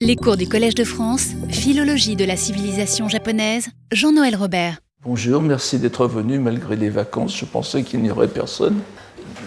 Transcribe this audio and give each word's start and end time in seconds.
Les 0.00 0.14
cours 0.14 0.36
du 0.36 0.48
Collège 0.48 0.76
de 0.76 0.84
France, 0.84 1.30
Philologie 1.48 2.14
de 2.14 2.24
la 2.24 2.36
civilisation 2.36 3.08
japonaise, 3.08 3.70
Jean-Noël 3.90 4.36
Robert. 4.36 4.78
Bonjour, 5.04 5.42
merci 5.42 5.76
d'être 5.80 6.06
venu 6.06 6.38
malgré 6.38 6.76
les 6.76 6.88
vacances. 6.88 7.36
Je 7.36 7.44
pensais 7.44 7.82
qu'il 7.82 8.02
n'y 8.02 8.10
aurait 8.12 8.28
personne. 8.28 8.78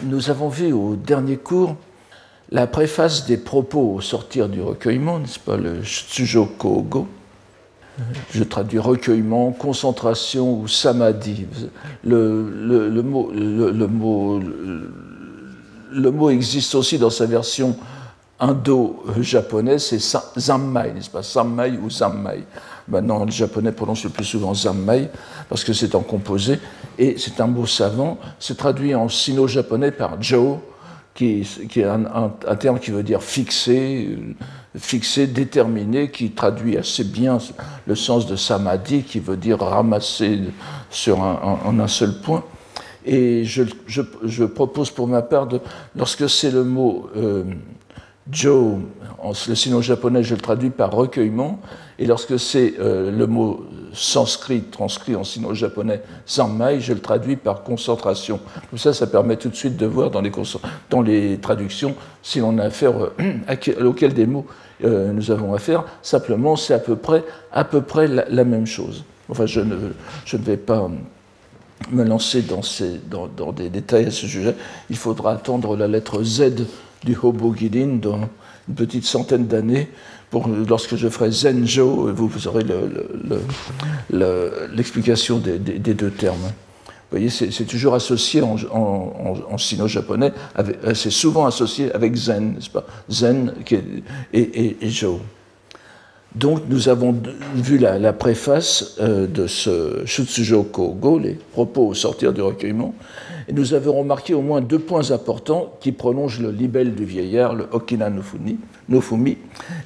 Nous 0.04 0.30
avons 0.30 0.50
vu 0.50 0.74
au 0.74 0.98
dernier 0.98 1.38
cours 1.38 1.78
la 2.50 2.68
préface 2.68 3.26
des 3.26 3.38
propos 3.38 3.94
au 3.94 4.02
sortir 4.02 4.50
du 4.50 4.62
recueillement, 4.62 5.20
n'est-ce 5.20 5.40
pas, 5.40 5.56
le 5.56 5.84
Tsujo 5.84 6.46
Kogo. 6.46 7.08
Je 8.32 8.44
traduis 8.44 8.80
recueillement, 8.80 9.54
concentration 9.54 10.60
ou 10.60 10.68
samadhi. 10.68 11.46
Le, 12.04 13.02
mot 16.12 16.30
existe 16.30 16.76
aussi 16.76 16.98
dans 16.98 17.10
sa 17.10 17.26
version 17.26 17.78
indo-japonais, 18.42 19.78
c'est 19.80 20.00
zammai, 20.38 20.94
n'est-ce 20.94 21.10
pas? 21.10 21.22
Zammai 21.22 21.78
ou 21.82 21.90
zammai. 21.90 22.44
Maintenant, 22.88 23.24
les 23.24 23.32
japonais 23.32 23.72
prononcent 23.72 24.04
le 24.04 24.10
plus 24.10 24.26
souvent 24.26 24.54
zammai 24.54 25.10
parce 25.48 25.64
que 25.64 25.72
c'est 25.72 25.94
en 25.96 26.02
composé 26.02 26.60
et 26.98 27.16
c'est 27.18 27.40
un 27.40 27.48
mot 27.48 27.68
savant. 27.68 28.18
C'est 28.40 28.58
traduit 28.58 28.96
en 28.96 29.08
sino-japonais 29.08 29.92
par 29.92 30.22
jo, 30.22 30.60
qui, 31.14 31.46
est 31.76 31.84
un, 31.84 32.56
terme 32.56 32.80
qui 32.80 32.90
veut 32.90 33.04
dire 33.04 33.22
fixé, 33.22 34.18
fixé, 34.76 35.28
déterminé, 35.28 36.10
qui 36.10 36.32
traduit 36.32 36.78
assez 36.78 37.04
bien 37.04 37.38
le 37.86 37.96
sens 37.96 38.26
de 38.26 38.36
samadhi, 38.36 39.04
qui 39.04 39.20
veut 39.20 39.38
dire 39.38 39.60
ramasser 39.60 40.40
sur 40.90 41.22
un, 41.22 41.60
en 41.64 41.80
un 41.80 41.88
seul 41.88 42.20
point. 42.22 42.44
Et 43.06 43.46
je, 43.46 43.64
je, 43.88 44.44
propose 44.44 44.92
pour 44.92 45.08
ma 45.08 45.22
part, 45.22 45.48
de, 45.48 45.60
lorsque 45.96 46.30
c'est 46.30 46.52
le 46.52 46.64
mot 46.64 47.10
euh, 47.18 47.44
Joe, 48.32 48.80
le 49.48 49.56
sino-japonais, 49.56 50.24
je 50.24 50.36
le 50.36 50.42
traduis 50.42 50.70
par 50.70 50.92
recueillement, 50.92 51.60
et 52.00 52.06
lorsque 52.06 52.40
c'est 52.40 52.76
euh, 52.80 53.12
le 53.12 53.28
mot 53.28 53.66
sanskrit 53.94 54.62
transcrit 54.62 55.16
en 55.16 55.24
sino-japonais, 55.24 56.02
sammai, 56.26 56.80
je 56.80 56.94
le 56.94 57.00
traduis 57.00 57.36
par 57.36 57.64
concentration. 57.64 58.40
Comme 58.70 58.80
ça, 58.80 58.94
ça 58.94 59.08
permet 59.08 59.36
tout 59.36 59.50
de 59.50 59.56
suite 59.56 59.78
de 59.78 59.86
voir 59.86 60.12
dans 60.12 60.22
les, 60.22 60.32
dans 60.90 61.02
les 61.02 61.38
traductions 61.40 61.96
si 62.24 62.40
l'on 62.40 62.58
a 62.58 62.64
affaire 62.64 62.94
euh, 63.20 63.86
auquel 63.86 64.14
des 64.14 64.26
mots 64.26 64.46
euh, 64.84 65.12
nous 65.12 65.30
avons 65.30 65.54
affaire. 65.54 65.84
Simplement, 66.02 66.56
c'est 66.56 66.74
à 66.74 66.80
peu 66.80 66.96
près, 66.96 67.24
à 67.52 67.64
peu 67.64 67.82
près 67.82 68.08
la, 68.08 68.44
même 68.44 68.66
chose. 68.66 69.04
Enfin, 69.30 69.46
je 69.46 69.60
ne, 69.60 69.76
je 70.26 70.38
ne 70.38 70.42
vais 70.44 70.58
pas 70.58 70.90
me 71.92 72.04
lancer 72.04 72.42
dans, 72.42 72.62
ces, 72.62 73.00
dans, 73.10 73.28
dans, 73.28 73.52
des 73.52 73.70
détails 73.70 74.06
à 74.06 74.12
ce 74.12 74.26
sujet. 74.28 74.56
Il 74.90 74.98
faudra 74.98 75.34
attendre 75.34 75.76
la 75.76 75.88
lettre 75.88 76.24
Z 76.24 76.66
du 77.04 77.16
Hobogilin 77.22 77.98
dans 78.02 78.30
une 78.68 78.76
petite 78.76 79.06
centaine 79.06 79.48
d'années. 79.48 79.90
Pour, 80.30 80.48
lorsque 80.48 80.96
je 80.96 81.10
ferai 81.10 81.30
Zenjo, 81.32 82.14
vous, 82.14 82.48
aurez 82.48 82.64
l'explication 84.74 85.40
des, 85.40 85.58
deux 85.60 86.12
termes. 86.12 86.38
Vous 87.12 87.18
voyez, 87.18 87.30
c'est 87.30 87.66
toujours 87.66 87.94
associé 87.94 88.42
en, 88.42 89.58
sino-japonais, 89.58 90.32
c'est 90.94 91.12
souvent 91.12 91.46
associé 91.46 91.92
avec 91.94 92.16
Zen, 92.16 92.54
n'est-ce 92.54 92.70
pas? 92.70 92.86
Zen 93.10 93.54
et, 94.32 94.78
Jo. 94.84 95.20
Donc 96.34 96.62
nous 96.70 96.88
avons 96.88 97.14
vu 97.56 97.78
la, 97.78 98.14
préface 98.14 98.96
euh, 99.02 99.28
de 99.28 99.48
ce 99.48 100.06
Shutsujo 100.06 100.64
Kogo, 100.64 101.20
les 101.20 101.34
propos 101.34 101.88
au 101.88 101.94
sortir 101.94 102.32
du 102.32 102.42
recueillement, 102.42 102.96
et 103.52 103.54
nous 103.54 103.74
avons 103.74 104.00
remarqué 104.00 104.34
au 104.34 104.42
moins 104.42 104.62
deux 104.62 104.80
points 104.80 105.12
importants 105.12 105.74
qui 105.82 105.92
prolongent 105.92 106.40
le 106.40 106.52
libelle 106.52 106.96
du 106.96 107.04
vieillard, 107.04 107.54
le 107.54 107.68
Okina 107.74 108.10
Nofumi, 108.10 109.38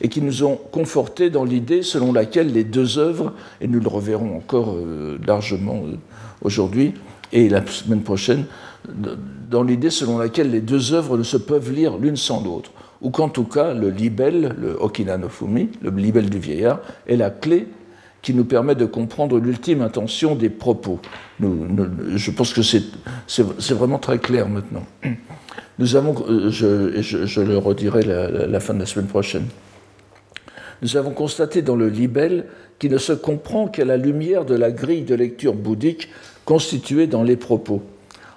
et 0.02 0.08
qui 0.08 0.21
nous 0.21 0.44
ont 0.44 0.59
confortés 0.71 1.31
dans 1.31 1.44
l'idée 1.44 1.81
selon 1.81 2.13
laquelle 2.13 2.53
les 2.53 2.63
deux 2.63 2.99
œuvres, 2.99 3.33
et 3.61 3.67
nous 3.67 3.80
le 3.80 3.88
reverrons 3.88 4.38
encore 4.38 4.75
euh, 4.75 5.17
largement 5.25 5.81
euh, 5.83 5.95
aujourd'hui 6.43 6.93
et 7.33 7.49
la 7.49 7.66
semaine 7.66 8.03
prochaine, 8.03 8.45
dans 9.49 9.64
l'idée 9.64 9.89
selon 9.89 10.20
laquelle 10.20 10.52
les 10.52 10.61
deux 10.61 10.93
œuvres 10.93 11.17
ne 11.17 11.23
se 11.23 11.37
peuvent 11.37 11.71
lire 11.71 11.97
l'une 11.97 12.17
sans 12.17 12.43
l'autre, 12.43 12.70
ou 13.02 13.09
qu'en 13.09 13.30
tout 13.30 13.45
cas 13.45 13.73
le 13.73 13.89
libelle, 13.89 14.55
le 14.61 14.80
Okina 14.80 15.17
Nofumi, 15.17 15.70
le 15.82 15.89
libelle 15.89 16.30
du 16.30 16.37
vieillard, 16.37 16.82
est 17.08 17.15
la 17.15 17.32
clé 17.32 17.67
qui 18.25 18.33
nous 18.33 18.43
permet 18.43 18.73
de 18.73 18.86
comprendre 18.86 19.37
l'ultime 19.37 19.83
intention 19.83 20.33
des 20.33 20.49
propos. 20.49 20.99
je 21.39 22.31
pense 22.31 22.53
que 22.53 22.63
c'est 22.63 23.73
vraiment 23.75 23.99
très 23.99 24.17
clair 24.17 24.49
maintenant. 24.49 24.83
Nous 25.77 25.95
avons, 25.95 26.15
euh, 26.27 26.49
je, 26.49 27.41
le 27.41 27.58
redirai 27.59 28.02
la, 28.02 28.47
la, 28.47 28.59
fin 28.59 28.73
de 28.73 28.80
la 28.80 28.87
semaine 28.87 29.05
prochaine, 29.05 29.45
nous 30.81 30.97
avons 30.97 31.11
constaté 31.11 31.61
dans 31.61 31.75
le 31.75 31.87
libelle 31.87 32.47
qu'il 32.80 32.91
ne 32.91 32.97
se 32.97 33.14
comprend 33.14 33.67
qu'à 33.67 33.85
la 33.85 33.95
lumière 33.95 34.43
de 34.43 34.55
la 34.55 34.71
grille 34.71 35.03
de 35.03 35.14
lecture 35.14 35.53
bouddhique 35.53 36.09
constituée 36.45 37.05
dans 37.05 37.21
les 37.21 37.35
propos. 37.35 37.83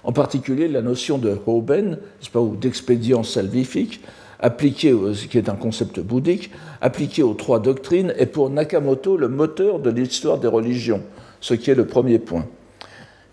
En 0.05 0.13
particulier 0.13 0.69
la 0.69 0.83
notion 0.83 1.17
de 1.17 1.35
hoben, 1.47 1.97
ou 2.35 2.57
d'expédient 2.57 3.23
salvifique, 3.23 4.03
appliqué, 4.41 4.95
qui 5.31 5.39
est 5.39 5.49
un 5.49 5.57
concept 5.57 6.01
bouddhique, 6.01 6.51
appliqué 6.81 7.23
aux 7.23 7.35
trois 7.35 7.61
doctrines, 7.61 8.13
est 8.17 8.27
pour 8.27 8.51
Nakamoto 8.51 9.17
le 9.17 9.29
moteur 9.29 9.81
de 9.81 9.91
l'histoire 9.91 10.39
des 10.39 10.49
religions, 10.49 11.03
ce 11.41 11.55
qui 11.55 11.71
est 11.71 11.75
le 11.75 11.87
premier 11.87 12.19
point. 12.19 12.47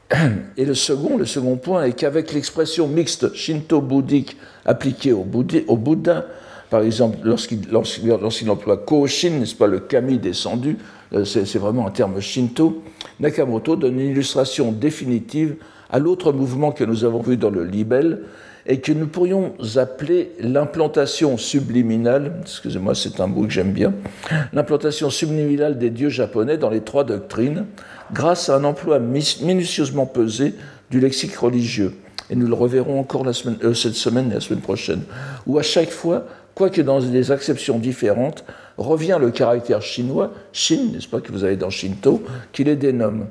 Et 0.58 0.66
le 0.66 0.76
second, 0.76 1.18
le 1.18 1.26
second 1.26 1.58
point 1.58 1.84
est 1.84 1.94
qu'avec 1.94 2.34
l'expression 2.34 2.88
mixte 2.88 3.34
shinto-bouddhique 3.34 4.38
appliquée 4.66 5.14
au, 5.14 5.24
Bouddha, 5.24 6.26
par 6.70 6.82
exemple, 6.82 7.18
lorsqu'il 7.24 7.62
lorsqu 7.70 8.50
emploie 8.50 8.78
Koshin, 8.78 9.32
n'est-ce 9.40 9.56
pas, 9.56 9.68
le 9.68 9.80
kami 9.80 10.18
descendu, 10.18 10.78
euh, 11.14 11.24
c'est 11.24 11.58
vraiment 11.58 11.88
un 11.88 11.92
terme 11.92 12.20
shinto, 12.20 12.82
Nakamoto 13.20 13.76
donne 13.76 14.00
une 14.00 14.12
illustration 14.12 14.72
définitive 14.72 15.56
à 15.90 16.00
l'autre 16.00 16.32
mouvement 16.34 16.72
que 16.72 16.84
nous 16.84 17.06
avons 17.06 17.22
vu 17.22 17.38
dans 17.38 17.52
le 17.52 17.64
libelle, 17.64 18.24
et 18.68 18.80
que 18.80 18.92
nous 18.92 19.08
pourrions 19.08 19.54
appeler 19.76 20.32
l'implantation 20.40 21.38
subliminale, 21.38 22.34
excusez-moi, 22.42 22.96
c'est 22.96 23.20
un 23.20 23.28
mot 23.28 23.44
que 23.44 23.52
j'aime 23.52 23.72
bien, 23.72 23.94
l'implantation 24.54 25.10
subliminale 25.10 25.78
des 25.78 25.92
dieux 25.92 26.10
japonais 26.10 26.58
dans 26.58 26.70
les 26.70 26.82
trois 26.82 27.04
doctrines, 27.04 27.66
grâce 28.12 28.50
à 28.50 28.56
un 28.56 28.64
emploi 28.64 29.00
minutieusement 29.00 30.06
pesé 30.06 30.56
du 30.90 31.00
lexique 31.00 31.36
religieux. 31.36 31.94
Et 32.30 32.36
nous 32.36 32.48
le 32.48 32.56
reverrons 32.56 33.00
encore 33.00 33.26
euh, 33.28 33.74
cette 33.74 33.94
semaine 33.94 34.32
et 34.32 34.36
la 34.36 34.40
semaine 34.40 34.62
prochaine, 34.62 35.02
où 35.46 35.60
à 35.60 35.64
chaque 35.64 35.92
fois, 35.92 36.26
quoique 36.56 36.82
dans 36.82 37.00
des 37.00 37.32
acceptions 37.32 37.78
différentes, 37.78 38.44
revient 38.78 39.18
le 39.20 39.30
caractère 39.30 39.82
chinois, 39.82 40.34
Shin, 40.52 40.90
n'est-ce 40.92 41.08
pas, 41.08 41.22
que 41.22 41.32
vous 41.32 41.44
avez 41.44 41.56
dans 41.56 41.70
Shinto, 41.70 42.24
qui 42.52 42.64
les 42.64 42.76
dénomme. 42.76 43.28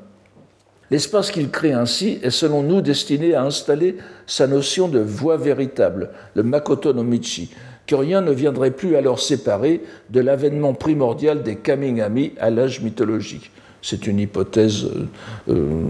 L'espace 0.91 1.31
qu'il 1.31 1.51
crée 1.51 1.73
ainsi 1.73 2.19
est 2.23 2.31
selon 2.31 2.63
nous 2.63 2.83
destiné 2.83 3.35
à 3.35 3.43
installer 3.43 3.97
sa 4.27 4.47
notion 4.47 4.89
de 4.89 5.01
voie 5.01 5.37
véritable, 5.37 6.11
le 6.35 6.43
Makoto 6.43 6.93
no 6.93 7.03
Michi, 7.03 7.51
que 7.87 7.95
rien 7.95 8.21
ne 8.21 8.33
viendrait 8.33 8.71
plus 8.71 8.97
alors 8.97 9.21
séparer 9.21 9.83
de 10.11 10.21
l'avènement 10.21 10.75
primordial 10.75 11.43
des 11.43 11.57
Kamingami 11.57 12.33
à 12.39 12.51
l'âge 12.51 12.81
mythologique. 12.83 13.51
C'est 13.83 14.07
une 14.07 14.19
hypothèse 14.19 14.85
euh, 14.85 15.07
euh, 15.51 15.83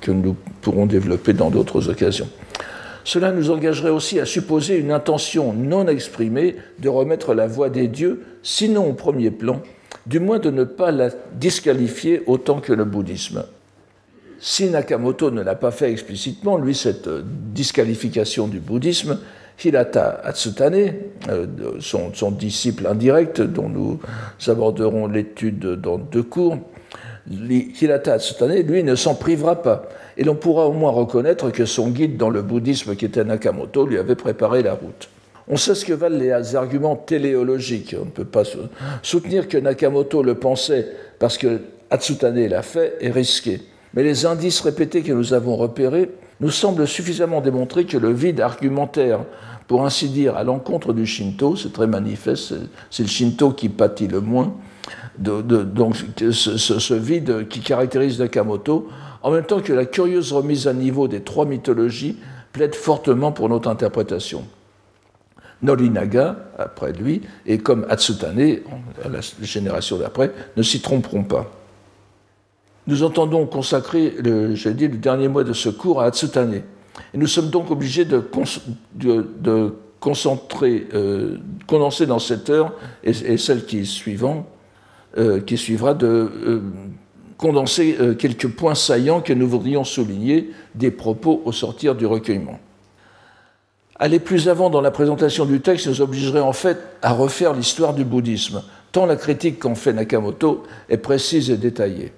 que 0.00 0.10
nous 0.10 0.36
pourrons 0.62 0.86
développer 0.86 1.32
dans 1.32 1.50
d'autres 1.50 1.90
occasions. 1.90 2.28
Cela 3.04 3.32
nous 3.32 3.50
engagerait 3.50 3.90
aussi 3.90 4.18
à 4.18 4.26
supposer 4.26 4.76
une 4.78 4.90
intention 4.90 5.52
non 5.52 5.86
exprimée 5.86 6.56
de 6.80 6.88
remettre 6.88 7.34
la 7.34 7.46
voix 7.46 7.70
des 7.70 7.86
dieux, 7.86 8.24
sinon 8.42 8.88
au 8.88 8.94
premier 8.94 9.30
plan, 9.30 9.62
du 10.06 10.20
moins 10.20 10.38
de 10.38 10.50
ne 10.50 10.64
pas 10.64 10.90
la 10.90 11.10
disqualifier 11.34 12.22
autant 12.26 12.60
que 12.60 12.72
le 12.72 12.84
bouddhisme 12.84 13.44
si 14.38 14.68
Nakamoto 14.70 15.30
ne 15.30 15.42
l'a 15.42 15.54
pas 15.54 15.70
fait 15.70 15.90
explicitement, 15.90 16.58
lui, 16.58 16.74
cette 16.74 17.08
euh, 17.08 17.22
disqualification 17.24 18.48
du 18.48 18.60
bouddhisme, 18.60 19.18
Hirata 19.64 20.20
Atsutane, 20.22 20.92
euh, 21.28 21.46
son, 21.80 22.30
disciple 22.30 22.86
indirect, 22.86 23.40
dont 23.40 23.68
nous 23.68 24.00
aborderons 24.46 25.06
l'étude 25.06 25.80
dans 25.80 25.96
deux 25.96 26.22
cours, 26.22 26.58
Hirata 27.30 28.14
Atsutane, 28.14 28.60
lui, 28.60 28.82
ne 28.82 28.94
s'en 28.94 29.14
privera 29.14 29.62
pas. 29.62 29.88
Et 30.18 30.24
l'on 30.24 30.34
pourra 30.34 30.66
au 30.66 30.72
moins 30.72 30.90
reconnaître 30.90 31.50
que 31.50 31.64
son 31.64 31.88
guide 31.88 32.16
dans 32.16 32.30
le 32.30 32.42
bouddhisme, 32.42 32.96
qui 32.96 33.06
était 33.06 33.24
Nakamoto, 33.24 33.86
lui 33.86 33.98
avait 33.98 34.14
préparé 34.14 34.62
la 34.62 34.74
route. 34.74 35.08
On 35.48 35.56
sait 35.56 35.74
ce 35.74 35.84
que 35.84 35.92
valent 35.92 36.18
les 36.18 36.56
arguments 36.56 36.96
téléologiques. 36.96 37.94
On 38.00 38.04
ne 38.04 38.10
peut 38.10 38.24
pas 38.24 38.42
soutenir 39.02 39.48
que 39.48 39.56
Nakamoto 39.56 40.22
le 40.22 40.34
pensait 40.34 40.88
parce 41.18 41.38
que 41.38 41.60
Atsutane 41.90 42.46
l'a 42.48 42.62
fait 42.62 42.96
est 43.00 43.10
risqué 43.10 43.60
mais 43.96 44.02
les 44.02 44.26
indices 44.26 44.60
répétés 44.60 45.02
que 45.02 45.12
nous 45.12 45.32
avons 45.32 45.56
repérés 45.56 46.10
nous 46.40 46.50
semblent 46.50 46.86
suffisamment 46.86 47.40
démontrer 47.40 47.86
que 47.86 47.96
le 47.96 48.12
vide 48.12 48.42
argumentaire, 48.42 49.20
pour 49.66 49.86
ainsi 49.86 50.10
dire, 50.10 50.36
à 50.36 50.44
l'encontre 50.44 50.92
du 50.92 51.06
Shinto, 51.06 51.56
c'est 51.56 51.72
très 51.72 51.86
manifeste, 51.86 52.54
c'est 52.90 53.02
le 53.02 53.08
Shinto 53.08 53.52
qui 53.52 53.70
pâtit 53.70 54.06
le 54.06 54.20
moins, 54.20 54.54
donc 55.18 55.96
ce, 56.30 56.94
vide 56.94 57.48
qui 57.48 57.60
caractérise 57.60 58.20
Nakamoto, 58.20 58.88
en 59.22 59.30
même 59.30 59.44
temps 59.44 59.60
que 59.60 59.72
la 59.72 59.86
curieuse 59.86 60.32
remise 60.32 60.68
à 60.68 60.74
niveau 60.74 61.08
des 61.08 61.22
trois 61.22 61.46
mythologies 61.46 62.18
plaide 62.52 62.74
fortement 62.74 63.32
pour 63.32 63.48
notre 63.48 63.68
interprétation. 63.68 64.44
Norinaga, 65.62 66.36
après 66.58 66.92
lui, 66.92 67.22
et 67.46 67.58
comme 67.58 67.86
Atsutane, 67.88 68.58
la 69.10 69.20
génération 69.40 69.96
d'après, 69.96 70.32
ne 70.54 70.62
s'y 70.62 70.80
tromperont 70.82 71.24
pas. 71.24 71.50
Nous 72.86 73.02
entendons 73.02 73.46
consacrer, 73.46 74.14
le, 74.22 74.54
dit, 74.54 74.88
le 74.88 74.96
dernier 74.96 75.28
mot 75.28 75.42
de 75.42 75.52
ce 75.52 75.68
cours 75.68 76.00
à 76.00 76.06
Atsutane. 76.06 76.62
Et 77.12 77.18
nous 77.18 77.26
sommes 77.26 77.50
donc 77.50 77.70
obligés 77.70 78.04
de, 78.04 78.22
concentrer, 79.98 80.86
euh, 80.94 81.38
condenser 81.66 82.06
dans 82.06 82.20
cette 82.20 82.48
heure, 82.48 82.72
et, 83.02 83.36
celle 83.36 83.66
qui, 83.66 83.88
euh, 85.18 85.40
qui 85.40 85.56
suivra, 85.56 85.94
de 85.94 86.06
euh, 86.06 86.60
condenser 87.36 87.98
quelques 88.18 88.48
points 88.48 88.74
saillants 88.74 89.20
que 89.20 89.32
nous 89.32 89.48
voudrions 89.48 89.84
souligner 89.84 90.50
des 90.74 90.90
propos 90.90 91.42
au 91.44 91.52
sortir 91.52 91.94
du 91.94 92.06
recueillement. 92.06 92.58
Aller 93.98 94.20
plus 94.20 94.48
avant 94.48 94.70
dans 94.70 94.80
la 94.80 94.90
présentation 94.90 95.44
du 95.44 95.60
texte 95.60 95.86
nous 95.86 96.00
obligerait 96.02 96.40
en 96.40 96.52
fait 96.52 96.78
à 97.02 97.12
refaire 97.12 97.52
l'histoire 97.52 97.94
du 97.94 98.04
bouddhisme, 98.04 98.62
tant 98.92 99.06
la 99.06 99.16
critique 99.16 99.58
qu'en 99.58 99.74
fait 99.74 99.92
Nakamoto 99.92 100.62
est 100.88 100.98
précise 100.98 101.50
et 101.50 101.56
détaillée. 101.56 102.12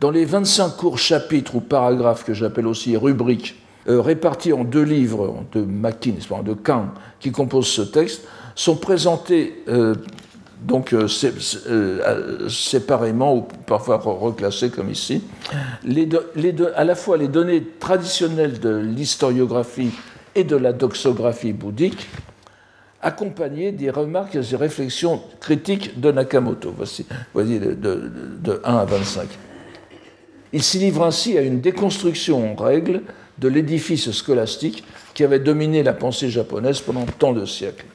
Dans 0.00 0.10
les 0.10 0.24
25 0.24 0.70
courts 0.78 0.98
chapitres 0.98 1.56
ou 1.56 1.60
paragraphes 1.60 2.24
que 2.24 2.32
j'appelle 2.32 2.66
aussi 2.66 2.96
rubriques, 2.96 3.56
euh, 3.86 4.00
répartis 4.00 4.54
en 4.54 4.64
deux 4.64 4.82
livres 4.82 5.44
de 5.52 5.60
Makin, 5.60 6.14
de 6.42 6.54
Kang, 6.54 6.86
qui 7.20 7.32
composent 7.32 7.68
ce 7.68 7.82
texte, 7.82 8.26
sont 8.54 8.76
présentés 8.76 9.62
euh, 9.68 9.94
donc 10.62 10.94
euh, 10.94 11.06
séparément 12.48 13.36
ou 13.36 13.42
parfois 13.66 13.98
reclassés 13.98 14.70
comme 14.70 14.90
ici, 14.90 15.22
à 16.76 16.84
la 16.84 16.94
fois 16.94 17.18
les 17.18 17.28
données 17.28 17.62
traditionnelles 17.78 18.58
de 18.58 18.74
l'historiographie 18.74 19.90
et 20.34 20.44
de 20.44 20.56
la 20.56 20.72
doxographie 20.72 21.52
bouddhique, 21.52 22.08
accompagnées 23.02 23.72
des 23.72 23.90
remarques 23.90 24.34
et 24.34 24.56
réflexions 24.56 25.20
critiques 25.40 26.00
de 26.00 26.10
Nakamoto. 26.10 26.74
Voici, 26.76 27.04
de, 27.58 27.74
de 27.74 28.60
1 28.64 28.76
à 28.76 28.84
25. 28.86 29.28
Il 30.52 30.62
s'y 30.62 30.78
livre 30.78 31.04
ainsi 31.04 31.38
à 31.38 31.42
une 31.42 31.60
déconstruction 31.60 32.52
en 32.52 32.54
règle 32.62 33.02
de 33.38 33.48
l'édifice 33.48 34.10
scolastique 34.10 34.84
qui 35.14 35.24
avait 35.24 35.38
dominé 35.38 35.82
la 35.82 35.92
pensée 35.92 36.28
japonaise 36.28 36.80
pendant 36.80 37.06
tant 37.06 37.32
de 37.32 37.44
siècles. 37.44 37.86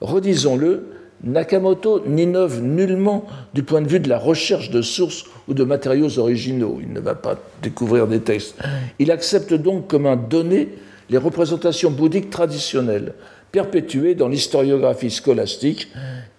Redisons-le, 0.00 0.92
Nakamoto 1.24 2.02
n'innove 2.06 2.60
nullement 2.60 3.26
du 3.54 3.62
point 3.62 3.80
de 3.80 3.88
vue 3.88 4.00
de 4.00 4.08
la 4.08 4.18
recherche 4.18 4.70
de 4.70 4.82
sources 4.82 5.24
ou 5.48 5.54
de 5.54 5.64
matériaux 5.64 6.18
originaux. 6.18 6.78
Il 6.82 6.92
ne 6.92 7.00
va 7.00 7.14
pas 7.14 7.40
découvrir 7.62 8.06
des 8.06 8.20
textes. 8.20 8.56
Il 8.98 9.10
accepte 9.10 9.54
donc 9.54 9.88
comme 9.88 10.06
un 10.06 10.16
donné 10.16 10.68
les 11.08 11.18
représentations 11.18 11.90
bouddhiques 11.90 12.30
traditionnelles, 12.30 13.14
perpétuées 13.52 14.14
dans 14.14 14.28
l'historiographie 14.28 15.10
scolastique, 15.10 15.88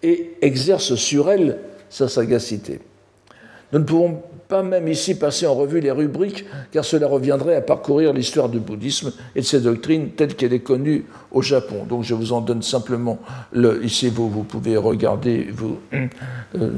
et 0.03 0.31
exerce 0.41 0.93
sur 0.95 1.31
elles 1.31 1.57
sa 1.89 2.07
sagacité. 2.07 2.79
Nous 3.73 3.79
ne 3.79 3.83
pouvons 3.83 4.21
pas 4.47 4.63
même 4.63 4.87
ici 4.87 5.15
passer 5.15 5.45
en 5.45 5.53
revue 5.53 5.81
les 5.81 5.91
rubriques, 5.91 6.45
car 6.71 6.85
cela 6.85 7.07
reviendrait 7.07 7.55
à 7.55 7.61
parcourir 7.61 8.13
l'histoire 8.13 8.49
du 8.49 8.59
bouddhisme 8.59 9.11
et 9.35 9.41
de 9.41 9.45
ses 9.45 9.59
doctrines 9.59 10.11
telles 10.11 10.35
qu'elle 10.35 10.53
est 10.53 10.61
connue 10.61 11.05
au 11.31 11.41
Japon. 11.41 11.85
Donc 11.87 12.03
je 12.03 12.13
vous 12.13 12.31
en 12.31 12.41
donne 12.41 12.61
simplement 12.61 13.19
le, 13.51 13.83
ici, 13.83 14.09
vous, 14.09 14.29
vous 14.29 14.43
pouvez 14.43 14.77
regarder, 14.77 15.49
vous, 15.51 15.79
euh, 15.93 16.69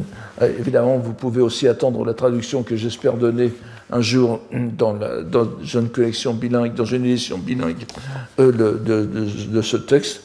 évidemment, 0.59 0.97
vous 0.97 1.13
pouvez 1.13 1.41
aussi 1.41 1.67
attendre 1.67 2.03
la 2.05 2.13
traduction 2.13 2.63
que 2.63 2.75
j'espère 2.75 3.13
donner 3.13 3.51
un 3.91 4.01
jour 4.01 4.41
dans, 4.51 4.97
une 5.73 5.89
collection 5.89 6.33
bilingue, 6.33 6.73
dans 6.73 6.85
une 6.85 7.05
édition 7.05 7.37
bilingue 7.37 7.85
euh, 8.39 8.51
de, 8.51 9.05
de, 9.05 9.61
ce 9.61 9.77
texte. 9.77 10.23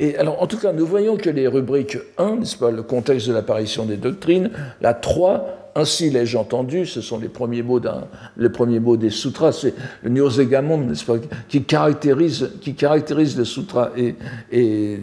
Et 0.00 0.16
alors, 0.16 0.42
en 0.42 0.48
tout 0.48 0.58
cas, 0.58 0.72
nous 0.72 0.86
voyons 0.86 1.16
que 1.16 1.30
les 1.30 1.46
rubriques 1.46 1.98
1, 2.18 2.36
n'est-ce 2.36 2.56
pas, 2.56 2.72
le 2.72 2.82
contexte 2.82 3.28
de 3.28 3.32
l'apparition 3.32 3.84
des 3.84 3.98
doctrines, 3.98 4.50
la 4.80 4.94
3, 4.94 5.61
ainsi 5.74 6.10
l'ai-je 6.10 6.36
entendu, 6.36 6.86
ce 6.86 7.00
sont 7.00 7.18
les 7.18 7.28
premiers 7.28 7.62
mots, 7.62 7.80
des 8.96 9.10
sutras, 9.10 9.52
c'est 9.52 9.74
le 10.02 10.10
Nyosegamon, 10.10 10.78
n'est-ce 10.78 11.04
pas, 11.04 11.14
qui 11.48 11.62
caractérise, 11.62 12.50
qui 12.60 12.74
caractérise 12.74 13.36
le. 13.44 13.92
Et, 13.96 14.14
et 14.50 14.98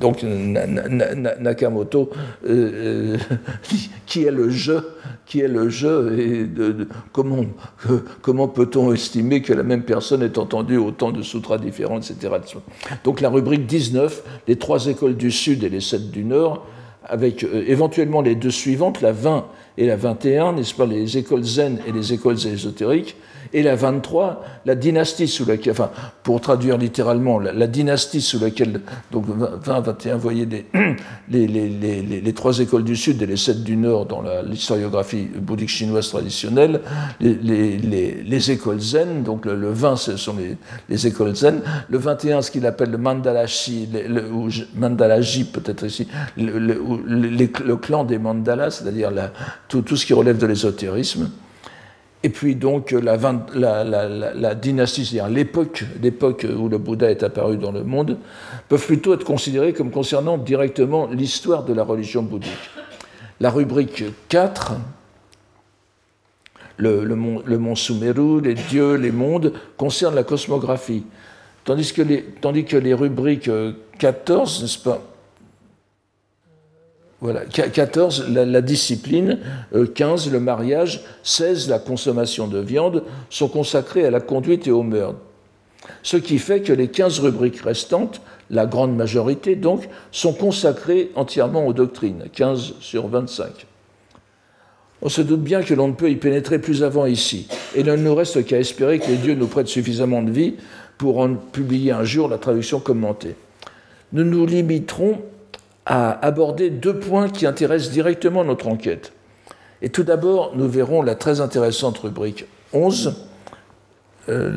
donc 0.00 0.22
Nakamoto, 0.22 2.10
euh, 2.46 3.16
euh, 3.18 3.18
qui 4.06 4.24
est 4.24 4.30
le 4.30 4.50
jeu, 4.50 4.82
qui 5.26 5.40
est 5.40 5.48
le 5.48 5.68
jeu, 5.68 6.18
et 6.18 6.46
comment, 7.12 7.44
comment 8.22 8.48
peut-on 8.48 8.92
estimer 8.92 9.42
que 9.42 9.52
la 9.52 9.62
même 9.62 9.82
personne 9.82 10.22
ait 10.22 10.38
entendu 10.38 10.76
autant 10.76 11.12
de 11.12 11.22
sutras 11.22 11.58
différents, 11.58 11.98
etc. 11.98 12.34
Donc 13.04 13.20
la 13.20 13.28
rubrique 13.28 13.66
19, 13.66 14.22
les 14.48 14.56
trois 14.56 14.86
écoles 14.86 15.16
du 15.16 15.30
Sud 15.30 15.62
et 15.64 15.68
les 15.68 15.80
sept 15.80 16.10
du 16.10 16.24
Nord, 16.24 16.66
avec 17.08 17.44
euh, 17.44 17.64
éventuellement 17.66 18.20
les 18.20 18.34
deux 18.34 18.50
suivantes, 18.50 19.00
la 19.00 19.12
20 19.12 19.46
et 19.76 19.86
la 19.86 19.96
21, 19.96 20.52
n'est-ce 20.52 20.74
pas, 20.74 20.86
les 20.86 21.16
écoles 21.18 21.44
zen 21.44 21.78
et 21.86 21.92
les 21.92 22.12
écoles 22.12 22.36
ésotériques, 22.46 23.16
et 23.52 23.62
la 23.62 23.76
23, 23.76 24.44
la 24.66 24.74
dynastie 24.74 25.28
sous 25.28 25.44
laquelle, 25.44 25.72
enfin, 25.72 25.90
pour 26.22 26.40
traduire 26.40 26.76
littéralement, 26.76 27.38
la, 27.38 27.66
dynastie 27.66 28.20
sous 28.20 28.38
laquelle, 28.38 28.80
donc 29.10 29.26
20, 29.28 29.80
21, 29.80 30.14
vous 30.14 30.20
voyez 30.20 30.46
les, 31.30 31.46
les, 31.46 31.68
les, 31.68 32.02
les, 32.02 32.32
trois 32.32 32.58
écoles 32.58 32.84
du 32.84 32.96
Sud 32.96 33.22
et 33.22 33.26
les 33.26 33.36
sept 33.36 33.62
du 33.62 33.76
Nord 33.76 34.06
dans 34.06 34.22
l'historiographie 34.44 35.24
bouddhique 35.24 35.68
chinoise 35.68 36.08
traditionnelle, 36.08 36.80
les, 37.20 38.50
écoles 38.50 38.80
zen, 38.80 39.22
donc 39.22 39.46
le, 39.46 39.70
20, 39.70 39.96
ce 39.96 40.16
sont 40.16 40.36
les, 40.88 41.06
écoles 41.06 41.34
zen, 41.34 41.60
le 41.88 41.98
21, 41.98 42.42
ce 42.42 42.50
qu'il 42.50 42.66
appelle 42.66 42.90
le 42.90 42.98
mandalashi, 42.98 43.88
le, 43.92 44.30
ou 44.30 44.48
mandalaji 44.74 45.44
peut-être 45.44 45.86
ici, 45.86 46.06
le, 46.36 47.76
clan 47.76 48.04
des 48.04 48.18
mandalas, 48.18 48.70
c'est-à-dire 48.70 49.10
tout, 49.68 49.82
tout 49.82 49.96
ce 49.96 50.06
qui 50.06 50.14
relève 50.14 50.38
de 50.38 50.46
l'ésotérisme, 50.46 51.30
et 52.24 52.30
puis 52.30 52.56
donc 52.56 52.90
la, 52.90 53.16
la, 53.54 54.54
dynastie, 54.54 55.06
c'est-à-dire 55.06 55.28
l'époque, 55.28 55.84
l'époque 56.02 56.44
où 56.58 56.68
le 56.68 56.78
Bouddha 56.78 57.10
est 57.10 57.22
apparu 57.22 57.56
dans 57.56 57.70
le 57.70 57.84
monde, 57.84 58.18
peuvent 58.68 58.84
plutôt 58.84 59.14
être 59.14 59.24
considérées 59.24 59.72
comme 59.72 59.90
concernant 59.90 60.36
directement 60.36 61.06
l'histoire 61.06 61.64
de 61.64 61.72
la 61.72 61.84
religion 61.84 62.22
bouddhique. 62.22 62.70
La 63.40 63.50
rubrique 63.50 64.02
4, 64.28 64.72
le, 66.78 67.14
mont, 67.14 67.40
le 67.44 67.74
Sumeru, 67.76 68.40
les 68.40 68.54
dieux, 68.54 68.94
les 68.94 69.12
mondes, 69.12 69.52
concerne 69.76 70.16
la 70.16 70.24
cosmographie. 70.24 71.04
Tandis 71.64 71.92
que 71.92 72.02
les, 72.02 72.24
tandis 72.40 72.64
que 72.64 72.76
les 72.76 72.94
rubriques 72.94 73.50
14, 73.98 74.62
n'est-ce 74.62 74.78
pas, 74.78 75.00
voilà. 77.20 77.44
14, 77.46 78.28
la, 78.28 78.60
discipline. 78.60 79.38
15, 79.94 80.28
euh, 80.28 80.30
le 80.30 80.40
mariage. 80.40 81.02
16, 81.24 81.68
la 81.68 81.78
consommation 81.78 82.46
de 82.46 82.60
viande 82.60 83.02
sont 83.28 83.48
consacrés 83.48 84.06
à 84.06 84.10
la 84.10 84.20
conduite 84.20 84.66
et 84.66 84.70
au 84.70 84.82
meurtre. 84.82 85.18
Ce 86.02 86.16
qui 86.16 86.38
fait 86.38 86.60
que 86.60 86.72
les 86.72 86.88
15 86.88 87.20
rubriques 87.20 87.60
restantes, 87.60 88.20
la 88.50 88.66
grande 88.66 88.96
majorité 88.96 89.56
donc, 89.56 89.88
sont 90.12 90.32
consacrées 90.32 91.10
entièrement 91.16 91.66
aux 91.66 91.72
doctrines, 91.72 92.24
15 92.32 92.74
sur 92.80 93.08
25. 93.08 93.66
On 95.00 95.08
se 95.08 95.22
doute 95.22 95.42
bien 95.42 95.62
que 95.62 95.74
l'on 95.74 95.88
ne 95.88 95.92
peut 95.92 96.10
y 96.10 96.16
pénétrer 96.16 96.58
plus 96.58 96.82
avant 96.82 97.06
ici, 97.06 97.48
et 97.74 97.80
il 97.80 97.86
ne 97.86 97.96
nous 97.96 98.14
reste 98.14 98.44
qu'à 98.44 98.58
espérer 98.58 98.98
que 98.98 99.08
les 99.08 99.16
dieux 99.16 99.34
nous 99.34 99.46
prêtent 99.46 99.68
suffisamment 99.68 100.22
de 100.22 100.30
vie 100.30 100.54
pour 100.98 101.18
en 101.18 101.34
publier 101.34 101.92
un 101.92 102.04
jour 102.04 102.28
la 102.28 102.38
traduction 102.38 102.80
commentée. 102.80 103.36
Nous 104.12 104.24
nous 104.24 104.46
limiterons 104.46 105.18
à 105.88 106.24
aborder 106.24 106.68
deux 106.68 106.98
points 106.98 107.30
qui 107.30 107.46
intéressent 107.46 107.90
directement 107.90 108.44
notre 108.44 108.68
enquête. 108.68 109.12
Et 109.80 109.88
tout 109.88 110.02
d'abord, 110.02 110.52
nous 110.54 110.68
verrons 110.68 111.02
la 111.02 111.14
très 111.14 111.40
intéressante 111.40 111.98
rubrique 111.98 112.46
11 112.72 113.14
euh, 114.28 114.52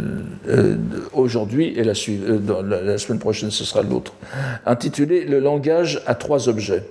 euh, 0.50 0.76
aujourd'hui 1.14 1.74
et 1.78 1.84
la, 1.86 1.94
euh, 2.10 2.84
la, 2.84 2.98
semaine 2.98 3.20
prochaine 3.20 3.52
ce 3.52 3.64
sera 3.64 3.84
l'autre, 3.84 4.14
intitulée 4.66 5.24
Le 5.24 5.40
langage 5.40 6.02
à 6.06 6.16
trois 6.16 6.50
objets. 6.50 6.84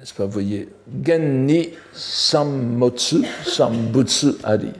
N'est-ce 0.00 0.14
pas, 0.14 0.24
vous 0.24 0.32
voyez 0.32 0.66
Genni 1.04 1.68
Sammotsu, 1.92 3.16
Sambutsu 3.44 4.28
Ari. 4.42 4.72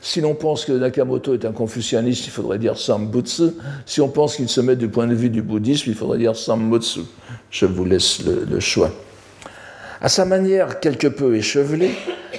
Si 0.00 0.22
l'on 0.22 0.34
pense 0.34 0.64
que 0.64 0.72
Nakamoto 0.72 1.34
est 1.34 1.44
un 1.44 1.52
confucianiste, 1.52 2.26
il 2.26 2.30
faudrait 2.30 2.58
dire 2.58 2.78
Sambutsu. 2.78 3.50
Si 3.84 4.00
on 4.00 4.08
pense 4.08 4.36
qu'il 4.36 4.48
se 4.48 4.62
met 4.62 4.74
du 4.74 4.88
point 4.88 5.08
de 5.08 5.14
vue 5.14 5.28
du 5.28 5.42
bouddhisme, 5.42 5.90
il 5.90 5.94
faudrait 5.94 6.16
dire 6.16 6.34
Sammotsu. 6.34 7.00
Je 7.50 7.66
vous 7.66 7.84
laisse 7.84 8.22
le, 8.24 8.58
choix. 8.58 8.90
À 10.00 10.08
sa 10.08 10.24
manière 10.24 10.80
quelque 10.80 11.08
peu 11.08 11.36
échevelée, 11.36 11.90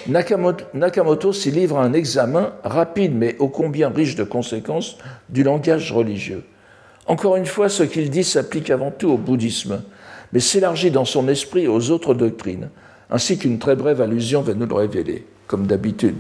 Nakamoto, 0.08 0.66
Nakamoto 0.74 1.34
s'y 1.34 1.52
livre 1.52 1.78
à 1.78 1.84
un 1.84 1.94
examen 1.94 2.54
rapide 2.64 3.14
mais 3.14 3.36
ô 3.38 3.48
combien 3.48 3.90
riche 3.90 4.16
de 4.16 4.24
conséquences 4.24 4.98
du 5.30 5.44
langage 5.44 5.92
religieux. 5.92 6.44
Encore 7.06 7.36
une 7.36 7.46
fois, 7.46 7.70
ce 7.70 7.84
qu'il 7.84 8.10
dit 8.10 8.24
s'applique 8.24 8.72
avant 8.72 8.90
tout 8.90 9.08
au 9.08 9.18
bouddhisme 9.18 9.84
mais 10.34 10.40
s'élargit 10.40 10.92
dans 10.92 11.06
son 11.06 11.28
esprit 11.28 11.68
aux 11.68 11.92
autres 11.92 12.14
doctrines, 12.14 12.70
ainsi 13.10 13.38
qu'une 13.38 13.60
très 13.60 13.76
brève 13.76 14.02
allusion 14.02 14.42
va 14.42 14.54
nous 14.54 14.66
le 14.66 14.76
révéler, 14.76 15.26
comme 15.48 15.68
d'habitude. 15.68 16.16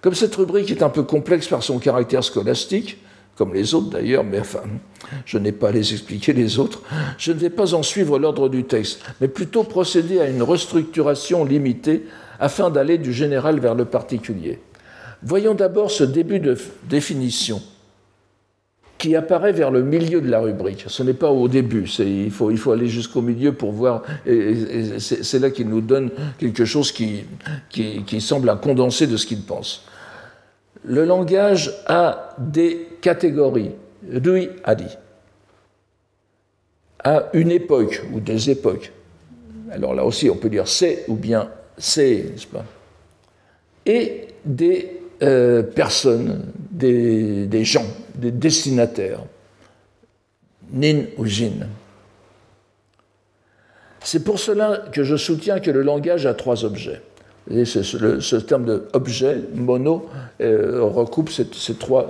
Comme 0.00 0.14
cette 0.14 0.34
rubrique 0.34 0.70
est 0.70 0.82
un 0.82 0.88
peu 0.88 1.02
complexe 1.02 1.48
par 1.48 1.62
son 1.62 1.78
caractère 1.78 2.24
scolastique, 2.24 2.98
comme 3.36 3.52
les 3.52 3.74
autres 3.74 3.90
d'ailleurs, 3.90 4.22
mais 4.22 4.38
enfin, 4.38 4.62
je 5.26 5.38
n'ai 5.38 5.52
pas 5.52 5.68
à 5.68 5.72
les 5.72 5.92
expliquer 5.92 6.32
les 6.32 6.58
autres, 6.58 6.82
je 7.18 7.32
ne 7.32 7.38
vais 7.38 7.50
pas 7.50 7.74
en 7.74 7.82
suivre 7.82 8.18
l'ordre 8.18 8.48
du 8.48 8.64
texte, 8.64 9.00
mais 9.20 9.28
plutôt 9.28 9.64
procéder 9.64 10.20
à 10.20 10.28
une 10.28 10.42
restructuration 10.42 11.44
limitée 11.44 12.06
afin 12.38 12.70
d'aller 12.70 12.98
du 12.98 13.12
général 13.12 13.58
vers 13.58 13.74
le 13.74 13.84
particulier. 13.84 14.60
Voyons 15.22 15.54
d'abord 15.54 15.90
ce 15.90 16.04
début 16.04 16.38
de 16.38 16.56
définition 16.88 17.60
qui 19.04 19.14
apparaît 19.16 19.52
vers 19.52 19.70
le 19.70 19.82
milieu 19.82 20.22
de 20.22 20.30
la 20.30 20.40
rubrique. 20.40 20.86
Ce 20.86 21.02
n'est 21.02 21.12
pas 21.12 21.30
au 21.30 21.46
début, 21.46 21.86
il 21.98 22.30
faut, 22.30 22.72
aller 22.72 22.86
jusqu'au 22.86 23.20
milieu 23.20 23.52
pour 23.52 23.70
voir, 23.70 24.02
et, 24.24 24.98
c'est 24.98 25.38
là 25.38 25.50
qu'il 25.50 25.68
nous 25.68 25.82
donne 25.82 26.10
quelque 26.38 26.64
chose 26.64 26.90
qui, 26.90 27.26
semble 28.18 28.48
un 28.48 28.56
condensé 28.56 29.06
de 29.06 29.18
ce 29.18 29.26
qu'il 29.26 29.42
pense. 29.42 29.84
Le 30.86 31.04
langage 31.04 31.70
a 31.84 32.34
des 32.38 32.88
catégories, 33.02 33.72
lui 34.08 34.48
a 34.64 34.74
dit, 34.74 34.96
à 37.04 37.24
une 37.34 37.50
époque 37.50 38.02
ou 38.10 38.20
des 38.20 38.48
époques. 38.48 38.90
Alors 39.70 39.92
là 39.92 40.06
aussi, 40.06 40.30
on 40.30 40.36
peut 40.36 40.48
dire 40.48 40.66
c'est 40.66 41.04
ou 41.08 41.14
bien 41.14 41.50
c'est, 41.76 42.24
n'est-ce 42.30 42.46
pas? 42.46 42.64
Et 43.84 44.28
des 44.46 44.98
euh, 45.22 45.62
personnes, 45.62 46.46
des, 46.74 47.64
gens, 47.64 47.86
des 48.16 48.30
destinataires, 48.30 49.20
nin 50.72 51.04
ou 51.16 51.24
jin. 51.26 51.68
C'est 54.02 54.24
pour 54.24 54.38
cela 54.38 54.84
que 54.92 55.02
je 55.02 55.16
soutiens 55.16 55.60
que 55.60 55.70
le 55.70 55.82
langage 55.82 56.26
a 56.26 56.34
trois 56.34 56.64
objets. 56.64 57.00
Et 57.50 57.64
ce, 57.64 58.36
terme 58.36 58.64
d'objet, 58.64 59.36
mono, 59.54 60.08
euh, 60.40 60.82
recoupe 60.82 61.30
ces, 61.30 61.74
trois, 61.74 62.06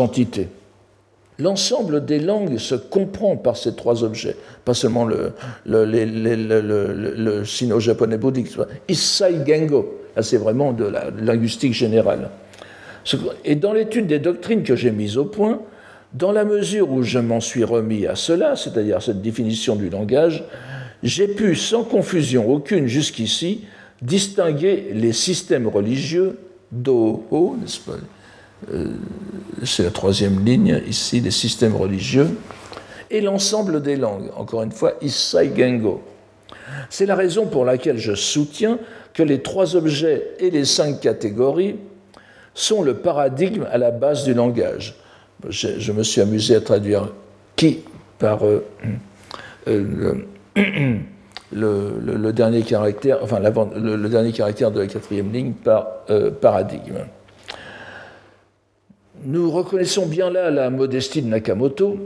entités. 0.00 0.48
L'ensemble 1.38 2.04
des 2.04 2.18
langues 2.18 2.58
se 2.58 2.74
comprend 2.74 3.36
par 3.36 3.56
ces 3.56 3.76
trois 3.76 4.02
objets, 4.02 4.36
pas 4.64 4.74
seulement 4.74 5.06
le, 5.06 5.32
sino-japonais 7.44 8.18
bouddhique. 8.18 8.56
Issai 8.88 9.44
Gengo, 9.46 10.00
c'est 10.20 10.38
vraiment 10.38 10.72
de 10.72 10.84
la 10.84 11.10
linguistique 11.10 11.74
générale. 11.74 12.30
Et 13.44 13.54
dans 13.54 13.72
l'étude 13.72 14.06
des 14.06 14.18
doctrines 14.18 14.62
que 14.62 14.76
j'ai 14.76 14.90
mises 14.90 15.16
au 15.16 15.24
point, 15.24 15.60
dans 16.14 16.32
la 16.32 16.44
mesure 16.44 16.90
où 16.90 17.02
je 17.02 17.18
m'en 17.18 17.40
suis 17.40 17.64
remis 17.64 18.06
à 18.06 18.14
cela, 18.14 18.56
c'est-à-dire 18.56 19.02
cette 19.02 19.22
définition 19.22 19.76
du 19.76 19.90
langage, 19.90 20.44
j'ai 21.02 21.28
pu, 21.28 21.54
sans 21.54 21.84
confusion 21.84 22.50
aucune 22.50 22.86
jusqu'ici, 22.86 23.64
distinguer 24.02 24.90
les 24.92 25.12
systèmes 25.12 25.68
religieux 25.68 26.38
d'Oho, 26.72 27.56
n'est-ce 27.60 27.80
pas 27.80 27.96
euh, 28.72 28.92
C'est 29.64 29.84
la 29.84 29.90
troisième 29.90 30.44
ligne 30.44 30.82
ici, 30.88 31.20
les 31.20 31.30
systèmes 31.30 31.76
religieux, 31.76 32.28
et 33.10 33.20
l'ensemble 33.20 33.82
des 33.82 33.96
langues, 33.96 34.30
encore 34.36 34.62
une 34.62 34.72
fois, 34.72 34.94
Issai 35.00 35.52
Gengo. 35.56 36.02
C'est 36.90 37.06
la 37.06 37.16
raison 37.16 37.46
pour 37.46 37.64
laquelle 37.64 37.98
je 37.98 38.14
soutiens 38.14 38.78
que 39.14 39.22
les 39.22 39.40
trois 39.42 39.76
objets 39.76 40.30
et 40.38 40.50
les 40.50 40.64
cinq 40.64 41.00
catégories 41.00 41.76
sont 42.58 42.82
le 42.82 42.94
paradigme 42.94 43.66
à 43.70 43.78
la 43.78 43.92
base 43.92 44.24
du 44.24 44.34
langage. 44.34 44.96
Je, 45.48 45.92
me 45.92 46.02
suis 46.02 46.20
amusé 46.20 46.56
à 46.56 46.60
traduire 46.60 47.08
qui 47.54 47.84
par 48.18 48.44
euh, 48.44 48.64
euh, 49.68 50.24
le, 51.52 52.32
dernier 52.32 52.62
caractère, 52.62 53.18
enfin 53.22 53.38
le, 53.38 54.08
dernier 54.08 54.32
caractère 54.32 54.72
de 54.72 54.80
la 54.80 54.88
quatrième 54.88 55.32
ligne 55.32 55.52
par 55.52 55.86
euh, 56.10 56.32
paradigme. 56.32 56.96
Nous 59.24 59.50
reconnaissons 59.52 60.06
bien 60.06 60.28
là 60.28 60.50
la 60.50 60.68
modestie 60.68 61.22
de 61.22 61.28
Nakamoto, 61.28 61.96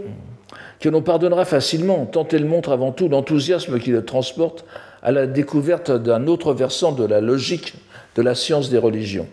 que 0.81 0.89
l'on 0.91 1.01
pardonnera 1.01 1.47
facilement, 1.47 2.05
tant 2.05 2.29
elle 2.29 2.45
montre 2.45 2.73
avant 2.73 2.93
tout 2.93 3.09
l'enthousiasme 3.09 3.79
qui 3.79 3.91
le 3.91 4.05
transporte 4.05 4.67
à 5.03 5.13
la 5.13 5.27
découverte 5.27 5.91
d'un 5.91 6.27
autre 6.27 6.53
versant 6.53 6.93
de 6.93 7.07
la 7.07 7.23
logique 7.23 7.75
de 8.17 8.23
la 8.23 8.35
science 8.35 8.69
des 8.69 8.79
religions. 8.79 9.29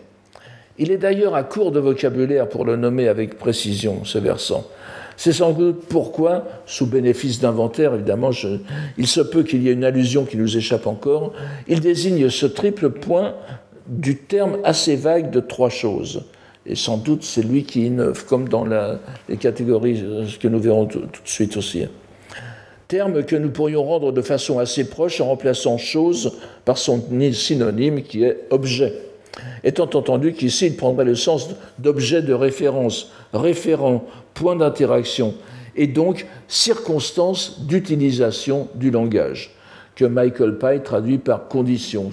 Il 0.80 0.90
est 0.90 0.96
d'ailleurs 0.96 1.34
à 1.34 1.42
court 1.42 1.72
de 1.72 1.78
vocabulaire 1.78 2.48
pour 2.48 2.64
le 2.64 2.74
nommer 2.74 3.06
avec 3.06 3.36
précision, 3.36 4.02
ce 4.04 4.16
versant, 4.16 4.66
c'est 5.18 5.34
sans 5.34 5.52
doute 5.52 5.82
pourquoi, 5.86 6.44
sous 6.64 6.86
bénéfice 6.86 7.38
d'inventaire, 7.38 7.92
évidemment, 7.92 8.30
il 8.96 9.06
se 9.06 9.20
peut 9.20 9.42
qu'il 9.42 9.62
y 9.62 9.68
ait 9.68 9.74
une 9.74 9.84
allusion 9.84 10.24
qui 10.24 10.38
nous 10.38 10.56
échappe 10.56 10.86
encore, 10.86 11.34
il 11.68 11.80
désigne 11.80 12.30
ce 12.30 12.46
triple 12.46 12.88
point 12.88 13.34
du 13.86 14.16
terme 14.16 14.56
assez 14.64 14.96
vague 14.96 15.30
de 15.30 15.40
trois 15.40 15.68
choses. 15.68 16.24
Et 16.64 16.76
sans 16.76 16.96
doute 16.96 17.24
c'est 17.24 17.42
lui 17.42 17.64
qui 17.64 17.84
innove, 17.84 18.24
comme 18.24 18.48
dans 18.48 18.64
les 19.28 19.36
catégories 19.36 20.02
que 20.40 20.48
nous 20.48 20.60
verrons 20.60 20.86
tout, 20.86 21.00
de 21.00 21.08
suite 21.24 21.58
aussi. 21.58 21.86
Terme 22.88 23.22
que 23.24 23.36
nous 23.36 23.50
pourrions 23.50 23.84
rendre 23.84 24.12
de 24.12 24.22
façon 24.22 24.58
assez 24.58 24.88
proche 24.88 25.20
en 25.20 25.26
remplaçant 25.26 25.76
chose 25.76 26.38
par 26.64 26.78
son 26.78 27.04
synonyme 27.32 28.02
qui 28.02 28.24
est 28.24 28.46
objet 28.48 29.09
étant 29.64 29.90
entendu 29.94 30.32
qu'ici 30.32 30.66
il 30.66 30.76
prendrait 30.76 31.04
le 31.04 31.14
sens 31.14 31.50
d'objet 31.78 32.22
de 32.22 32.32
référence, 32.32 33.10
référent, 33.32 34.04
point 34.34 34.56
d'interaction, 34.56 35.34
et 35.76 35.86
donc 35.86 36.26
circonstance 36.48 37.60
d'utilisation 37.60 38.68
du 38.74 38.90
langage, 38.90 39.54
que 39.94 40.04
Michael 40.04 40.58
Pye 40.58 40.82
traduit 40.82 41.18
par 41.18 41.48
condition. 41.48 42.10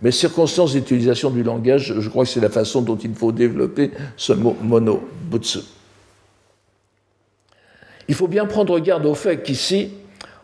mais 0.00 0.10
circonstance 0.10 0.72
d'utilisation 0.72 1.30
du 1.30 1.42
langage, 1.42 1.94
je 1.98 2.08
crois 2.08 2.24
que 2.24 2.30
c'est 2.30 2.40
la 2.40 2.50
façon 2.50 2.82
dont 2.82 2.96
il 2.96 3.14
faut 3.14 3.32
développer 3.32 3.90
ce 4.16 4.32
mot 4.32 4.56
mono, 4.62 5.06
butsu. 5.30 5.60
Il 8.08 8.14
faut 8.14 8.28
bien 8.28 8.46
prendre 8.46 8.78
garde 8.78 9.06
au 9.06 9.14
fait 9.14 9.42
qu'ici, 9.42 9.90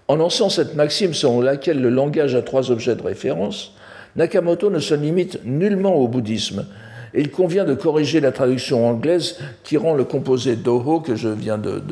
en 0.08 0.16
lançant 0.16 0.48
cette 0.48 0.74
maxime 0.74 1.14
selon 1.14 1.40
laquelle 1.40 1.80
le 1.80 1.90
langage 1.90 2.34
a 2.34 2.42
trois 2.42 2.70
objets 2.70 2.96
de 2.96 3.02
référence, 3.02 3.74
Nakamoto 4.16 4.70
ne 4.70 4.78
se 4.78 4.94
limite 4.94 5.40
nullement 5.44 5.94
au 5.94 6.08
bouddhisme. 6.08 6.66
Il 7.14 7.30
convient 7.30 7.64
de 7.64 7.74
corriger 7.74 8.20
la 8.20 8.32
traduction 8.32 8.86
anglaise 8.86 9.38
qui 9.64 9.76
rend 9.76 9.94
le 9.94 10.04
composé 10.04 10.56
Doho, 10.56 11.00
que 11.00 11.14
je 11.14 11.28
viens 11.28 11.56
de, 11.56 11.82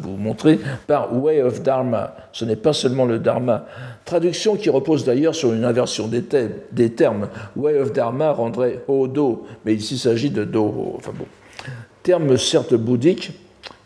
vous 0.00 0.16
montrer, 0.16 0.58
par 0.86 1.16
Way 1.16 1.42
of 1.42 1.62
Dharma. 1.62 2.16
Ce 2.32 2.44
n'est 2.44 2.56
pas 2.56 2.72
seulement 2.72 3.04
le 3.04 3.18
Dharma. 3.18 3.66
Traduction 4.04 4.56
qui 4.56 4.70
repose 4.70 5.04
d'ailleurs 5.04 5.34
sur 5.34 5.52
une 5.52 5.64
inversion 5.64 6.08
des, 6.08 6.24
des, 6.72 6.90
termes. 6.90 7.28
Way 7.56 7.78
of 7.78 7.92
Dharma 7.92 8.32
rendrait 8.32 8.82
Hodo, 8.88 9.46
mais 9.64 9.74
ici 9.74 9.94
il 9.94 9.98
s'agit 9.98 10.30
de 10.30 10.44
Doho. 10.44 10.94
Enfin 10.96 11.12
bon. 11.16 11.26
Terme 12.02 12.36
certes 12.36 12.74
bouddhique, 12.74 13.32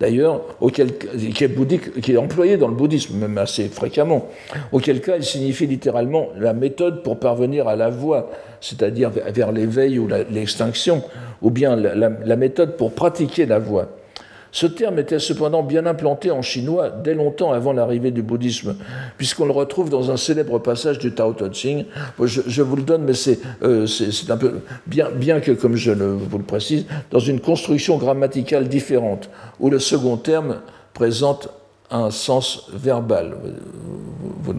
d'ailleurs, 0.01 0.41
qui 0.73 1.45
est 1.45 1.49
bouddhique, 1.49 2.01
qui 2.01 2.13
est 2.13 2.17
employé 2.17 2.57
dans 2.57 2.69
le 2.69 2.75
bouddhisme, 2.75 3.17
même 3.19 3.39
assez 3.39 3.69
fréquemment, 3.69 4.29
auquel 4.73 5.01
cas 5.01 5.17
il 5.17 5.25
signifie 5.25 5.67
littéralement 5.67 6.29
la 6.37 6.53
méthode 6.53 7.03
pour 7.03 7.19
parvenir 7.19 7.69
à 7.69 7.77
la 7.77 7.91
voie, 7.91 8.31
c'est-à-dire 8.61 9.11
vers 9.11 9.53
l'éveil 9.53 9.99
ou 9.99 10.09
l'extinction, 10.31 11.03
ou 11.43 11.51
bien 11.51 11.77
la, 11.77 12.37
méthode 12.37 12.77
pour 12.77 12.93
pratiquer 12.93 13.47
la 13.47 13.59
voie. 13.59 13.89
Ce 14.51 14.67
terme 14.67 14.99
était 14.99 15.19
cependant 15.19 15.63
bien 15.63 15.85
implanté 15.87 16.31
en 16.31 16.43
chinois 16.43 16.91
dès 16.91 17.15
longtemps 17.15 17.53
avant 17.53 17.73
l'arrivée 17.73 18.11
du 18.11 18.23
bouddhisme, 18.23 18.77
puisqu'on 19.17 19.45
le 19.45 19.53
retrouve 19.53 19.91
dans 19.91 20.11
un 20.11 20.17
célèbre 20.17 20.59
passage 20.59 20.99
du 20.99 21.13
Tao 21.13 21.35
Te 21.35 21.53
Ching. 21.53 21.85
Je, 22.23 22.63
vous 22.63 22.77
le 22.77 22.83
donne, 22.83 23.05
mais 23.05 23.13
euh, 23.63 23.87
c'est 23.87 24.31
un 24.31 24.37
peu, 24.37 24.61
bien, 24.87 25.11
bien 25.11 25.41
que, 25.41 25.53
comme 25.53 25.77
je 25.77 25.93
vous 25.93 26.39
le 26.39 26.45
précise, 26.45 26.87
dans 27.11 27.19
une 27.19 27.41
construction 27.41 27.99
grammaticale 27.99 28.69
différente, 28.69 29.29
où 29.61 29.69
le 29.71 29.79
second 29.79 30.17
terme 30.17 30.61
présente 30.95 31.49
un 31.91 32.11
sens 32.11 32.69
verbal. 32.73 33.37
Vous, 34.43 34.55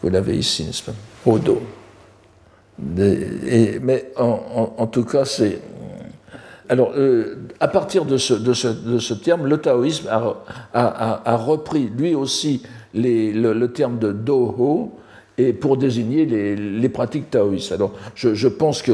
vous 0.00 0.10
l'avez 0.10 0.36
ici, 0.36 0.64
n'est-ce 0.64 0.90
Odo. 1.26 1.62
mais 2.78 4.12
en 4.16 4.86
tout 4.86 5.04
cas, 5.04 5.24
c'est 5.24 5.60
alors, 6.68 6.92
euh, 6.96 7.36
à 7.60 7.68
partir 7.68 8.04
de 8.04 8.16
ce, 8.16 9.14
terme, 9.14 9.46
le 9.46 9.58
taoïsme 9.58 10.08
a, 10.08 11.36
repris 11.36 11.90
lui 11.96 12.14
aussi 12.14 12.62
le, 12.94 13.66
terme 13.66 13.98
de 13.98 14.12
doho 14.12 14.92
et 15.38 15.52
pour 15.52 15.76
désigner 15.76 16.24
les, 16.24 16.88
pratiques 16.88 17.30
taoïstes. 17.30 17.72
Alors, 17.72 17.92
je, 18.14 18.48
pense 18.48 18.82
que 18.82 18.92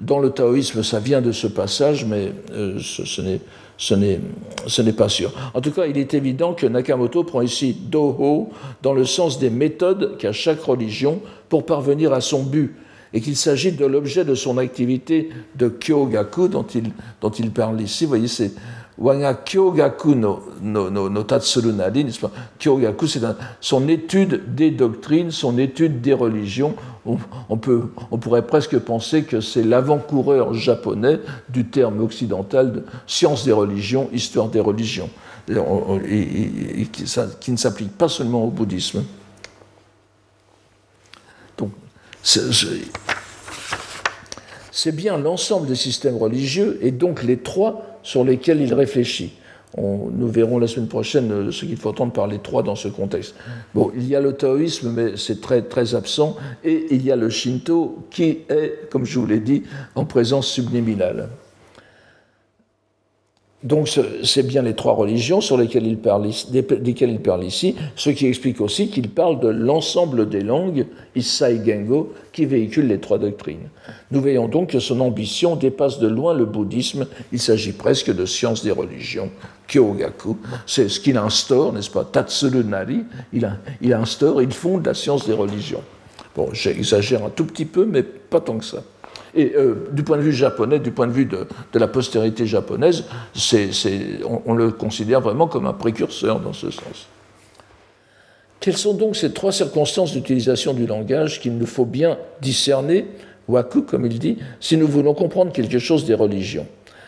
dans 0.00 0.18
le 0.18 0.30
taoïsme, 0.30 0.82
ça 0.82 0.98
vient 0.98 1.20
de 1.20 1.32
ce 1.32 1.46
passage, 1.46 2.04
mais 2.04 2.32
euh, 2.52 2.78
ce, 2.80 3.04
ce 3.04 4.82
n'est 4.82 4.92
pas 4.92 5.08
sûr. 5.08 5.32
En 5.54 5.60
tout 5.60 5.70
cas, 5.70 5.86
il 5.86 5.98
est 5.98 6.14
évident 6.14 6.54
que 6.54 6.66
Nakamoto 6.66 7.24
prend 7.24 7.42
ici 7.42 7.76
doho 7.88 8.50
dans 8.82 8.94
le 8.94 9.04
sens 9.04 9.38
des 9.38 9.50
méthodes 9.50 10.16
qu'a 10.18 10.32
chaque 10.32 10.60
religion 10.60 11.20
pour 11.48 11.66
parvenir 11.66 12.12
à 12.12 12.20
son 12.20 12.42
but 12.42 12.74
et 13.16 13.20
qu'il 13.22 13.34
s'agit 13.34 13.72
de 13.72 13.86
l'objet 13.86 14.26
de 14.26 14.34
son 14.34 14.58
activité 14.58 15.30
de 15.54 15.68
Kyogaku 15.70 16.48
dont 16.48 16.66
il, 16.74 16.92
dont 17.22 17.30
il 17.30 17.50
parle 17.50 17.80
ici. 17.80 18.04
Vous 18.04 18.10
voyez, 18.10 18.28
c'est 18.28 18.52
Wanga 18.98 19.32
Kyogaku 19.32 20.14
no, 20.14 20.42
no, 20.60 20.90
no, 20.90 21.08
no 21.08 21.24
Kyogaku, 22.58 23.06
c'est 23.06 23.22
son 23.62 23.88
étude 23.88 24.54
des 24.54 24.70
doctrines, 24.70 25.30
son 25.30 25.56
étude 25.56 26.02
des 26.02 26.12
religions. 26.12 26.74
On, 27.48 27.56
peut, 27.56 27.84
on 28.10 28.18
pourrait 28.18 28.46
presque 28.46 28.78
penser 28.80 29.22
que 29.22 29.40
c'est 29.40 29.62
l'avant-coureur 29.62 30.52
japonais 30.52 31.18
du 31.48 31.64
terme 31.64 32.02
occidental 32.02 32.70
de 32.70 32.84
science 33.06 33.46
des 33.46 33.52
religions, 33.52 34.10
histoire 34.12 34.48
des 34.48 34.60
religions, 34.60 35.08
et, 35.48 36.86
qui 37.40 37.52
ne 37.52 37.56
s'applique 37.56 37.96
pas 37.96 38.10
seulement 38.10 38.44
au 38.44 38.50
bouddhisme. 38.50 39.04
Donc, 41.56 41.70
c'est 44.72 44.90
bien 44.90 45.16
l'ensemble 45.16 45.68
des 45.68 45.76
systèmes 45.76 46.16
religieux 46.16 46.78
et 46.82 46.90
donc 46.90 47.22
les 47.22 47.36
trois 47.36 48.00
sur 48.02 48.24
lesquels 48.24 48.60
il 48.60 48.74
réfléchit. 48.74 49.34
nous 49.78 50.28
verrons 50.28 50.58
la 50.58 50.66
semaine 50.66 50.88
prochaine 50.88 51.30
euh, 51.30 51.52
ce 51.52 51.66
qu'il 51.66 51.76
faut 51.76 51.90
entendre 51.90 52.12
par 52.12 52.26
les 52.26 52.40
trois 52.40 52.64
dans 52.64 52.74
ce 52.74 52.88
contexte. 52.88 53.36
Bon, 53.74 53.92
il 53.94 54.08
y 54.08 54.16
a 54.16 54.20
le 54.20 54.32
taoïsme, 54.32 54.90
mais 54.90 55.16
c'est 55.16 55.40
très, 55.40 55.62
très 55.62 55.94
absent, 55.94 56.36
et 56.64 56.86
il 56.90 57.04
y 57.04 57.12
a 57.12 57.16
le 57.16 57.30
shinto 57.30 58.06
qui 58.10 58.24
est, 58.48 58.88
comme 58.90 59.04
je 59.04 59.20
vous 59.20 59.26
l'ai 59.26 59.40
dit, 59.40 59.62
en 59.94 60.04
présence 60.04 60.48
subliminale. 60.48 61.28
Donc 63.66 63.88
c'est 64.22 64.46
bien 64.46 64.62
les 64.62 64.74
trois 64.74 64.92
religions 64.92 65.40
sur 65.40 65.56
lesquelles 65.56 65.88
il 65.88 65.98
parle, 65.98 66.30
desquelles 66.50 67.10
il 67.10 67.18
parle 67.18 67.42
ici, 67.42 67.74
ce 67.96 68.10
qui 68.10 68.26
explique 68.26 68.60
aussi 68.60 68.90
qu'il 68.90 69.10
parle 69.10 69.40
de 69.40 69.48
l'ensemble 69.48 70.28
des 70.28 70.42
langues 70.42 70.86
Issai 71.16 71.60
Gengo 71.66 72.14
qui 72.32 72.46
véhiculent 72.46 72.86
les 72.86 73.00
trois 73.00 73.18
doctrines. 73.18 73.68
Nous 74.12 74.20
voyons 74.20 74.46
donc 74.46 74.70
que 74.70 74.78
son 74.78 75.00
ambition 75.00 75.56
dépasse 75.56 75.98
de 75.98 76.06
loin 76.06 76.32
le 76.32 76.44
bouddhisme, 76.44 77.08
il 77.32 77.40
s'agit 77.40 77.72
presque 77.72 78.14
de 78.14 78.24
science 78.24 78.62
des 78.62 78.70
religions, 78.70 79.30
Kyogaku, 79.66 80.36
c'est 80.64 80.88
ce 80.88 81.00
qu'il 81.00 81.16
instaure, 81.16 81.72
n'est-ce 81.72 81.90
pas, 81.90 82.04
Tatsuru 82.04 82.62
Nari, 82.62 83.02
il, 83.32 83.50
il 83.82 83.92
instaure, 83.92 84.40
il 84.42 84.52
fonde 84.52 84.86
la 84.86 84.94
science 84.94 85.26
des 85.26 85.34
religions. 85.34 85.82
Bon, 86.36 86.50
j'exagère 86.52 87.24
un 87.24 87.30
tout 87.30 87.46
petit 87.46 87.64
peu, 87.64 87.84
mais 87.84 88.04
pas 88.04 88.40
tant 88.40 88.58
que 88.58 88.64
ça. 88.64 88.84
Et 89.34 89.52
euh, 89.56 89.88
du 89.92 90.02
point 90.02 90.16
de 90.16 90.22
vue 90.22 90.32
japonais, 90.32 90.78
du 90.78 90.90
point 90.90 91.06
de 91.06 91.12
vue 91.12 91.26
de, 91.26 91.46
la 91.74 91.88
postérité 91.88 92.46
japonaise, 92.46 93.04
on, 94.46 94.54
le 94.54 94.70
considère 94.70 95.20
vraiment 95.20 95.46
comme 95.46 95.66
un 95.66 95.72
précurseur 95.72 96.40
dans 96.40 96.52
ce 96.52 96.70
sens. 96.70 97.08
Quelles 98.60 98.76
sont 98.76 98.94
donc 98.94 99.16
ces 99.16 99.32
trois 99.32 99.52
circonstances 99.52 100.12
d'utilisation 100.12 100.72
du 100.72 100.86
langage 100.86 101.40
qu'il 101.40 101.56
nous 101.56 101.66
faut 101.66 101.84
bien 101.84 102.18
discerner, 102.40 103.06
waku 103.48 103.82
comme 103.82 104.06
il 104.06 104.18
dit, 104.18 104.38
si 104.60 104.76
nous 104.76 104.88
voulons 104.88 105.14
comprendre 105.14 105.52
quelque 105.52 105.78
chose 105.78 106.04
des 106.04 106.14
religions? 106.14 106.66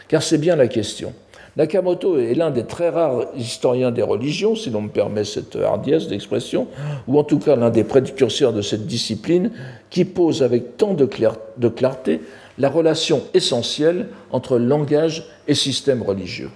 Car 0.09 0.23
c'est 0.23 0.39
bien 0.39 0.57
la 0.57 0.69
question. 0.69 1.13
Nakamoto 1.59 2.21
est 2.21 2.35
l'un 2.35 2.53
des 2.53 2.65
très 2.65 2.89
rares 2.89 3.27
historiens 3.37 3.91
des 3.91 4.03
religions, 4.03 4.55
si 4.55 4.71
l'on 4.71 4.83
me 4.83 4.89
permet 4.89 5.25
cette 5.25 5.57
hardiesse 5.57 6.07
d'expression, 6.07 6.69
ou 7.09 7.19
en 7.19 7.25
tout 7.25 7.41
cas 7.41 7.57
l'un 7.57 7.71
des 7.71 7.83
précurseurs 7.83 8.53
de 8.53 8.63
cette 8.63 8.87
discipline, 8.87 9.51
qui 9.91 10.05
pose 10.05 10.45
avec 10.45 10.77
tant 10.77 10.95
de, 10.95 11.05
clarté 11.05 12.21
la 12.59 12.69
relation 12.69 13.25
essentielle 13.35 14.07
entre 14.31 14.57
langage 14.57 15.27
et 15.49 15.55
système 15.55 16.01
religieux. 16.03 16.51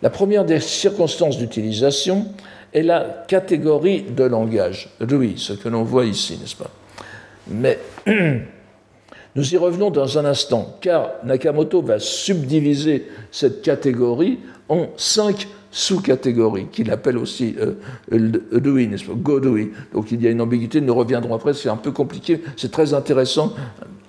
La 0.00 0.08
première 0.08 0.46
des 0.46 0.60
circonstances 0.60 1.36
d'utilisation 1.36 2.24
est 2.72 2.82
la 2.82 3.24
catégorie 3.28 4.00
de 4.02 4.24
langage, 4.24 4.88
Rui, 4.98 5.34
ce 5.36 5.52
que 5.52 5.68
l'on 5.68 5.82
voit 5.82 6.06
ici, 6.06 6.38
n'est-ce 6.40 6.56
pas? 6.56 6.70
Mais 7.48 7.78
Nous 9.34 9.54
y 9.54 9.56
revenons 9.56 9.90
dans 9.90 10.18
un 10.18 10.24
instant, 10.24 10.76
car 10.80 11.10
Nakamoto 11.24 11.80
va 11.80 11.98
subdiviser 11.98 13.08
cette 13.30 13.62
catégorie 13.62 14.38
en 14.68 14.88
cinq 14.96 15.48
sous-catégories, 15.70 16.66
qu'il 16.70 16.90
appelle 16.90 17.16
aussi 17.16 17.56
euh, 17.58 17.72
pas? 18.10 19.14
Godui. 19.14 19.70
Donc 19.94 20.12
il 20.12 20.22
y 20.22 20.26
a 20.26 20.30
une 20.30 20.42
ambiguïté, 20.42 20.82
nous 20.82 20.94
reviendrons 20.94 21.34
après, 21.34 21.54
c'est 21.54 21.70
un 21.70 21.76
peu 21.76 21.92
compliqué, 21.92 22.42
c'est 22.58 22.70
très 22.70 22.92
intéressant, 22.92 23.54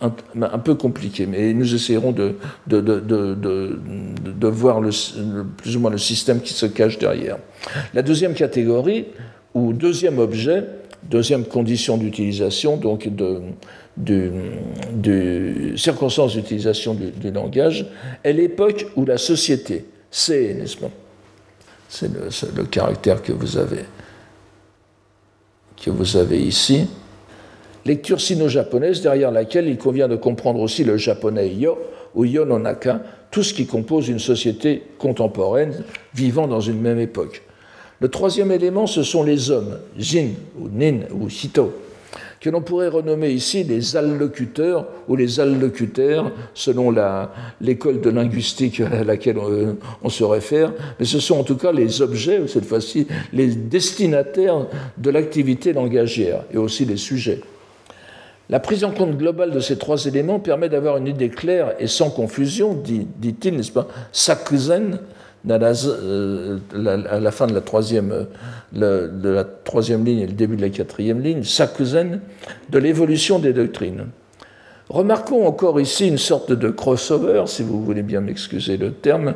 un, 0.01 0.59
peu 0.59 0.75
compliqué, 0.75 1.25
mais 1.25 1.53
nous 1.53 1.73
essayerons 1.73 2.11
de, 2.11 2.35
voir 4.41 4.81
plus 5.55 5.77
ou 5.77 5.79
moins 5.79 5.91
le 5.91 5.97
système 5.97 6.41
qui 6.41 6.51
se 6.51 6.65
cache 6.65 6.99
derrière. 6.99 7.37
La 7.93 8.01
deuxième 8.01 8.33
catégorie, 8.33 9.05
ou 9.53 9.71
deuxième 9.71 10.19
objet, 10.19 10.65
deuxième 11.09 11.45
condition 11.45 11.97
d'utilisation, 11.97 12.77
donc 12.77 13.07
de, 13.07 13.41
de, 13.97 15.73
circonstances 15.75 16.35
d'utilisation 16.35 16.95
du, 16.95 17.31
langage, 17.31 17.85
est 18.23 18.33
l'époque 18.33 18.87
où 18.95 19.05
la 19.05 19.17
société, 19.17 19.85
c'est, 20.09 20.53
n'est-ce 20.53 20.77
pas 20.77 20.89
C'est 21.89 22.09
le, 22.55 22.63
caractère 22.63 23.21
que 23.21 23.31
vous 23.31 23.57
avez, 23.57 23.85
que 25.83 25.89
vous 25.89 26.17
avez 26.17 26.39
ici. 26.39 26.87
Lecture 27.85 28.21
sino-japonaise 28.21 29.01
derrière 29.01 29.31
laquelle 29.31 29.67
il 29.67 29.77
convient 29.77 30.07
de 30.07 30.15
comprendre 30.15 30.61
aussi 30.61 30.85
le 30.85 30.95
japonais 30.95 31.49
yo 31.49 31.77
ou 32.15 32.23
yo 32.23 32.45
no 32.45 32.57
naka, 32.57 33.01
tout 33.29 33.43
ce 33.43 33.53
qui 33.53 33.65
compose 33.65 34.07
une 34.07 34.19
société 34.19 34.83
contemporaine 34.97 35.83
vivant 36.13 36.47
dans 36.47 36.61
une 36.61 36.79
même 36.79 36.99
époque. 36.99 37.41
Le 38.03 38.09
troisième 38.09 38.51
élément, 38.51 38.85
ce 38.85 39.01
sont 39.01 39.23
les 39.23 39.49
hommes, 39.49 39.79
jin 39.97 40.31
ou 40.59 40.67
nin 40.67 41.03
ou 41.13 41.29
hito, 41.29 41.73
que 42.41 42.49
l'on 42.49 42.59
pourrait 42.61 42.89
renommer 42.89 43.29
ici 43.29 43.63
les 43.63 43.95
allocuteurs 43.95 44.87
ou 45.07 45.15
les 45.15 45.39
allocuteurs, 45.39 46.29
selon 46.53 46.93
l'école 47.61 48.01
de 48.01 48.09
linguistique 48.09 48.81
à 48.81 49.05
laquelle 49.05 49.37
on, 50.03 50.09
se 50.09 50.25
réfère, 50.25 50.73
mais 50.99 51.05
ce 51.05 51.21
sont 51.21 51.39
en 51.39 51.45
tout 51.45 51.55
cas 51.55 51.71
les 51.71 52.01
objets, 52.01 52.45
cette 52.47 52.65
fois-ci, 52.65 53.07
les 53.31 53.47
destinataires 53.47 54.65
de 54.97 55.09
l'activité 55.09 55.71
langagière 55.71 56.43
et 56.53 56.57
aussi 56.57 56.83
les 56.83 56.97
sujets. 56.97 57.39
La 58.49 58.59
prise 58.59 58.83
en 58.83 58.91
compte 58.91 59.17
globale 59.17 59.51
de 59.51 59.61
ces 59.61 59.77
trois 59.77 60.03
éléments 60.07 60.39
permet 60.39 60.67
d'avoir 60.67 60.97
une 60.97 61.07
idée 61.07 61.29
claire 61.29 61.73
et 61.79 61.87
sans 61.87 62.09
confusion, 62.09 62.73
dit-il, 62.73 63.55
n'est-ce 63.55 63.71
pas, 63.71 63.87
Sakuzen, 64.11 64.99
euh, 65.49 66.57
à 67.09 67.19
la 67.19 67.31
fin 67.31 67.47
de 67.47 67.53
la 67.53 67.61
troisième, 67.61 68.27
euh, 68.77 69.07
de 69.07 69.29
la 69.29 69.43
troisième 69.43 70.05
ligne 70.05 70.19
et 70.19 70.27
le 70.27 70.33
début 70.33 70.55
de 70.55 70.61
la 70.61 70.69
quatrième 70.69 71.21
ligne, 71.21 71.43
Sakuzen, 71.43 72.21
de 72.69 72.77
l'évolution 72.77 73.39
des 73.39 73.53
doctrines. 73.53 74.05
Remarquons 74.89 75.47
encore 75.47 75.79
ici 75.79 76.07
une 76.07 76.17
sorte 76.17 76.51
de 76.51 76.69
crossover, 76.69 77.43
si 77.47 77.63
vous 77.63 77.83
voulez 77.83 78.03
bien 78.03 78.21
m'excuser 78.21 78.77
le 78.77 78.91
terme, 78.91 79.33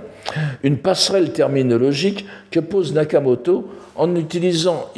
une 0.63 0.77
passerelle 0.77 1.31
terminologique 1.31 2.25
que 2.51 2.59
pose 2.59 2.93
Nakamoto 2.93 3.69
en 3.95 4.15
utilisant 4.15 4.91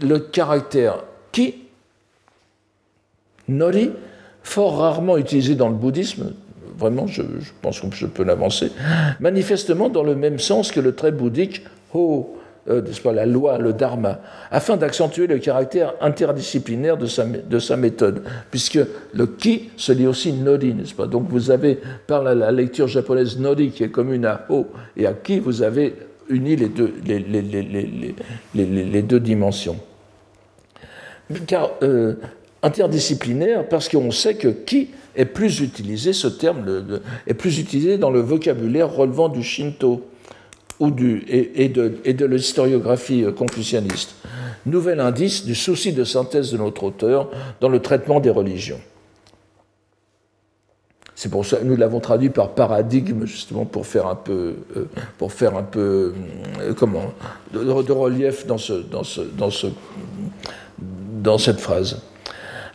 le 0.00 0.18
caractère 0.18 1.04
ki, 1.32 1.54
nori, 3.48 3.90
fort 4.42 4.78
rarement 4.78 5.16
utilisé 5.16 5.54
dans 5.54 5.68
le 5.68 5.74
bouddhisme, 5.74 6.32
vraiment, 6.78 7.06
je, 7.06 7.22
pense 7.60 7.80
que 7.80 7.94
je 7.94 8.06
peux 8.06 8.24
l'avancer, 8.24 8.70
manifestement 9.20 9.88
dans 9.88 10.04
le 10.04 10.14
même 10.14 10.38
sens 10.38 10.72
que 10.72 10.80
le 10.80 10.94
trait 10.94 11.12
bouddhique 11.12 11.62
Ho, 11.94 12.36
euh, 12.68 12.82
pas, 13.02 13.12
la 13.12 13.24
loi, 13.24 13.56
le 13.56 13.72
dharma, 13.72 14.20
afin 14.50 14.76
d'accentuer 14.76 15.26
le 15.26 15.38
caractère 15.38 15.94
interdisciplinaire 16.02 16.98
de 16.98 17.06
sa, 17.06 17.24
de 17.24 17.58
sa, 17.58 17.78
méthode, 17.78 18.22
puisque 18.50 18.78
le 19.14 19.26
ki 19.26 19.70
se 19.78 19.92
lit 19.92 20.06
aussi 20.06 20.34
nori, 20.34 20.74
n'est-ce 20.74 20.94
pas 20.94 21.06
Donc 21.06 21.28
vous 21.30 21.50
avez, 21.50 21.78
par 22.06 22.22
la, 22.22 22.52
lecture 22.52 22.86
japonaise 22.86 23.38
nori, 23.38 23.70
qui 23.70 23.84
est 23.84 23.88
commune 23.88 24.26
à 24.26 24.44
ho 24.50 24.66
et 24.98 25.06
à 25.06 25.14
ki, 25.14 25.38
vous 25.38 25.62
avez 25.62 25.94
uni 26.28 26.56
les 26.56 26.68
deux 29.02 29.20
dimensions. 29.20 29.76
Car 31.46 31.70
euh, 31.82 32.14
interdisciplinaire, 32.62 33.68
parce 33.68 33.88
qu'on 33.88 34.10
sait 34.10 34.34
que 34.34 34.48
ki 34.48 34.90
est 35.16 35.24
plus 35.24 35.60
utilisé, 35.60 36.12
ce 36.12 36.28
terme 36.28 37.00
est 37.26 37.34
plus 37.34 37.58
utilisé 37.58 37.98
dans 37.98 38.10
le 38.10 38.20
vocabulaire 38.20 38.92
relevant 38.92 39.28
du 39.28 39.42
Shinto 39.42 40.04
et, 40.80 41.68
de, 41.68 42.24
l'historiographie 42.24 43.24
confucianiste. 43.36 44.14
Nouvel 44.66 45.00
indice 45.00 45.44
du 45.44 45.54
souci 45.54 45.92
de 45.92 46.04
synthèse 46.04 46.52
de 46.52 46.58
notre 46.58 46.84
auteur 46.84 47.30
dans 47.60 47.68
le 47.68 47.80
traitement 47.80 48.20
des 48.20 48.30
religions. 48.30 48.80
C'est 51.14 51.30
pour 51.30 51.44
ça 51.44 51.56
que 51.56 51.64
nous 51.64 51.74
l'avons 51.74 51.98
traduit 51.98 52.30
par 52.30 52.50
paradigme, 52.50 53.26
justement, 53.26 53.64
pour 53.64 53.86
faire 53.86 54.06
un 54.06 54.14
peu, 54.14 54.54
euh, 54.76 54.84
euh, 55.20 56.74
comment, 56.76 57.12
de, 57.52 57.92
relief 57.92 58.46
dans 58.46 58.58
cette 61.38 61.58
phrase. 61.58 62.00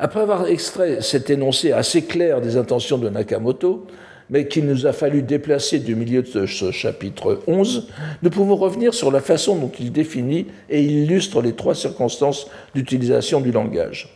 Après 0.03 0.19
avoir 0.19 0.47
extrait 0.47 0.97
cet 0.99 1.29
énoncé 1.29 1.71
assez 1.71 2.01
clair 2.01 2.41
des 2.41 2.57
intentions 2.57 2.97
de 2.97 3.07
Nakamoto, 3.07 3.87
mais 4.29 4.49
qu'il 4.49 4.65
nous 4.65 4.85
a 4.85 4.91
fallu 4.91 5.21
déplacer 5.21 5.79
du 5.79 5.95
milieu 5.95 6.23
de 6.23 6.45
ce 6.45 6.71
chapitre 6.71 7.39
11, 7.47 7.87
nous 8.21 8.29
pouvons 8.29 8.57
revenir 8.57 8.93
sur 8.93 9.11
la 9.11 9.21
façon 9.21 9.55
dont 9.55 9.71
il 9.79 9.93
définit 9.93 10.47
et 10.69 10.83
illustre 10.83 11.41
les 11.41 11.53
trois 11.53 11.73
circonstances 11.73 12.47
d'utilisation 12.75 13.39
du 13.39 13.53
langage. 13.53 14.13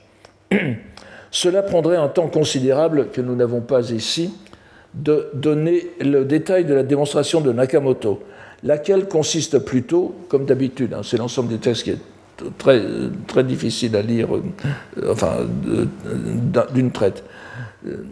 Cela 1.32 1.63
prendrait 1.63 1.95
un 1.95 2.10
temps 2.10 2.28
considérable 2.28 3.08
que 3.13 3.21
nous 3.21 3.38
n'avons 3.38 3.62
pas 3.62 3.89
ici 3.91 4.32
de 4.93 5.30
donner 5.36 5.88
le 6.02 6.26
détail 6.26 6.65
de 6.65 6.73
la 6.73 6.84
démonstration 6.84 7.39
de 7.39 7.54
Nakamoto. 7.54 8.21
laquelle 8.62 9.08
consiste 9.08 9.60
plutôt, 9.60 10.15
comme 10.28 10.43
d'habitude, 10.43 10.93
hein, 10.93 11.02
c'est 11.02 11.17
l'ensemble 11.17 11.47
des 11.47 11.60
textes 11.60 11.84
qui 11.86 11.91
est 11.91 12.17
très, 12.58 13.43
difficile 13.43 13.95
à 13.95 14.02
lire, 14.02 14.36
euh, 14.36 14.41
enfin, 15.12 15.47
d'une 16.73 16.91
traite, 16.91 17.23
euh, 17.86 18.04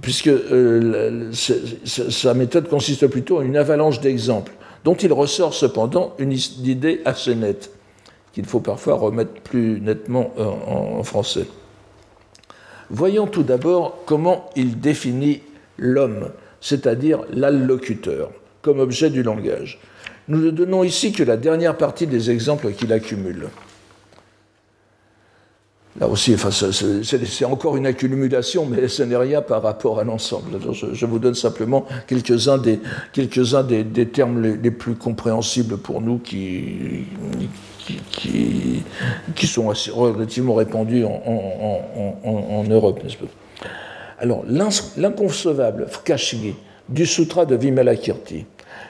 puisque 0.00 0.28
euh, 0.28 1.32
sa 1.32 2.34
méthode 2.34 2.68
consiste 2.68 3.06
plutôt 3.06 3.38
en 3.38 3.42
une 3.42 3.56
avalanche 3.56 4.00
d'exemples, 4.00 4.52
dont 4.84 4.94
il 4.94 5.12
ressort 5.12 5.54
cependant 5.54 6.14
une 6.18 6.32
idée 6.64 7.00
assez 7.04 7.34
nette, 7.34 7.70
qu'il 8.32 8.44
faut 8.44 8.60
parfois 8.60 8.94
remettre 8.94 9.40
plus 9.42 9.80
nettement 9.80 10.32
en, 10.38 10.98
en 10.98 11.02
français. 11.02 11.46
Voyons 12.90 13.26
tout 13.26 13.42
d'abord 13.42 13.98
comment 14.06 14.50
il 14.54 14.78
définit 14.78 15.42
l'homme, 15.76 16.28
c'est-à-dire 16.60 17.20
l'allocuteur, 17.30 18.30
comme 18.62 18.78
objet 18.78 19.10
du 19.10 19.22
langage. 19.22 19.80
Nous 20.28 20.38
ne 20.38 20.50
donnons 20.50 20.82
ici 20.82 21.12
que 21.12 21.22
la 21.22 21.36
dernière 21.36 21.76
partie 21.76 22.06
des 22.06 22.30
exemples 22.30 22.72
qu'il 22.72 22.92
accumule. 22.92 23.48
Là 25.98 26.08
aussi, 26.08 26.36
c'est 27.24 27.44
encore 27.46 27.76
une 27.78 27.86
accumulation, 27.86 28.66
mais 28.66 28.86
ce 28.86 29.02
n'est 29.02 29.16
rien 29.16 29.40
par 29.40 29.62
rapport 29.62 29.98
à 29.98 30.04
l'ensemble. 30.04 30.58
Je, 30.72 31.06
vous 31.06 31.18
donne 31.18 31.34
simplement 31.34 31.86
quelques-uns 32.06 32.58
des, 32.58 34.06
termes 34.12 34.42
les, 34.42 34.70
plus 34.70 34.94
compréhensibles 34.94 35.78
pour 35.78 36.02
nous 36.02 36.18
qui, 36.18 37.06
sont 39.44 39.70
assez 39.70 39.90
relativement 39.90 40.54
répandus 40.54 41.04
en 41.04 42.64
Europe. 42.68 43.00
Alors, 44.18 44.44
l'inconcevable 44.46 45.86
Fkashgi 45.88 46.54
du 46.90 47.06
Sutra 47.06 47.46
de 47.46 47.56
Vimalakirti, 47.56 48.44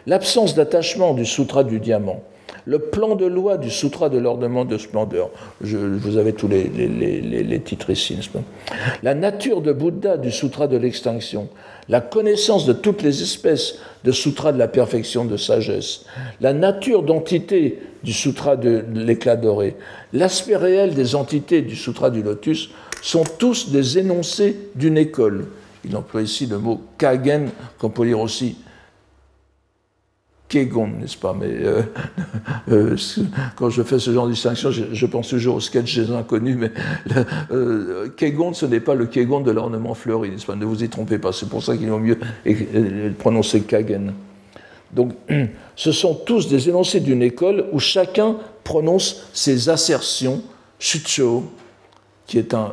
l'absence 0.06 0.54
d'attachement 0.54 1.14
du 1.14 1.24
Sutra 1.24 1.64
du 1.64 1.80
diamant, 1.80 2.22
le 2.64 2.78
plan 2.78 3.14
de 3.14 3.26
loi 3.26 3.58
du 3.58 3.70
Sutra 3.70 4.08
de 4.08 4.18
l'ornement 4.18 4.64
de 4.64 4.76
splendeur. 4.76 5.30
Je, 5.60 5.76
vous 5.76 6.16
avez 6.16 6.32
tous 6.32 6.48
les, 6.48 7.60
titres 7.64 7.90
ici. 7.90 8.18
La 9.02 9.14
nature 9.14 9.62
de 9.62 9.72
Bouddha 9.72 10.16
du 10.16 10.32
Sutra 10.32 10.66
de 10.66 10.76
l'extinction. 10.76 11.48
La 11.88 12.00
connaissance 12.00 12.66
de 12.66 12.72
toutes 12.72 13.02
les 13.02 13.22
espèces 13.22 13.78
de 14.02 14.10
Sutra 14.10 14.52
de 14.52 14.58
la 14.58 14.66
perfection 14.66 15.24
de 15.24 15.36
sagesse. 15.36 16.04
La 16.40 16.52
nature 16.52 17.04
d'entité 17.04 17.78
du 18.02 18.12
Sutra 18.12 18.56
de 18.56 18.84
l'éclat 18.94 19.36
doré. 19.36 19.76
L'aspect 20.12 20.56
réel 20.56 20.94
des 20.94 21.14
entités 21.14 21.62
du 21.62 21.76
Sutra 21.76 22.10
du 22.10 22.22
lotus 22.22 22.70
sont 23.00 23.24
tous 23.38 23.70
des 23.70 23.98
énoncés 23.98 24.56
d'une 24.74 24.98
école. 24.98 25.46
Il 25.84 25.96
emploie 25.96 26.22
ici 26.22 26.46
le 26.46 26.58
mot 26.58 26.80
kagen, 26.98 27.50
qu'on 27.78 27.90
peut 27.90 28.04
lire 28.04 28.18
aussi 28.18 28.56
Kegon, 30.48 30.88
n'est-ce 31.00 31.16
pas? 31.16 31.34
Mais 31.38 31.48
euh, 31.48 31.82
euh, 32.70 32.96
quand 33.56 33.70
je 33.70 33.82
fais 33.82 33.98
ce 33.98 34.12
genre 34.12 34.26
de 34.26 34.32
distinction, 34.32 34.70
je, 34.70 35.06
pense 35.06 35.28
toujours 35.28 35.56
au 35.56 35.60
sketch 35.60 35.98
des 35.98 36.10
inconnus, 36.12 36.56
mais 36.58 36.70
euh, 37.50 38.08
Kegon, 38.16 38.52
ce 38.52 38.66
n'est 38.66 38.80
pas 38.80 38.94
le 38.94 39.06
Kegon 39.06 39.40
de 39.40 39.50
l'ornement 39.50 39.94
fleuri, 39.94 40.30
n'est-ce 40.30 40.46
pas? 40.46 40.54
Ne 40.54 40.64
vous 40.64 40.84
y 40.84 40.88
trompez 40.88 41.18
pas, 41.18 41.32
c'est 41.32 41.48
pour 41.48 41.62
ça 41.62 41.76
qu'il 41.76 41.88
vaut 41.88 41.98
mieux 41.98 42.18
prononcer 43.18 43.62
Kagen. 43.62 44.12
Donc, 44.92 45.12
ce 45.76 45.92
sont 45.92 46.14
tous 46.14 46.48
des 46.48 46.68
énoncés 46.68 47.00
d'une 47.00 47.22
école 47.22 47.66
où 47.72 47.80
chacun 47.80 48.36
prononce 48.62 49.28
ses 49.32 49.68
assertions, 49.68 50.42
Shucho, 50.78 51.44
qui 52.26 52.38
est 52.38 52.54
un, 52.54 52.72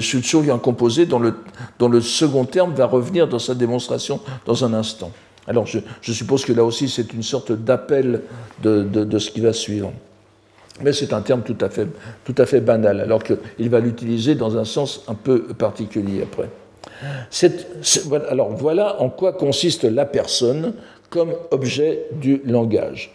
Shucho 0.00 0.42
qui 0.42 0.48
est 0.48 0.52
un 0.52 0.58
composé 0.58 1.06
dont 1.06 1.18
le, 1.18 1.34
dont 1.78 1.88
le 1.88 2.00
second 2.00 2.44
terme 2.44 2.72
va 2.74 2.86
revenir 2.86 3.28
dans 3.28 3.38
sa 3.38 3.54
démonstration 3.54 4.20
dans 4.44 4.64
un 4.64 4.74
instant. 4.74 5.12
Alors 5.46 5.66
je, 5.66 6.12
suppose 6.12 6.44
que 6.44 6.52
là 6.52 6.64
aussi 6.64 6.88
c'est 6.88 7.12
une 7.12 7.22
sorte 7.22 7.52
d'appel 7.52 8.22
de, 8.62 9.18
ce 9.18 9.30
qui 9.30 9.40
va 9.40 9.52
suivre. 9.52 9.92
Mais 10.80 10.92
c'est 10.92 11.12
un 11.12 11.20
terme 11.20 11.42
tout 11.42 11.58
à 11.60 11.68
fait, 11.68 11.86
tout 12.24 12.34
à 12.38 12.46
fait 12.46 12.60
banal, 12.60 13.00
alors 13.00 13.22
qu'il 13.22 13.68
va 13.68 13.80
l'utiliser 13.80 14.34
dans 14.34 14.56
un 14.56 14.64
sens 14.64 15.04
un 15.08 15.14
peu 15.14 15.42
particulier 15.48 16.22
après. 16.22 16.48
alors 18.30 18.50
voilà 18.50 19.00
en 19.00 19.10
quoi 19.10 19.32
consiste 19.32 19.84
la 19.84 20.06
personne 20.06 20.74
comme 21.10 21.34
objet 21.50 22.06
du 22.12 22.40
langage. 22.46 23.14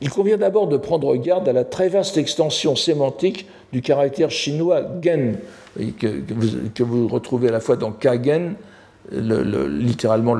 Il 0.00 0.10
convient 0.10 0.36
d'abord 0.36 0.68
de 0.68 0.76
prendre 0.76 1.14
garde 1.16 1.48
à 1.48 1.52
la 1.52 1.64
très 1.64 1.88
vaste 1.88 2.16
extension 2.16 2.76
sémantique 2.76 3.46
du 3.72 3.82
caractère 3.82 4.30
chinois 4.30 4.82
gen, 5.02 5.38
que, 5.76 6.20
que, 6.74 6.82
vous, 6.82 7.08
retrouvez 7.08 7.48
à 7.48 7.52
la 7.52 7.60
fois 7.60 7.76
dans 7.76 7.92
kagen 7.92 8.54
littéralement 9.12 10.36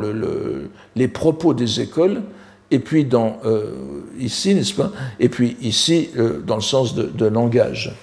les 0.97 1.09
propos 1.09 1.55
des 1.55 1.81
écoles, 1.81 2.23
et 2.71 2.81
puis 2.81 3.09
euh, 3.15 3.75
ici, 4.19 4.55
n'est-ce 4.55 4.75
pas 4.75 4.93
Et 5.21 5.29
puis 5.29 5.57
ici, 5.63 6.11
euh, 6.17 6.41
dans 6.47 6.57
le 6.57 6.63
sens 6.63 6.95
de, 6.95 7.27
langage. 7.27 7.95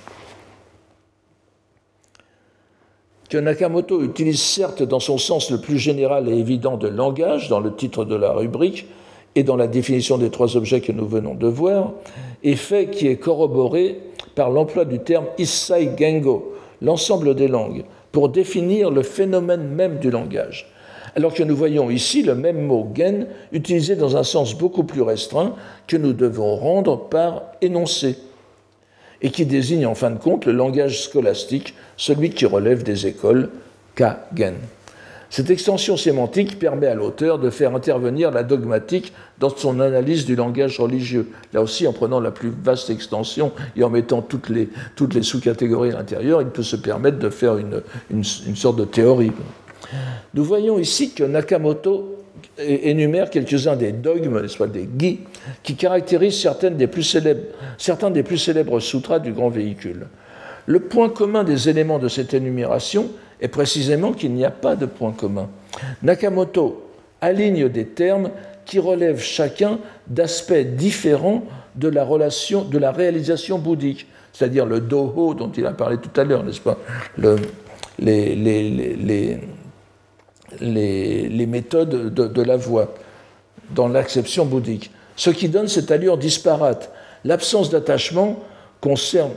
Que 3.30 3.38
Nakamoto 3.38 4.02
utilise 4.02 4.42
certes 4.42 4.82
dans 4.82 5.00
son 5.00 5.18
sens 5.18 5.52
le 5.52 5.60
plus 5.60 5.78
général 5.78 6.30
et 6.30 6.38
évident 6.38 6.78
de 6.78 6.88
langage, 6.88 7.50
dans 7.50 7.60
le 7.60 7.76
titre 7.76 8.06
de 8.06 8.16
la 8.16 8.32
rubrique, 8.32 8.88
et 9.36 9.44
dans 9.44 9.58
la 9.58 9.68
définition 9.68 10.18
des 10.18 10.30
trois 10.30 10.56
objets 10.56 10.82
que 10.82 10.92
nous 10.92 11.08
venons 11.08 11.36
de 11.36 11.48
voir, 11.48 11.92
fait 12.56 12.90
qui 12.90 13.08
est 13.08 13.18
corroboré 13.18 14.00
par 14.34 14.50
l'emploi 14.50 14.86
du 14.86 15.00
terme 15.00 15.26
Issai 15.38 15.92
Gengo, 15.98 16.54
l'ensemble 16.82 17.36
des 17.36 17.48
langues, 17.48 17.84
pour 18.16 18.30
définir 18.30 18.92
le 18.92 19.04
phénomène 19.04 19.68
même 19.68 20.00
du 20.00 20.10
langage. 20.10 20.72
Alors 21.18 21.34
que 21.34 21.44
nous 21.44 21.56
voyons 21.56 21.90
ici 21.90 22.24
le 22.24 22.34
même 22.34 22.62
mot 22.62 22.90
gen 22.96 23.28
utilisé 23.52 23.98
dans 23.98 24.16
un 24.16 24.24
sens 24.24 24.58
beaucoup 24.58 24.86
plus 24.86 25.02
restreint 25.02 25.54
que 25.86 25.98
nous 25.98 26.14
devons 26.14 26.56
rendre 26.56 27.10
par 27.10 27.44
énoncé, 27.62 28.16
et 29.22 29.32
qui 29.32 29.46
désigne 29.46 29.86
en 29.86 29.96
fin 29.96 30.12
de 30.12 30.18
compte 30.18 30.46
le 30.46 30.54
langage 30.54 31.02
scolastique, 31.02 31.74
celui 31.98 32.30
qui 32.30 32.46
relève 32.46 32.84
des 32.84 33.06
écoles 33.06 33.50
ka-gen. 33.96 34.56
Cette 35.36 35.50
extension 35.50 35.98
sémantique 35.98 36.60
permet 36.60 36.88
à 36.88 36.96
l'auteur 36.96 37.40
de 37.40 37.50
faire 37.50 37.76
intervenir 37.76 38.32
la 38.32 38.42
dogmatique 38.42 39.12
dans 39.38 39.50
son 39.50 39.82
analyse 39.82 40.24
du 40.24 40.34
langage 40.34 40.80
religieux. 40.80 41.30
Là 41.52 41.62
aussi, 41.62 41.86
en 41.88 41.92
prenant 41.92 42.22
la 42.22 42.32
plus 42.32 42.54
vaste 42.64 42.90
extension 42.90 43.52
et 43.76 43.84
en 43.84 43.90
mettant 43.90 44.22
toutes 44.22 44.48
les, 44.48 44.70
sous-catégories 45.24 45.92
à 45.92 45.98
l'intérieur, 45.98 46.42
il 46.42 46.48
peut 46.48 46.64
se 46.64 46.78
permettre 46.78 47.20
de 47.20 47.30
faire 47.30 47.58
une, 47.58 48.24
sorte 48.24 48.78
de 48.78 48.86
théorie. 48.86 49.34
Nous 50.34 50.46
voyons 50.46 50.80
ici 50.80 51.12
que 51.12 51.26
Nakamoto 51.26 52.16
énumère 52.58 53.30
quelques-uns 53.30 53.76
des 53.76 53.92
dogmes, 53.92 54.48
soit 54.48 54.68
des 54.68 54.86
gui, 54.86 55.20
qui 55.64 55.76
caractérisent 55.76 56.40
certaines 56.40 56.78
des 56.78 56.88
plus 56.88 57.04
célèbres, 57.04 57.44
certains 57.78 58.10
des 58.10 58.24
plus 58.24 58.38
célèbres 58.38 58.80
sutras 58.80 59.20
du 59.20 59.34
grand 59.34 59.50
véhicule. 59.50 60.08
Le 60.66 60.80
point 60.80 61.10
commun 61.10 61.44
des 61.44 61.68
éléments 61.68 62.00
de 62.00 62.08
cette 62.08 62.34
énumération 62.34 63.10
est 63.46 63.50
précisément 63.50 64.12
qu'il 64.12 64.34
n'y 64.34 64.44
a 64.44 64.52
pas 64.52 64.76
de 64.76 64.86
point 64.86 65.12
commun. 65.12 65.48
Nakamoto 66.04 66.84
aligne 67.22 67.70
des 67.70 67.86
termes 67.86 68.30
qui 68.66 68.80
relèvent 68.80 69.22
chacun 69.22 69.80
d'aspects 70.08 70.54
différents 70.54 71.44
de 71.76 71.88
la, 71.88 72.04
relation, 72.04 72.68
réalisation 72.72 73.60
bouddhique, 73.60 74.08
c'est-à-dire 74.34 74.66
le 74.66 74.80
doho 74.80 75.34
dont 75.34 75.52
il 75.52 75.66
a 75.66 75.72
parlé 75.72 75.98
tout 75.98 76.20
à 76.20 76.24
l'heure, 76.24 76.44
n'est-ce 76.44 76.62
pas? 76.62 76.78
Le, 77.18 77.38
les, 78.00 79.38
méthodes 81.48 82.14
de, 82.14 82.42
la 82.42 82.58
voix 82.58 82.94
dans 83.74 83.88
l'acception 83.88 84.46
bouddhique. 84.46 84.92
Ce 85.16 85.30
qui 85.30 85.50
donne 85.50 85.68
cette 85.68 85.92
allure 85.92 86.18
disparate. 86.18 86.92
L'absence 87.24 87.70
d'attachement 87.70 88.40
concerne, 88.82 89.32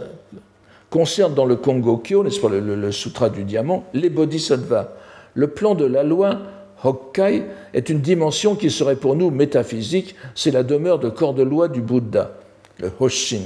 concerne 0.90 1.34
dans 1.34 1.44
le 1.44 1.56
Kongokyo, 1.56 2.24
n'est-ce 2.24 2.40
pas, 2.40 2.48
le, 2.48 2.92
Sutra 2.92 3.28
du 3.28 3.44
diamant, 3.44 3.84
les 3.94 4.10
bodhisattvas. 4.10 4.88
Le 5.34 5.48
plan 5.48 5.74
de 5.74 5.84
la 5.84 6.02
loi 6.02 6.38
Hokkai 6.84 7.42
est 7.74 7.88
une 7.88 8.00
dimension 8.00 8.54
qui 8.54 8.70
serait 8.70 8.96
pour 8.96 9.16
nous 9.16 9.30
métaphysique, 9.30 10.14
c'est 10.34 10.50
la 10.50 10.62
demeure 10.62 10.98
de 10.98 11.08
corps 11.08 11.34
de 11.34 11.42
loi 11.42 11.68
du 11.68 11.80
Bouddha, 11.80 12.32
le 12.78 12.90
Hoshin. 13.00 13.42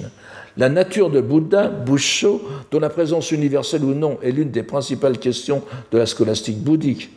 La 0.59 0.69
nature 0.69 1.09
de 1.09 1.21
Bouddha, 1.21 1.69
Busho, 1.69 2.43
dont 2.71 2.81
la 2.81 2.91
présence 2.91 3.31
universelle 3.31 3.85
ou 3.85 3.95
non 3.95 4.19
est 4.23 4.33
l'une 4.33 4.51
des 4.51 4.63
principales 4.63 5.19
questions 5.19 5.63
de 5.91 5.99
la 5.99 6.05
scolastique 6.05 6.63
bouddhique. 6.63 7.11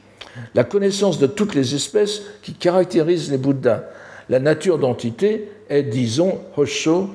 La 0.53 0.63
connaissance 0.63 1.19
de 1.19 1.27
toutes 1.27 1.53
les 1.53 1.75
espèces 1.75 2.21
qui 2.41 2.53
caractérisent 2.53 3.31
les 3.31 3.37
Bouddhas. 3.37 3.83
La 4.29 4.39
nature 4.39 4.79
d'entité 4.79 5.49
est, 5.69 5.83
disons, 5.83 6.39
Hosho, 6.55 7.09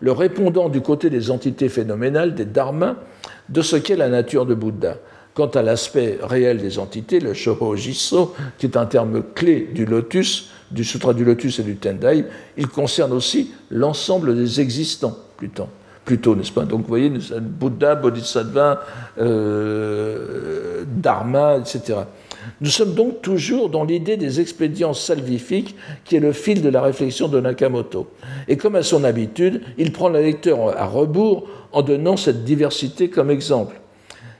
le 0.00 0.12
répondant 0.12 0.68
du 0.68 0.80
côté 0.80 1.10
des 1.10 1.30
entités 1.30 1.68
phénoménales, 1.68 2.34
des 2.34 2.44
dharmas, 2.44 2.96
de 3.48 3.62
ce 3.62 3.76
qu'est 3.76 3.96
la 3.96 4.08
nature 4.08 4.46
de 4.46 4.54
Bouddha. 4.54 4.96
Quant 5.34 5.48
à 5.48 5.62
l'aspect 5.62 6.18
réel 6.22 6.58
des 6.58 6.78
entités, 6.78 7.20
le 7.20 7.34
Shoho 7.34 7.76
Jiso, 7.76 8.34
qui 8.58 8.66
est 8.66 8.76
un 8.76 8.86
terme 8.86 9.22
clé 9.34 9.68
du 9.72 9.84
lotus, 9.84 10.50
du 10.70 10.82
Sutra 10.82 11.12
du 11.14 11.24
lotus 11.24 11.58
et 11.58 11.62
du 11.62 11.76
Tendai, 11.76 12.24
il 12.56 12.68
concerne 12.68 13.12
aussi 13.12 13.52
l'ensemble 13.70 14.34
des 14.34 14.60
existants, 14.60 15.16
plutôt, 15.36 15.68
plutôt 16.04 16.34
n'est-ce 16.34 16.52
pas 16.52 16.64
Donc 16.64 16.82
vous 16.82 16.88
voyez, 16.88 17.12
Bouddha, 17.40 17.94
Bodhisattva, 17.96 18.80
euh, 19.18 20.84
Dharma, 20.86 21.58
etc. 21.58 21.98
Nous 22.60 22.70
sommes 22.70 22.94
donc 22.94 23.22
toujours 23.22 23.68
dans 23.68 23.84
l'idée 23.84 24.16
des 24.16 24.40
expédients 24.40 24.94
salvifiques 24.94 25.76
qui 26.04 26.16
est 26.16 26.20
le 26.20 26.32
fil 26.32 26.62
de 26.62 26.68
la 26.68 26.82
réflexion 26.82 27.28
de 27.28 27.40
Nakamoto. 27.40 28.08
Et 28.48 28.56
comme 28.56 28.76
à 28.76 28.82
son 28.82 29.04
habitude, 29.04 29.62
il 29.78 29.92
prend 29.92 30.08
le 30.08 30.20
lecteur 30.20 30.76
à 30.78 30.86
rebours 30.86 31.48
en 31.72 31.82
donnant 31.82 32.16
cette 32.16 32.44
diversité 32.44 33.10
comme 33.10 33.30
exemple. 33.30 33.80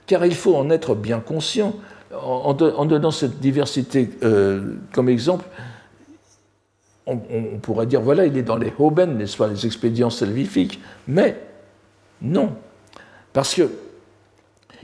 Car 0.07 0.25
il 0.25 0.35
faut 0.35 0.55
en 0.55 0.71
être 0.71 0.95
bien 0.95 1.21
conscient, 1.21 1.75
en, 2.15 2.55
donnant 2.55 3.11
cette 3.11 3.41
diversité 3.41 4.09
euh, 4.23 4.77
comme 4.93 5.09
exemple, 5.09 5.45
on, 7.07 7.19
pourrait 7.63 7.87
dire, 7.87 8.01
voilà, 8.01 8.27
il 8.27 8.37
est 8.37 8.43
dans 8.43 8.57
les 8.57 8.73
Hoben, 8.79 9.17
n'est-ce 9.17 9.37
pas, 9.37 9.47
les 9.47 9.65
expédients 9.65 10.11
salvifiques, 10.11 10.81
mais 11.07 11.37
non, 12.21 12.53
parce 13.33 13.55
que 13.55 13.71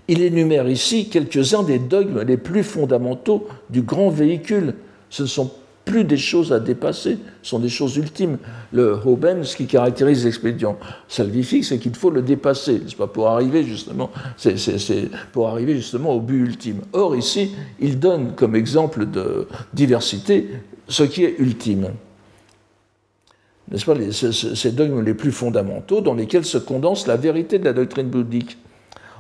il 0.08 0.22
énumère 0.22 0.68
ici 0.68 1.08
quelques-uns 1.08 1.62
des 1.62 1.78
dogmes 1.78 2.22
les 2.22 2.36
plus 2.36 2.62
fondamentaux 2.62 3.46
du 3.70 3.82
grand 3.82 4.10
véhicule. 4.10 4.74
Ce 5.10 5.22
ne 5.22 5.28
sont 5.28 5.50
plus 5.84 6.04
des 6.04 6.16
choses 6.16 6.52
à 6.52 6.60
dépasser, 6.60 7.18
ce 7.42 7.50
sont 7.50 7.58
des 7.58 7.68
choses 7.68 7.96
ultimes. 7.96 8.38
Le 8.72 9.00
ce 9.42 9.56
qui 9.56 9.66
caractérise 9.66 10.24
l'expédient 10.24 10.76
salvifique, 11.08 11.64
c'est 11.64 11.78
qu'il 11.78 11.94
faut 11.94 12.10
le 12.10 12.22
dépasser, 12.22 12.80
n'est-ce 12.80 12.96
pas, 12.96 13.08
pour 13.08 13.28
arriver 13.28 13.64
justement 13.64 14.10
au 16.14 16.20
but 16.20 16.40
ultime. 16.40 16.82
Or 16.92 17.16
ici, 17.16 17.50
il 17.80 17.98
donne 17.98 18.34
comme 18.36 18.54
exemple 18.54 19.06
de 19.06 19.48
diversité 19.74 20.48
ce 20.88 21.02
qui 21.02 21.24
est 21.24 21.36
ultime 21.38 21.88
n'est-ce 23.72 23.86
pas, 23.86 23.94
ces 24.54 24.72
dogmes 24.72 25.02
les 25.02 25.14
plus 25.14 25.32
fondamentaux 25.32 26.00
dans 26.00 26.14
lesquels 26.14 26.44
se 26.44 26.58
condense 26.58 27.06
la 27.06 27.16
vérité 27.16 27.58
de 27.58 27.64
la 27.64 27.72
doctrine 27.72 28.08
bouddhique? 28.08 28.58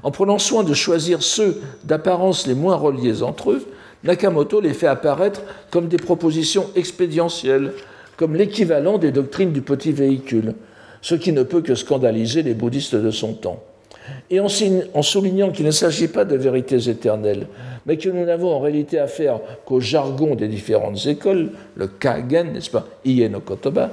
En 0.02 0.10
prenant 0.10 0.38
soin 0.38 0.64
de 0.64 0.74
choisir 0.74 1.22
ceux 1.22 1.60
d'apparence 1.84 2.46
les 2.46 2.54
moins 2.54 2.76
reliés 2.76 3.22
entre 3.22 3.52
eux, 3.52 3.64
Nakamoto 4.04 4.60
les 4.60 4.74
fait 4.74 4.88
apparaître 4.88 5.42
comme 5.70 5.88
des 5.88 5.96
propositions 5.96 6.66
expédientielles, 6.74 7.72
comme 8.16 8.34
l'équivalent 8.34 8.98
des 8.98 9.12
doctrines 9.12 9.52
du 9.52 9.62
petit 9.62 9.92
véhicule, 9.92 10.54
ce 11.02 11.14
qui 11.14 11.32
ne 11.32 11.42
peut 11.42 11.62
que 11.62 11.74
scandaliser 11.74 12.42
les 12.42 12.54
bouddhistes 12.54 12.96
de 12.96 13.10
son 13.10 13.34
temps. 13.34 13.62
Et 14.30 14.40
en, 14.40 14.48
soulignant 14.48 15.50
qu'il 15.50 15.66
ne 15.66 15.70
s'agit 15.70 16.08
pas 16.08 16.24
de 16.24 16.36
vérités 16.36 16.88
éternelles, 16.88 17.46
mais 17.86 17.96
que 17.96 18.08
nous 18.08 18.24
n'avons 18.24 18.52
en 18.52 18.58
réalité 18.58 18.98
affaire 18.98 19.38
qu'au 19.64 19.80
jargon 19.80 20.34
des 20.34 20.48
différentes 20.48 21.06
écoles, 21.06 21.50
le 21.76 21.86
kagen, 21.86 22.52
n'est-ce 22.52 22.70
pas, 22.70 22.86
ie 23.04 23.28
no 23.28 23.40
kotoba, 23.40 23.90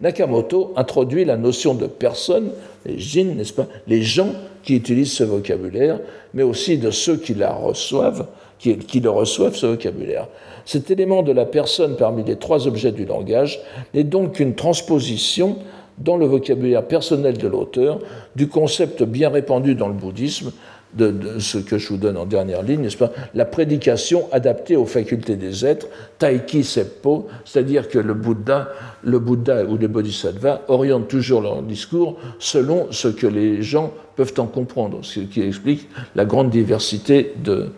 Nakamoto 0.00 0.72
introduit 0.76 1.24
la 1.24 1.36
notion 1.36 1.74
de 1.74 1.86
personne, 1.86 2.50
les 2.86 3.24
n'est-ce 3.24 3.52
pas, 3.52 3.66
les 3.86 4.02
gens 4.02 4.32
qui 4.62 4.76
utilisent 4.76 5.12
ce 5.12 5.24
vocabulaire, 5.24 6.00
mais 6.34 6.42
aussi 6.42 6.78
de 6.78 6.90
ceux 6.90 7.16
qui 7.16 7.34
la 7.34 7.52
reçoivent, 7.52 8.26
qui, 8.58 8.76
qui 8.76 9.00
le 9.00 9.10
reçoivent, 9.10 9.56
ce 9.56 9.66
vocabulaire. 9.66 10.28
Cet 10.64 10.90
élément 10.90 11.22
de 11.22 11.32
la 11.32 11.46
personne 11.46 11.96
parmi 11.96 12.22
les 12.24 12.36
trois 12.36 12.66
objets 12.66 12.92
du 12.92 13.04
langage 13.04 13.60
n'est 13.94 14.04
donc 14.04 14.34
qu'une 14.34 14.54
transposition 14.54 15.56
dans 15.98 16.16
le 16.16 16.26
vocabulaire 16.26 16.86
personnel 16.86 17.36
de 17.36 17.46
l'auteur 17.46 17.98
du 18.34 18.48
concept 18.48 19.02
bien 19.02 19.28
répandu 19.28 19.74
dans 19.74 19.88
le 19.88 19.94
bouddhisme 19.94 20.52
de, 20.94 21.38
ce 21.38 21.58
que 21.58 21.78
je 21.78 21.88
vous 21.88 21.96
donne 21.96 22.16
en 22.16 22.26
dernière 22.26 22.62
ligne, 22.62 22.80
n'est-ce 22.80 22.96
pas 22.96 23.12
La 23.34 23.44
prédication 23.44 24.28
adaptée 24.32 24.76
aux 24.76 24.86
facultés 24.86 25.36
des 25.36 25.64
êtres, 25.64 25.86
taiki 26.18 26.64
seppo, 26.64 27.28
c'est-à-dire 27.44 27.88
que 27.88 27.98
le 27.98 28.14
Bouddha, 28.14 28.68
le 29.04 29.18
Bouddha 29.18 29.64
ou 29.64 29.76
les 29.76 29.88
bodhisattvas 29.88 30.62
orientent 30.68 31.08
toujours 31.08 31.42
leur 31.42 31.62
discours 31.62 32.18
selon 32.38 32.88
ce 32.90 33.08
que 33.08 33.26
les 33.26 33.62
gens 33.62 33.92
peuvent 34.16 34.34
en 34.38 34.46
comprendre, 34.46 35.00
ce 35.02 35.20
qui 35.20 35.42
explique 35.42 35.88
la 36.16 36.24
grande 36.24 36.50
diversité 36.50 37.34
de, 37.42 37.70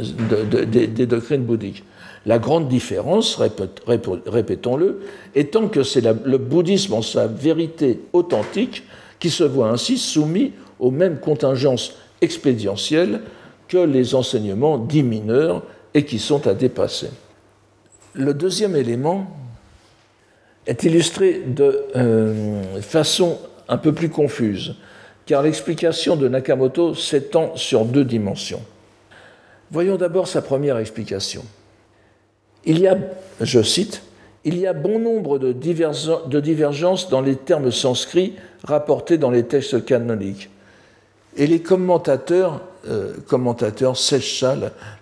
des 0.00 1.06
doctrines 1.06 1.42
bouddhiques. 1.42 1.84
La 2.26 2.38
grande 2.38 2.68
différence, 2.68 3.36
répétons-le, 3.36 5.00
étant 5.34 5.68
que 5.68 5.82
c'est 5.82 6.00
le 6.00 6.38
bouddhisme 6.38 6.94
en 6.94 7.02
sa 7.02 7.26
vérité 7.26 8.00
authentique 8.14 8.84
qui 9.18 9.28
se 9.28 9.44
voit 9.44 9.68
ainsi 9.68 9.98
soumis 9.98 10.52
aux 10.78 10.90
mêmes 10.90 11.18
contingences 11.18 11.94
expédientielles 12.20 13.20
que 13.68 13.78
les 13.78 14.14
enseignements 14.14 14.78
dits 14.78 15.02
mineurs 15.02 15.62
et 15.94 16.04
qui 16.04 16.18
sont 16.18 16.46
à 16.46 16.54
dépasser. 16.54 17.10
Le 18.14 18.34
deuxième 18.34 18.76
élément 18.76 19.26
est 20.66 20.84
illustré 20.84 21.42
de 21.46 21.84
euh, 21.96 22.80
façon 22.80 23.38
un 23.68 23.78
peu 23.78 23.92
plus 23.92 24.08
confuse, 24.08 24.76
car 25.26 25.42
l'explication 25.42 26.16
de 26.16 26.28
Nakamoto 26.28 26.94
s'étend 26.94 27.56
sur 27.56 27.84
deux 27.84 28.04
dimensions. 28.04 28.62
Voyons 29.70 29.96
d'abord 29.96 30.28
sa 30.28 30.42
première 30.42 30.78
explication. 30.78 31.44
Il 32.64 32.78
y 32.78 32.86
a, 32.86 32.96
je 33.40 33.62
cite, 33.62 34.02
il 34.44 34.58
y 34.58 34.66
a 34.66 34.72
bon 34.72 34.98
nombre 34.98 35.38
de, 35.38 35.52
divergences 35.52 37.08
dans 37.08 37.20
les 37.20 37.36
termes 37.36 37.72
sanscrits 37.72 38.34
rapportés 38.62 39.18
dans 39.18 39.30
les 39.30 39.44
textes 39.44 39.84
canoniques. 39.84 40.50
Et 41.36 41.46
les 41.46 41.60
commentateurs, 41.60 42.60
euh, 42.88 43.14
commentateurs 43.26 43.96
Sesha, 43.96 44.56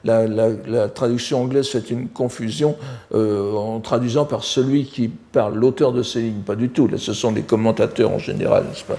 la, 0.04 0.26
la, 0.26 0.88
traduction 0.88 1.42
anglaise 1.42 1.68
fait 1.68 1.90
une 1.90 2.08
confusion 2.08 2.76
euh, 3.14 3.52
en 3.52 3.80
traduisant 3.80 4.24
par 4.24 4.44
celui 4.44 4.86
qui 4.86 5.08
parle, 5.08 5.54
l'auteur 5.54 5.92
de 5.92 6.02
ces 6.02 6.22
lignes. 6.22 6.42
Pas 6.42 6.54
du 6.54 6.70
tout, 6.70 6.88
ce 6.96 7.12
sont 7.12 7.32
les 7.32 7.42
commentateurs 7.42 8.10
en 8.10 8.18
général, 8.18 8.64
n'est-ce 8.64 8.84
pas? 8.84 8.98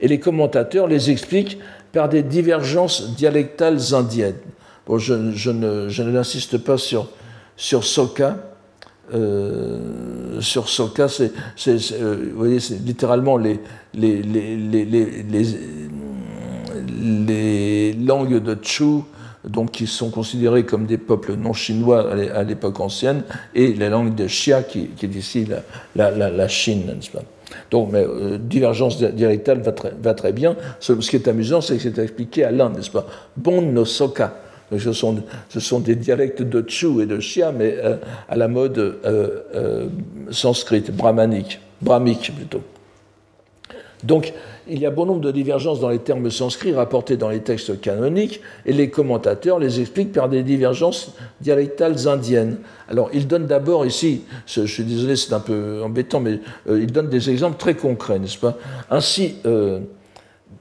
Et 0.00 0.08
les 0.08 0.20
commentateurs 0.20 0.86
les 0.86 1.10
expliquent 1.10 1.58
par 1.92 2.08
des 2.08 2.22
divergences 2.22 3.14
dialectales 3.14 3.94
indiennes. 3.94 4.38
Bon, 4.86 4.98
je, 4.98 5.32
je 5.32 6.02
n'insiste 6.02 6.58
pas 6.58 6.78
sur, 6.78 7.08
sur 7.56 7.84
Soka. 7.84 8.51
Euh, 9.14 10.40
sur 10.40 10.68
Soka, 10.68 11.08
c'est, 11.08 11.32
euh, 11.68 12.58
c'est 12.58 12.84
littéralement 12.84 13.36
les, 13.36 13.58
langues 17.94 18.42
de 18.42 18.56
Chu, 18.62 18.84
donc 19.46 19.72
qui 19.72 19.86
sont 19.86 20.10
considérées 20.10 20.64
comme 20.64 20.86
des 20.86 20.98
peuples 20.98 21.34
non 21.34 21.52
chinois 21.52 22.10
à 22.34 22.42
l'époque 22.42 22.80
ancienne, 22.80 23.22
et 23.54 23.74
les 23.74 23.88
langues 23.88 24.14
de 24.14 24.26
Xia, 24.26 24.62
qui, 24.62 24.90
est 25.02 25.14
ici 25.14 25.46
la, 25.94 26.48
Chine, 26.48 26.86
n'est-ce 26.86 27.10
pas? 27.10 27.22
Donc, 27.70 27.90
mais, 27.92 28.04
euh, 28.04 28.38
divergence 28.38 28.98
dialectale 28.98 29.60
va 30.02 30.14
très, 30.14 30.32
bien. 30.32 30.56
Ce, 30.80 30.92
qui 30.92 31.16
est 31.16 31.28
amusant, 31.28 31.60
c'est 31.60 31.76
que 31.76 31.82
c'est 31.82 31.98
expliqué 31.98 32.44
à 32.44 32.50
l'Inde, 32.50 32.76
n'est-ce 32.76 32.90
pas? 32.90 33.06
Bon 33.36 33.60
no 33.60 33.84
Soka. 33.84 34.38
Ce 34.78 34.92
sont, 34.92 35.80
des 35.80 35.96
dialectes 35.96 36.42
de 36.42 36.64
Chu 36.66 37.02
et 37.02 37.06
de 37.06 37.16
Xia, 37.18 37.52
mais 37.52 37.76
euh, 37.78 37.96
à 38.28 38.36
la 38.36 38.48
mode 38.48 38.78
euh, 38.78 39.88
sanscrite, 40.30 40.90
brahmanique, 40.90 41.60
brahmique 41.80 42.32
plutôt. 42.34 42.62
Donc, 44.04 44.32
il 44.68 44.78
y 44.78 44.86
a 44.86 44.90
bon 44.90 45.06
nombre 45.06 45.20
de 45.20 45.30
divergences 45.30 45.80
dans 45.80 45.88
les 45.88 45.98
termes 45.98 46.30
sanscrits 46.30 46.72
rapportés 46.72 47.16
dans 47.16 47.28
les 47.28 47.40
textes 47.40 47.80
canoniques, 47.80 48.40
et 48.66 48.72
les 48.72 48.90
commentateurs 48.90 49.58
les 49.58 49.80
expliquent 49.80 50.12
par 50.12 50.28
des 50.28 50.42
divergences 50.42 51.12
dialectales 51.40 52.08
indiennes. 52.08 52.58
Alors, 52.88 53.10
il 53.12 53.26
donne 53.26 53.46
d'abord 53.46 53.86
ici, 53.86 54.22
je 54.46 54.64
suis 54.64 54.84
désolé, 54.84 55.16
c'est 55.16 55.32
un 55.32 55.40
peu 55.40 55.82
embêtant, 55.82 56.20
mais 56.20 56.40
euh, 56.68 56.80
il 56.80 56.92
donne 56.92 57.08
des 57.08 57.30
exemples 57.30 57.56
très 57.58 57.74
concrets, 57.74 58.18
n'est-ce 58.18 58.38
pas? 58.38 58.56
Ainsi, 58.90 59.36
euh, 59.46 59.80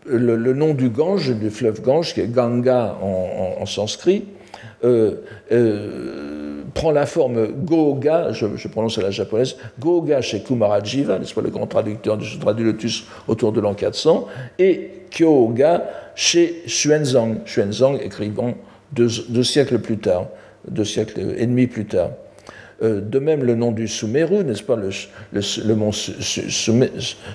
le, 0.05 0.53
nom 0.53 0.73
du 0.73 0.89
Gange, 0.89 1.35
du 1.35 1.49
fleuve 1.49 1.81
Gange, 1.81 2.13
qui 2.13 2.21
est 2.21 2.27
Ganga 2.27 2.97
en, 3.01 3.65
sanskrit, 3.65 4.25
euh, 4.83 5.15
prend 6.73 6.91
la 6.91 7.05
forme 7.05 7.47
Goga, 7.47 8.31
je, 8.31 8.67
prononce 8.67 8.97
à 8.97 9.01
la 9.01 9.11
japonaise, 9.11 9.55
Goga 9.79 10.21
chez 10.21 10.41
Kumarajiva, 10.41 11.19
n'est-ce 11.19 11.33
pas 11.33 11.41
le 11.41 11.49
grand 11.49 11.67
traducteur 11.67 12.17
du 12.17 12.25
Sutra 12.25 12.53
du 12.53 12.63
Lotus 12.63 13.05
autour 13.27 13.51
de 13.51 13.61
l'an 13.61 13.73
400, 13.73 14.27
et 14.59 14.91
Kyoga 15.11 15.83
chez 16.15 16.63
Xuanzang, 16.65 17.43
Xuanzang 17.45 17.99
écrivant 18.01 18.55
deux, 18.91 19.43
siècles 19.43 19.79
plus 19.79 19.97
tard, 19.97 20.27
deux 20.67 20.85
siècles 20.85 21.35
et 21.37 21.45
demi 21.45 21.67
plus 21.67 21.85
tard. 21.85 22.11
Euh, 22.83 22.99
de 23.01 23.19
même, 23.19 23.43
le 23.43 23.55
nom 23.55 23.71
du 23.71 23.87
Sumeru, 23.87 24.43
n'est-ce 24.43 24.63
pas, 24.63 24.75
le, 24.75 25.75
mont 25.75 25.91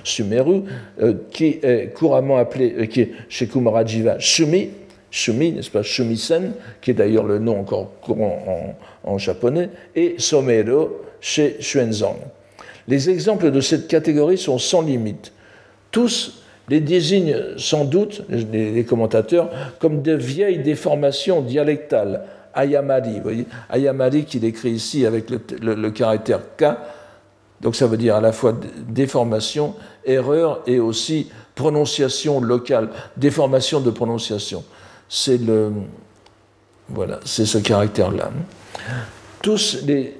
Sumeru, 0.03 0.63
euh, 1.01 1.13
qui 1.31 1.59
est 1.63 1.93
couramment 1.93 2.37
appelé, 2.37 2.75
euh, 2.77 2.85
qui 2.85 3.01
est 3.01 3.11
chez 3.29 3.47
Kumarajiva 3.47 4.19
Shumi, 4.19 4.69
Shumi, 5.09 5.53
n'est-ce 5.53 5.71
pas, 5.71 5.83
Shumisen, 5.83 6.51
qui 6.81 6.91
est 6.91 6.93
d'ailleurs 6.93 7.23
le 7.23 7.39
nom 7.39 7.59
encore 7.59 7.91
courant 8.01 8.75
en, 9.03 9.17
japonais, 9.17 9.69
et 9.95 10.15
Somero 10.17 11.01
chez 11.21 11.57
Xuanzang. 11.61 12.17
Les 12.89 13.09
exemples 13.09 13.51
de 13.51 13.61
cette 13.61 13.87
catégorie 13.87 14.37
sont 14.37 14.57
sans 14.57 14.81
limite. 14.81 15.31
Tous 15.91 16.43
les 16.69 16.81
désignent 16.81 17.37
sans 17.57 17.85
doute, 17.85 18.23
les, 18.29 18.83
commentateurs, 18.83 19.49
comme 19.79 20.01
de 20.01 20.13
vieilles 20.13 20.59
déformations 20.59 21.41
dialectales. 21.41 22.23
Ayamari, 22.57 23.21
Ayamari 23.69 24.25
qu'il 24.25 24.43
écrit 24.43 24.71
ici 24.71 25.05
avec 25.05 25.29
le, 25.29 25.39
le 25.61 25.91
caractère 25.91 26.41
K, 26.57 26.65
donc 27.61 27.75
ça 27.75 27.87
veut 27.87 27.97
dire 27.97 28.15
à 28.15 28.21
la 28.21 28.31
fois 28.31 28.53
déformation, 28.87 29.75
erreur 30.05 30.61
et 30.67 30.79
aussi 30.79 31.29
prononciation 31.55 32.41
locale, 32.41 32.89
déformation 33.15 33.79
de 33.79 33.91
prononciation 33.91 34.63
c'est 35.09 35.37
le, 35.37 35.71
Voilà, 36.89 37.19
c'est 37.25 37.45
ce 37.45 37.57
caractère-là. 37.57 38.31
Tous 39.41 39.83
les 39.85 40.15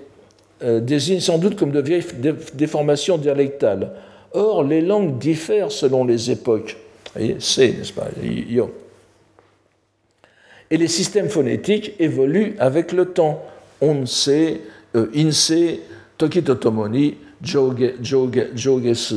euh, 0.63 0.79
désignent 0.79 1.19
sans 1.19 1.37
doute 1.37 1.55
comme 1.55 1.71
de 1.71 1.81
vieilles 1.81 2.05
déformations 2.53 3.17
dialectales. 3.17 3.91
Or, 4.33 4.63
les 4.63 4.81
langues 4.81 5.17
diffèrent 5.17 5.71
selon 5.71 6.03
les 6.03 6.31
époques. 6.31 6.77
Vous 7.05 7.21
voyez, 7.21 7.37
c'est, 7.39 7.73
n'est-ce 7.73 7.93
pas 7.93 8.07
Yo. 8.21 8.71
Et 10.69 10.77
les 10.77 10.87
systèmes 10.87 11.29
phonétiques 11.29 11.93
évoluent 11.99 12.55
avec 12.59 12.91
le 12.91 13.05
temps. 13.05 13.43
Onse, 13.81 14.29
euh, 14.29 15.07
inse, 15.15 15.53
tokitotomoni, 16.17 17.15
jogesu. 17.41 19.15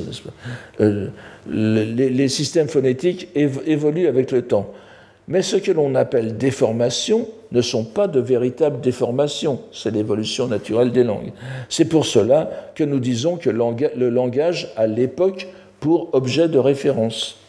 Euh, 0.81 1.09
les, 1.49 2.11
les 2.11 2.29
systèmes 2.29 2.69
phonétiques 2.69 3.29
évoluent 3.35 4.07
avec 4.07 4.31
le 4.31 4.43
temps. 4.43 4.73
Mais 5.29 5.43
ce 5.43 5.57
que 5.57 5.71
l'on 5.71 5.95
appelle 5.95 6.37
déformation 6.37 7.29
ne 7.53 7.63
sont 7.63 7.85
pas 7.85 8.09
de 8.09 8.21
véritables 8.21 8.81
déformations, 8.81 9.61
c'est 9.73 9.91
l'évolution 9.93 10.47
naturelle 10.49 10.93
des 10.93 11.05
langues. 11.05 11.33
C'est 11.69 11.85
pour 11.85 12.05
cela 12.05 12.73
que 12.75 12.85
nous 12.85 13.01
disons 13.01 13.37
que 13.37 13.51
le 13.51 14.11
langage 14.11 14.73
a 14.77 14.87
l'époque 14.87 15.49
pour 15.79 16.15
objet 16.15 16.49
de 16.49 16.59
référence. 16.59 17.40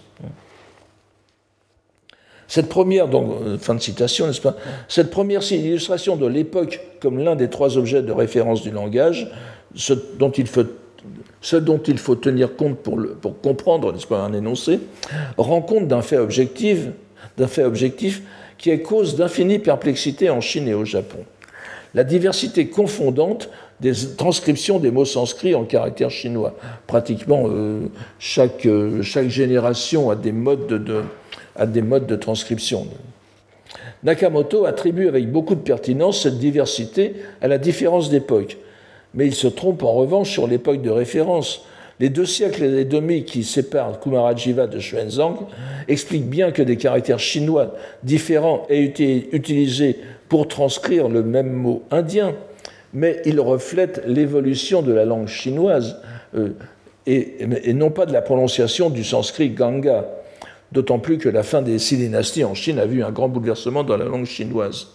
Cette 2.52 2.68
première, 2.68 3.08
euh, 3.14 3.58
fin 3.58 3.76
de 3.76 3.80
citation, 3.80 4.28
n'est-ce 4.28 4.42
pas? 4.42 4.58
Cette 4.90 5.10
première 5.10 5.42
illustration 5.54 6.18
de 6.18 6.28
l'époque 6.28 6.82
comme 7.00 7.18
l'un 7.18 7.38
des 7.38 7.50
trois 7.50 7.78
objets 7.78 8.02
de 8.02 8.12
référence 8.12 8.62
du 8.62 8.72
langage, 8.72 9.32
ce 9.74 9.94
dont 9.94 10.32
il 10.32 10.48
faut, 11.98 12.16
tenir 12.16 12.58
compte 12.58 12.80
pour, 12.80 13.00
comprendre, 13.42 13.94
n'est-ce 13.94 14.06
pas, 14.06 14.20
un 14.20 14.34
énoncé, 14.34 14.82
rend 15.38 15.62
compte 15.62 15.88
d'un 15.88 16.02
fait 16.02 16.18
objectif 16.18 16.88
d'un 17.38 17.48
fait 17.48 17.64
objectif 17.64 18.22
qui 18.58 18.70
est 18.70 18.82
cause 18.82 19.16
d'infinie 19.16 19.60
perplexité 19.60 20.30
en 20.30 20.42
Chine 20.42 20.68
et 20.68 20.74
au 20.74 20.84
Japon. 20.84 21.20
La 21.94 22.04
diversité 22.04 22.68
confondante 22.68 23.50
des 23.80 23.94
transcriptions 24.18 24.78
des 24.78 24.92
mots 24.92 25.06
sanscrits 25.06 25.56
en 25.56 25.64
caractère 25.64 26.12
chinois. 26.12 26.54
Pratiquement 26.86 27.46
euh, 27.48 27.80
euh, 28.66 29.02
chaque, 29.02 29.30
génération 29.30 30.12
a 30.12 30.18
des, 30.18 30.34
modes 30.34 30.68
de, 30.68 31.04
a 31.56 31.66
des 31.66 31.82
modes 31.82 32.08
de 32.08 32.16
transcription. 32.16 32.88
Nakamoto 34.04 34.66
attribue 34.66 35.08
avec 35.08 35.32
beaucoup 35.32 35.56
de 35.56 35.62
pertinence 35.62 36.24
cette 36.24 36.40
diversité 36.40 37.16
à 37.42 37.48
la 37.48 37.58
différence 37.58 38.10
d'époque, 38.10 38.58
mais 39.14 39.28
il 39.28 39.36
se 39.36 39.48
trompe 39.48 39.84
en 39.84 39.94
revanche 39.94 40.32
sur 40.32 40.48
l'époque 40.48 40.82
de 40.82 40.90
référence, 40.90 41.66
les 42.00 42.10
deux 42.10 42.26
siècles 42.26 42.64
et 42.64 42.86
demi 42.86 43.26
qui 43.26 43.44
séparent 43.44 44.00
Kumarajiva 44.00 44.66
de 44.66 44.80
Xuanzang 44.80 45.38
expliquent 45.88 46.30
bien 46.30 46.52
que 46.52 46.64
des 46.64 46.76
caractères 46.76 47.20
chinois 47.20 47.76
différents 48.02 48.66
aient 48.70 48.84
été 48.84 49.30
utilisés 49.34 50.00
pour 50.28 50.48
transcrire 50.48 51.10
le 51.10 51.22
même 51.22 51.52
mot 51.52 51.84
indien, 51.92 52.34
mais 52.94 53.22
ils 53.26 53.40
reflètent 53.40 54.02
l'évolution 54.08 54.82
de 54.82 54.92
la 54.92 55.06
langue 55.06 55.28
chinoise 55.28 56.02
euh, 56.36 56.56
et, 57.06 57.74
non 57.74 57.92
pas 57.92 58.08
de 58.08 58.14
la 58.14 58.22
prononciation 58.22 58.90
du 58.90 59.04
sanskrit 59.04 59.52
Ganga, 59.52 60.06
d'autant 60.72 61.00
plus 61.00 61.18
que 61.18 61.30
la 61.30 61.44
fin 61.44 61.62
des 61.62 61.80
six 61.80 61.98
dynasties 61.98 62.44
en 62.44 62.54
Chine 62.54 62.80
a 62.80 62.86
vu 62.86 63.04
un 63.04 63.12
grand 63.12 63.30
bouleversement 63.30 63.84
dans 63.84 63.98
la 63.98 64.06
langue 64.06 64.26
chinoise. 64.26 64.88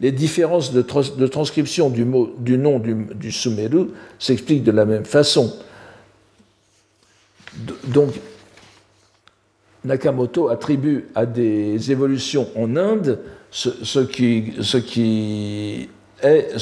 Les 0.00 0.12
différences 0.12 0.72
de, 0.72 0.82
transcription 1.26 1.88
du, 1.88 2.04
nom 2.04 2.78
du, 2.78 3.32
Sumeru 3.32 3.90
s'expliquent 4.18 4.64
de 4.64 4.72
la 4.72 4.84
même 4.84 5.04
façon. 5.04 5.54
Donc, 7.84 8.10
Nakamoto 9.84 10.48
attribue 10.48 11.06
à 11.14 11.26
des 11.26 11.92
évolutions 11.92 12.48
en 12.56 12.76
Inde 12.76 13.20
ce 13.50 14.00
qui, 14.00 15.88
est 16.24 16.58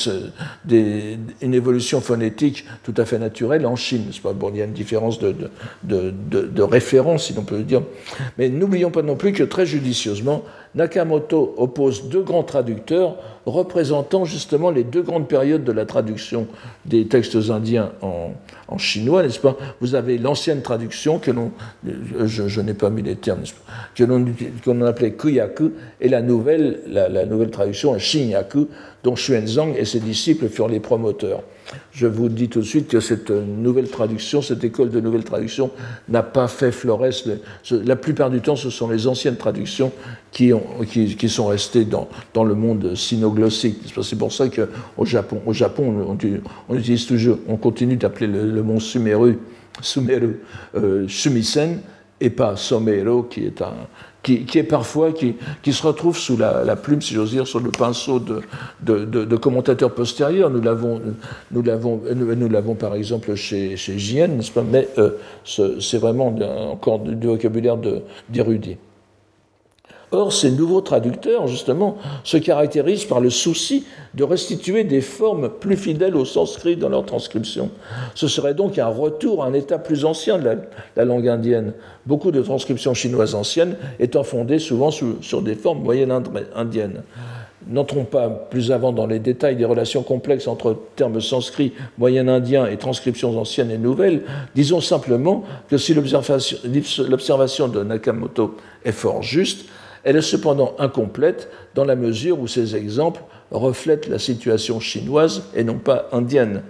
une 1.40 1.54
évolution 1.54 2.00
phonétique 2.00 2.66
tout 2.82 2.94
à 2.96 3.04
fait 3.04 3.18
naturelle 3.18 3.66
en 3.66 3.76
Chine. 3.76 4.10
Pas? 4.22 4.32
Bon, 4.32 4.50
il 4.52 4.58
y 4.58 4.62
a 4.62 4.64
une 4.64 4.72
différence 4.72 5.18
de, 5.18 5.34
de 5.84 6.62
référence, 6.62 7.26
si 7.26 7.34
l'on 7.34 7.44
peut 7.44 7.58
le 7.58 7.64
dire. 7.64 7.82
Mais 8.38 8.48
n'oublions 8.48 8.90
pas 8.90 9.02
non 9.02 9.16
plus 9.16 9.32
que 9.32 9.42
très 9.42 9.66
judicieusement, 9.66 10.44
Nakamoto 10.74 11.54
oppose 11.58 12.08
deux 12.08 12.22
grands 12.22 12.44
traducteurs 12.44 13.16
représentant 13.44 14.24
justement 14.24 14.70
les 14.70 14.84
deux 14.84 15.02
grandes 15.02 15.28
périodes 15.28 15.64
de 15.64 15.72
la 15.72 15.84
traduction 15.84 16.46
des 16.86 17.06
textes 17.06 17.36
indiens 17.50 17.92
en, 18.00 18.32
chinois, 18.78 19.22
n'est-ce 19.22 19.38
pas? 19.38 19.56
Vous 19.82 19.94
avez 19.94 20.16
l'ancienne 20.16 20.62
traduction, 20.62 21.18
que 21.18 21.30
l'on, 21.30 21.50
je, 22.24 22.60
n'ai 22.62 22.72
pas 22.72 22.88
mis 22.88 23.02
les 23.02 23.16
termes, 23.16 23.42
que 23.94 24.04
l'on, 24.04 24.86
appelait 24.86 25.12
Kuyaku, 25.12 25.72
et 26.00 26.08
la 26.08 26.22
nouvelle, 26.22 26.80
la, 26.86 27.26
nouvelle 27.26 27.50
traduction, 27.50 27.98
Shinyaku, 27.98 28.68
dont 29.04 29.14
Xuanzang 29.14 29.74
et 29.76 29.84
ses 29.84 30.00
disciples 30.00 30.48
furent 30.48 30.68
les 30.68 30.80
promoteurs. 30.80 31.42
Je 31.92 32.06
vous 32.06 32.28
dis 32.28 32.48
tout 32.48 32.60
de 32.60 32.64
suite 32.64 32.88
que 32.88 33.00
cette 33.00 33.30
nouvelle 33.30 33.88
traduction, 33.88 34.42
cette 34.42 34.64
école 34.64 34.90
de 34.90 35.00
nouvelle 35.00 35.24
traduction, 35.24 35.70
n'a 36.08 36.22
pas 36.22 36.48
fait 36.48 36.72
florès. 36.72 37.24
La 37.70 37.96
plupart 37.96 38.30
du 38.30 38.40
temps, 38.40 38.56
ce 38.56 38.70
sont 38.70 38.88
les 38.88 39.06
anciennes 39.06 39.36
traductions 39.36 39.92
qui, 40.30 40.52
ont, 40.52 40.62
qui, 40.88 41.28
sont 41.28 41.46
restées 41.46 41.84
dans, 41.84 42.44
le 42.44 42.54
monde 42.54 42.94
sinoglossique. 42.94 43.94
C'est 44.02 44.18
pour 44.18 44.32
ça 44.32 44.48
qu'au 44.48 45.04
Japon, 45.04 45.40
au 45.46 45.52
Japon 45.52 46.16
on 47.48 47.56
continue 47.56 47.96
d'appeler 47.96 48.26
le, 48.26 48.62
mont 48.62 48.80
Sumeru, 48.80 49.38
Sumeru 49.80 50.40
euh, 50.74 51.06
Sumisen, 51.08 51.78
et 52.22 52.30
pas 52.30 52.56
Somero, 52.56 53.24
qui 53.24 53.44
est 53.44 53.60
un, 53.62 53.74
qui, 54.22 54.46
est 54.54 54.62
parfois, 54.62 55.12
qui, 55.12 55.36
qui, 55.62 55.72
se 55.72 55.86
retrouve 55.86 56.16
sous 56.16 56.36
la, 56.36 56.76
plume, 56.76 57.02
si 57.02 57.14
j'ose 57.14 57.30
dire, 57.30 57.46
sur 57.46 57.60
le 57.60 57.70
pinceau 57.70 58.20
de, 58.20 58.42
de, 58.80 59.04
de, 59.04 59.36
commentateurs 59.36 59.92
postérieurs. 59.94 60.50
Nous 60.50 60.60
l'avons, 60.60 61.00
nous 61.50 61.62
l'avons, 61.62 62.00
nous 62.14 62.48
l'avons 62.48 62.74
par 62.74 62.94
exemple 62.94 63.34
chez, 63.34 63.76
chez 63.76 63.98
JN, 63.98 64.40
pas? 64.54 64.62
Mais 64.62 64.88
euh, 64.98 65.10
c'est 65.44 65.98
vraiment 65.98 66.34
encore 66.70 67.00
du 67.00 67.26
vocabulaire 67.26 67.76
d'érudit. 68.28 68.76
Or, 70.12 70.30
ces 70.30 70.50
nouveaux 70.50 70.82
traducteurs, 70.82 71.46
justement, 71.46 71.96
se 72.22 72.36
caractérisent 72.36 73.06
par 73.06 73.20
le 73.20 73.30
souci 73.30 73.86
de 74.12 74.24
restituer 74.24 74.84
des 74.84 75.00
formes 75.00 75.48
plus 75.48 75.76
fidèles 75.76 76.16
au 76.16 76.26
sanskrit 76.26 76.76
dans 76.76 76.90
leur 76.90 77.06
transcription. 77.06 77.70
Ce 78.14 78.28
serait 78.28 78.52
donc 78.52 78.78
un 78.78 78.88
retour 78.88 79.42
à 79.42 79.46
un 79.46 79.54
état 79.54 79.78
plus 79.78 80.04
ancien 80.04 80.38
de 80.38 80.58
la, 80.96 81.04
langue 81.06 81.28
indienne, 81.28 81.72
beaucoup 82.04 82.30
de 82.30 82.42
transcriptions 82.42 82.92
chinoises 82.92 83.34
anciennes 83.34 83.76
étant 84.00 84.22
fondées 84.22 84.58
souvent 84.58 84.90
sur, 84.90 85.40
des 85.40 85.54
formes 85.54 85.82
moyennes 85.82 86.12
indiennes. 86.54 87.02
N'entrons 87.68 88.04
pas 88.04 88.28
plus 88.28 88.70
avant 88.70 88.92
dans 88.92 89.06
les 89.06 89.18
détails 89.18 89.56
des 89.56 89.64
relations 89.64 90.02
complexes 90.02 90.48
entre 90.48 90.76
termes 90.96 91.20
sanscrits, 91.20 91.72
moyen 91.96 92.28
indiens 92.28 92.66
et 92.66 92.76
transcriptions 92.76 93.38
anciennes 93.38 93.70
et 93.70 93.78
nouvelles. 93.78 94.22
Disons 94.54 94.80
simplement 94.80 95.44
que 95.70 95.78
si 95.78 95.94
l'observation 95.94 97.68
de 97.68 97.82
Nakamoto 97.82 98.56
est 98.84 98.92
fort 98.92 99.22
juste, 99.22 99.64
elle 100.04 100.16
est 100.16 100.22
cependant 100.22 100.74
incomplète 100.78 101.48
dans 101.74 101.84
la 101.84 101.96
mesure 101.96 102.40
où 102.40 102.46
ces 102.46 102.76
exemples 102.76 103.22
reflètent 103.50 104.08
la 104.08 104.18
situation 104.18 104.80
chinoise 104.80 105.44
et 105.54 105.64
non 105.64 105.78
pas 105.78 106.08
indienne. 106.12 106.62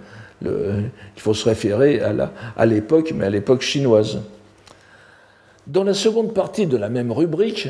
il 0.43 0.91
faut 1.17 1.33
se 1.33 1.47
référer 1.47 2.01
à 2.01 2.65
l'époque, 2.65 3.13
mais 3.15 3.25
à 3.25 3.29
l'époque 3.29 3.61
chinoise. 3.61 4.19
Dans 5.65 5.85
la 5.85 5.93
seconde 5.93 6.33
partie 6.33 6.67
de 6.67 6.75
la 6.75 6.89
même 6.89 7.11
rubrique, 7.11 7.69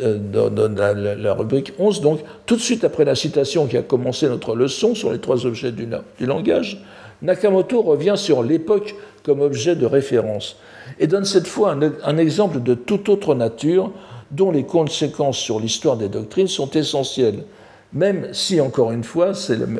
euh, 0.00 0.16
dans, 0.16 0.74
la, 0.76 1.34
rubrique 1.34 1.72
11, 1.78 2.00
donc, 2.00 2.20
tout 2.46 2.56
de 2.56 2.60
suite 2.60 2.84
après 2.84 3.04
la 3.04 3.14
citation 3.14 3.66
qui 3.66 3.76
a 3.76 3.82
commencé 3.82 4.28
notre 4.28 4.54
leçon 4.54 4.94
sur 4.94 5.12
les 5.12 5.18
trois 5.18 5.44
objets 5.44 5.72
du, 5.72 5.88
langage, 6.20 6.82
Nakamoto 7.20 7.82
revient 7.82 8.14
sur 8.16 8.42
l'époque 8.42 8.94
comme 9.24 9.40
objet 9.40 9.74
de 9.74 9.84
référence 9.84 10.56
et 10.98 11.06
donne 11.06 11.24
cette 11.24 11.46
fois 11.46 11.76
un 12.04 12.16
exemple 12.16 12.62
de 12.62 12.74
toute 12.74 13.08
autre 13.08 13.34
nature 13.34 13.92
dont 14.30 14.50
les 14.50 14.64
conséquences 14.64 15.38
sur 15.38 15.60
l'histoire 15.60 15.96
des 15.96 16.08
doctrines 16.08 16.48
sont 16.48 16.70
essentielles, 16.70 17.44
même 17.92 18.28
si, 18.32 18.60
encore 18.60 18.92
une 18.92 19.04
fois, 19.04 19.32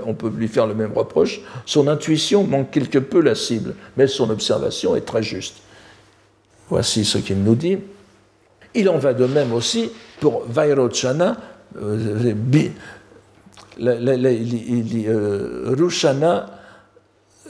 on 0.06 0.14
peut 0.14 0.32
lui 0.34 0.48
faire 0.48 0.66
le 0.66 0.74
même 0.74 0.92
reproche, 0.94 1.40
son 1.66 1.88
intuition 1.88 2.44
manque 2.44 2.70
quelque 2.70 2.98
peu 2.98 3.20
la 3.20 3.34
cible, 3.34 3.74
mais 3.96 4.06
son 4.06 4.30
observation 4.30 4.96
est 4.96 5.02
très 5.02 5.22
juste. 5.22 5.56
Voici 6.70 7.04
ce 7.04 7.18
qu'il 7.18 7.42
nous 7.42 7.54
dit. 7.54 7.78
Il 8.74 8.88
en 8.88 8.98
va 8.98 9.12
de 9.12 9.26
même 9.26 9.52
aussi 9.52 9.90
pour 10.20 10.44
Vairochana, 10.48 11.36
euh, 11.80 12.34
il 13.78 14.84
dit 14.84 15.04
euh, 15.06 15.74
Rushana, 15.78 16.46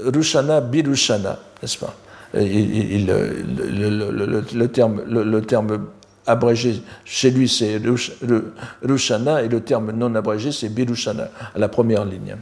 Rushana, 0.00 0.60
Birushana, 0.60 1.38
n'est-ce 1.62 1.78
pas? 1.78 1.94
Le, 2.34 3.46
terme, 4.66 5.02
le, 5.06 5.40
terme 5.40 5.86
abrégé 6.28 6.80
chez 7.04 7.30
lui, 7.30 7.48
c'est 7.48 7.80
Rushana, 8.82 9.42
et 9.42 9.48
le 9.48 9.60
terme 9.60 9.92
non 9.92 10.14
abrégé, 10.14 10.52
c'est 10.52 10.68
Birushana, 10.68 11.30
à 11.54 11.58
la 11.58 11.68
première 11.68 12.04
ligne. 12.04 12.36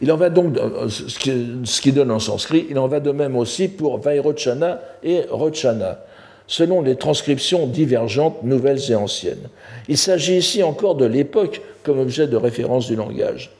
Il 0.00 0.10
en 0.10 0.16
va 0.16 0.30
donc, 0.30 0.56
euh, 0.56 0.88
ce 0.88 1.80
qui 1.80 1.92
donne 1.92 2.10
en 2.10 2.18
sanskrit, 2.18 2.66
il 2.70 2.78
en 2.78 2.88
va 2.88 3.00
de 3.00 3.10
même 3.10 3.36
aussi 3.36 3.68
pour 3.68 3.98
Vairochana 3.98 4.80
et 5.02 5.22
Rochana. 5.30 5.98
selon 6.46 6.82
les 6.82 6.96
transcriptions 6.96 7.66
divergentes, 7.66 8.42
nouvelles 8.42 8.90
et 8.90 8.94
anciennes. 8.94 9.48
Il 9.88 9.96
s'agit 9.96 10.36
ici 10.36 10.62
encore 10.62 10.94
de 10.94 11.06
l'époque 11.06 11.62
comme 11.82 11.98
objet 11.98 12.26
de 12.26 12.36
référence 12.36 12.86
du 12.86 12.96
langage. 12.96 13.50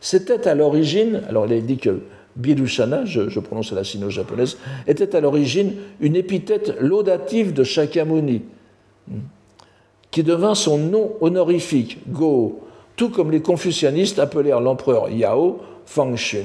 C'était 0.00 0.48
à 0.48 0.54
l'origine, 0.54 1.22
alors 1.28 1.46
il 1.46 1.52
est 1.52 1.60
dit 1.60 1.78
que 1.78 2.02
Birushana, 2.36 3.04
je, 3.04 3.40
prononce 3.40 3.72
la 3.72 3.84
sino-japonaise, 3.84 4.56
était 4.86 5.14
à 5.14 5.20
l'origine 5.20 5.74
une 6.00 6.16
épithète 6.16 6.74
laudative 6.80 7.52
de 7.52 7.64
Shakyamuni, 7.64 8.42
qui 10.10 10.22
devint 10.22 10.54
son 10.54 10.78
nom 10.78 11.12
honorifique, 11.20 11.98
Go, 12.08 12.60
tout 12.96 13.10
comme 13.10 13.30
les 13.30 13.42
confucianistes 13.42 14.18
appelèrent 14.18 14.60
l'empereur 14.60 15.08
Yao 15.10 15.60
Fangxun. 15.86 16.44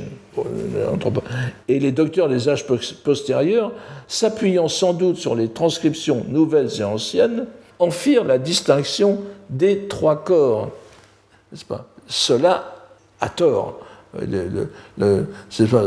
Et 1.68 1.80
les 1.80 1.92
docteurs 1.92 2.30
des 2.30 2.50
âges 2.50 2.66
postérieurs, 3.04 3.72
s'appuyant 4.08 4.68
sans 4.68 4.94
doute 4.94 5.18
sur 5.18 5.36
les 5.36 5.50
transcriptions 5.50 6.26
nouvelles 6.28 6.70
et 6.80 6.84
anciennes, 6.84 7.46
en 7.80 7.92
firent 7.92 8.24
la 8.24 8.40
distinction 8.40 9.20
des 9.50 9.88
trois 9.88 10.24
corps. 10.24 10.72
Cela 12.08 12.76
a 13.22 13.30
tort. 13.30 13.80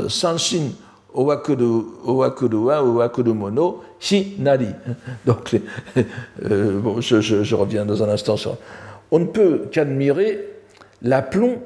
Sanshin 0.08 0.72
Owakuruwa 1.14 2.80
Owakurumono 2.82 3.82
Nari. 4.38 4.68
Donc, 5.26 5.56
euh, 6.50 6.80
reviens 7.52 7.84
dans 7.84 8.02
un 8.02 8.08
instant. 8.08 8.36
On 9.10 9.18
ne 9.18 9.26
peut 9.26 9.62
qu'admirer 9.72 10.38
l'aplomb 11.02 11.58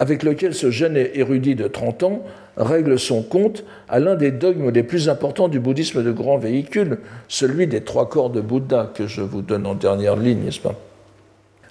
avec 0.00 0.22
lequel 0.22 0.54
ce 0.54 0.70
jeune 0.70 0.96
érudit 0.96 1.54
de 1.54 1.68
30 1.68 2.02
ans 2.02 2.22
règle 2.56 2.98
son 2.98 3.22
compte 3.22 3.64
à 3.88 4.00
l'un 4.00 4.16
des 4.16 4.30
dogmes 4.30 4.70
les 4.70 4.82
plus 4.82 5.08
importants 5.08 5.48
du 5.48 5.60
bouddhisme 5.60 6.02
de 6.02 6.12
grand 6.12 6.38
véhicule, 6.38 6.98
celui 7.28 7.66
des 7.66 7.82
trois 7.82 8.08
corps 8.08 8.30
de 8.30 8.40
Bouddha, 8.40 8.90
que 8.94 9.06
je 9.06 9.22
vous 9.22 9.42
donne 9.42 9.66
en 9.66 9.74
dernière 9.74 10.16
ligne, 10.16 10.44
n'est-ce 10.44 10.60
pas? 10.60 10.74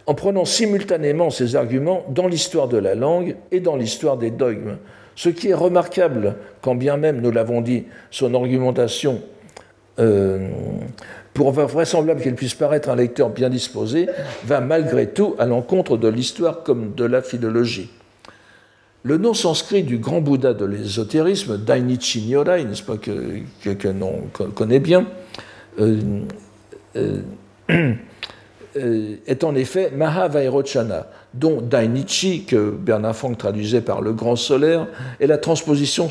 En 0.06 0.16
prenant 0.16 0.46
simultanément 0.46 1.30
ces 1.30 1.56
arguments 1.56 2.06
dans 2.10 2.28
l'histoire 2.28 2.68
de 2.68 2.78
la 2.78 2.96
langue 2.96 3.36
et 3.52 3.62
dans 3.62 3.78
l'histoire 3.78 4.18
des 4.18 4.32
dogmes, 4.32 4.78
ce 5.16 5.30
qui 5.30 5.50
est 5.50 5.54
remarquable, 5.54 6.36
quand 6.62 6.76
bien 6.76 6.98
même, 6.98 7.22
nous 7.22 7.32
l'avons 7.32 7.62
dit, 7.62 7.86
son 8.12 8.34
argumentation 8.34 9.22
euh, 10.00 10.50
pour 11.34 11.52
vraisemblable 11.52 12.22
qu'elle 12.22 12.36
puisse 12.36 12.56
paraître 12.56 12.90
un 12.90 12.96
lecteur 12.96 13.30
bien 13.30 13.50
disposé, 13.50 14.08
va 14.44 14.60
malgré 14.60 15.08
tout 15.08 15.36
à 15.40 15.46
l'encontre 15.46 15.98
de 15.98 16.08
l'histoire 16.08 16.64
comme 16.64 16.94
de 16.96 17.06
la 17.06 17.22
philologie. 17.22 17.90
Le 19.04 19.18
nom 19.18 19.34
sanskrit 19.34 19.84
du 19.84 19.98
grand 19.98 20.22
Bouddha 20.22 20.54
de 20.54 20.66
l'ésotérisme, 20.66 21.58
Dainichi 21.58 22.26
Nyorai, 22.26 22.64
n'est-ce 22.64 22.84
pas, 22.84 22.98
que, 22.98 23.40
que, 23.62 23.88
l'on 23.88 24.24
connaît 24.56 24.80
bien, 24.80 25.06
euh, 25.80 26.22
euh, 26.96 27.22
est 28.76 29.44
en 29.44 29.56
effet 29.56 29.92
Mahavairochana, 29.96 31.08
dont 31.34 31.62
Dainichi, 31.62 32.46
que 32.46 32.72
Bernard 32.72 33.16
Frank 33.16 33.38
traduisait 33.38 33.82
par 33.82 34.02
le 34.02 34.14
grand 34.14 34.36
solaire, 34.36 34.88
est 35.20 35.28
la 35.28 35.38
transposition 35.38 36.10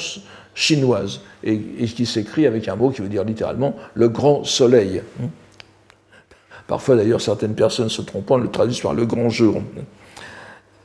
chinoise, 0.54 1.20
et, 1.44 1.58
qui 1.58 2.06
s'écrit 2.06 2.46
avec 2.46 2.68
un 2.68 2.76
mot 2.76 2.90
qui 2.90 3.02
veut 3.02 3.08
dire 3.08 3.24
littéralement 3.24 3.74
le 3.94 4.08
grand 4.08 4.44
soleil. 4.44 5.02
Parfois 6.66 6.96
d'ailleurs 6.96 7.20
certaines 7.20 7.54
personnes 7.54 7.88
se 7.88 8.02
trompant 8.02 8.36
le 8.36 8.48
traduisent 8.48 8.80
par 8.80 8.94
le 8.94 9.06
grand 9.06 9.28
jour. 9.28 9.62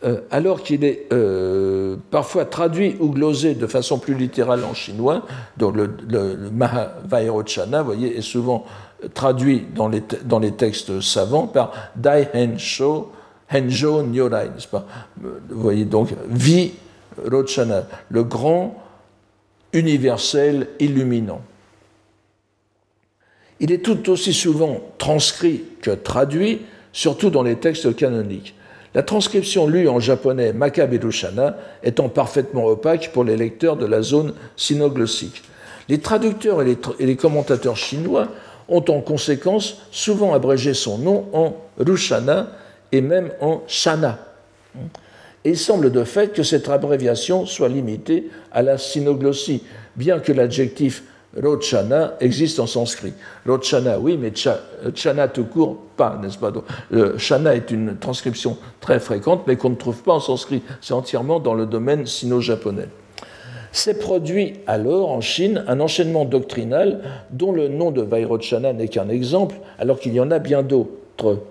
Euh, 0.04 0.22
alors 0.30 0.62
qu'il 0.62 0.84
est 0.84 1.08
euh, 1.12 1.96
parfois 2.12 2.46
traduit 2.46 2.96
ou 3.00 3.10
glosé 3.10 3.56
de 3.56 3.66
façon 3.66 3.98
plus 3.98 4.14
littérale 4.14 4.64
en 4.64 4.76
chinois, 4.76 5.26
donc 5.58 5.76
le, 5.76 5.90
le, 6.08 6.52
vous 6.52 7.84
voyez, 7.84 8.16
est 8.16 8.22
souvent 8.22 8.66
traduit 9.14 9.66
dans 9.76 9.88
les, 9.88 10.02
dans 10.26 10.40
les 10.40 10.52
textes 10.52 11.02
savants 11.02 11.48
par 11.48 11.72
Dai 11.96 12.28
Hensho, 12.34 13.12
Henjo 13.54 14.04
Nyorai, 14.04 14.50
Vous 14.72 15.62
voyez 15.62 15.86
donc 15.86 16.10
Vi 16.28 16.74
Rochana, 17.24 17.88
le 18.10 18.24
grand 18.24 18.84
universel, 19.74 20.68
illuminant. 20.80 21.42
Il 23.60 23.72
est 23.72 23.84
tout 23.84 24.10
aussi 24.10 24.34
souvent 24.34 24.82
transcrit 24.98 25.64
que 25.82 25.92
traduit, 25.92 26.62
surtout 26.94 27.30
dans 27.30 27.44
les 27.44 27.56
textes 27.56 27.96
canoniques. 27.96 28.54
La 28.94 29.04
transcription 29.04 29.68
lue 29.68 29.90
en 29.90 30.00
japonais 30.00 30.54
Makaberushana 30.54 31.58
étant 31.84 32.10
parfaitement 32.10 32.66
opaque 32.66 33.12
pour 33.14 33.24
les 33.24 33.38
lecteurs 33.38 33.78
de 33.78 33.86
la 33.86 34.02
zone 34.02 34.34
sinoglossique. 34.56 35.44
Les 35.90 36.00
traducteurs 36.00 36.62
et 36.62 36.78
les, 37.00 37.16
commentateurs 37.16 37.78
chinois 37.78 38.28
ont 38.70 38.84
en 38.90 39.02
conséquence 39.02 39.78
souvent 39.92 40.34
abrégé 40.34 40.74
son 40.74 40.98
nom 40.98 41.26
en 41.34 41.54
Rushana 41.80 42.48
et 42.92 43.02
même 43.02 43.32
en 43.42 43.62
Shana. 43.68 44.20
Il 45.46 45.58
semble 45.58 45.92
de 45.92 46.04
fait 46.04 46.34
que 46.34 46.44
cette 46.44 46.68
abréviation 46.68 47.46
soit 47.46 47.70
limitée 47.70 48.30
à 48.52 48.62
la 48.62 48.78
synoglossie, 48.78 49.64
bien 49.96 50.20
que 50.20 50.32
l'adjectif 50.32 51.04
Rochana 51.42 52.16
existe 52.20 52.60
en 52.60 52.68
sanskrit. 52.68 53.14
Rochana, 53.46 54.00
oui, 54.00 54.18
mais 54.18 54.34
Chana 54.96 55.28
tout 55.28 55.46
court, 55.46 55.78
pas, 55.96 56.20
n'est-ce 56.22 56.38
pas? 56.38 56.52
Shana 57.18 57.56
est 57.56 57.70
une 57.72 57.98
transcription 57.98 58.58
très 58.82 59.00
fréquente, 59.00 59.44
mais 59.48 59.56
qu'on 59.56 59.70
ne 59.70 59.76
trouve 59.76 60.02
pas 60.02 60.14
en 60.14 60.20
sanskrit. 60.20 60.64
C'est 60.82 60.94
entièrement 60.94 61.40
dans 61.40 61.54
le 61.54 61.66
domaine 61.66 62.06
sino-japonais. 62.06 62.88
S'est 63.72 63.98
produit 64.00 64.54
alors 64.66 65.10
en 65.10 65.22
Chine 65.22 65.64
un 65.68 65.80
enchaînement 65.80 66.26
doctrinal 66.26 67.02
dont 67.32 67.52
le 67.52 67.68
nom 67.68 67.92
de 67.92 68.02
Vairochana 68.02 68.74
n'est 68.74 68.88
qu'un 68.88 69.10
exemple, 69.10 69.56
alors 69.80 70.00
qu'il 70.00 70.14
y 70.14 70.20
en 70.20 70.32
a 70.32 70.40
bien 70.40 70.64
d'autres. 70.64 71.44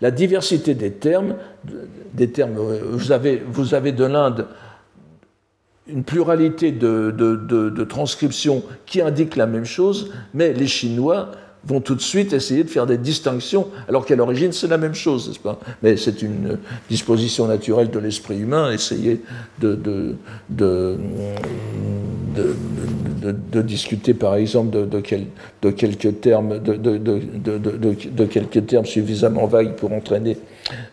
La 0.00 0.10
diversité 0.10 0.74
des 0.74 0.92
termes, 0.92 1.34
des 2.12 2.30
termes 2.30 2.54
vous, 2.54 3.12
avez, 3.12 3.42
vous 3.46 3.74
avez 3.74 3.92
de 3.92 4.04
l'Inde 4.04 4.46
une 5.86 6.04
pluralité 6.04 6.72
de, 6.72 7.84
transcriptions 7.84 8.62
qui 8.86 9.00
indiquent 9.02 9.36
la 9.36 9.46
même 9.46 9.64
chose, 9.66 10.12
mais 10.32 10.52
les 10.52 10.66
Chinois 10.66 11.32
vont 11.66 11.80
tout 11.80 11.94
de 11.94 12.00
suite 12.00 12.32
essayer 12.32 12.64
de 12.64 12.70
faire 12.70 12.86
des 12.86 12.98
distinctions, 12.98 13.68
alors 13.88 14.04
qu'à 14.04 14.16
l'origine 14.16 14.52
c'est 14.52 14.68
la 14.68 14.78
même 14.78 14.94
chose, 14.94 15.28
n'est-ce 15.28 15.38
pas? 15.38 15.58
Mais 15.82 15.96
c'est 15.96 16.22
une 16.22 16.58
disposition 16.88 17.46
naturelle 17.46 17.90
de 17.90 17.98
l'esprit 17.98 18.38
humain, 18.38 18.70
essayer 18.70 19.20
de, 19.60 19.74
de, 19.74 20.16
de, 23.24 23.62
discuter 23.62 24.14
par 24.14 24.34
exemple 24.34 24.88
de, 24.88 25.70
quelques 25.70 26.20
termes, 26.20 26.58
de, 26.58 28.24
quelques 28.26 28.66
termes 28.66 28.86
suffisamment 28.86 29.46
vagues 29.46 29.74
pour 29.76 29.92
entraîner 29.92 30.36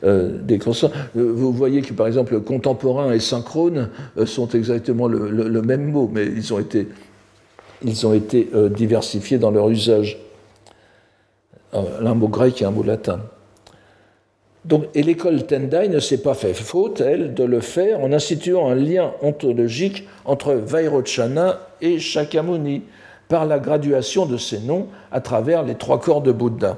euh, 0.04 0.38
des 0.42 0.58
consonnes. 0.58 0.92
Euh, 1.18 1.32
vous 1.34 1.52
voyez 1.52 1.82
que 1.82 1.94
par 1.94 2.08
exemple 2.08 2.40
contemporain 2.42 3.14
et 3.14 3.20
synchrone 3.20 3.90
euh, 4.18 4.26
sont 4.26 4.48
exactement 4.50 5.08
le, 5.08 5.62
même 5.62 5.92
mot, 5.92 6.10
mais 6.14 6.26
ils 6.26 6.54
ont 6.54 6.60
été, 6.60 6.88
ils 7.84 8.06
ont 8.06 8.14
été 8.14 8.50
diversifiés 8.76 9.38
dans 9.38 9.52
leur 9.52 9.70
usage. 9.70 10.18
Un 11.74 12.14
mot 12.16 12.28
grec 12.28 12.62
et 12.62 12.66
un 12.66 12.72
mot 12.72 12.84
latin. 12.84 13.22
Donc, 14.64 14.86
et 14.94 15.02
l'école 15.02 15.46
Tendai 15.48 15.88
ne 15.90 16.00
s'est 16.00 16.22
pas 16.22 16.36
fait 16.36 16.54
faute, 16.54 17.02
elle, 17.02 17.34
de 17.34 17.44
le 17.44 17.62
faire 17.62 18.00
en 18.00 18.12
instituant 18.12 18.70
un 18.70 18.76
lien 18.76 19.12
ontologique 19.22 20.08
entre 20.26 20.54
Vairochana 20.54 21.60
et 21.82 21.98
Shakyamuni 21.98 22.84
par 23.28 23.46
la 23.46 23.58
graduation 23.60 24.26
de 24.26 24.38
ces 24.38 24.60
noms 24.60 24.88
à 25.12 25.20
travers 25.20 25.64
les 25.64 25.76
trois 25.76 26.00
corps 26.00 26.22
de 26.22 26.32
Bouddha. 26.32 26.78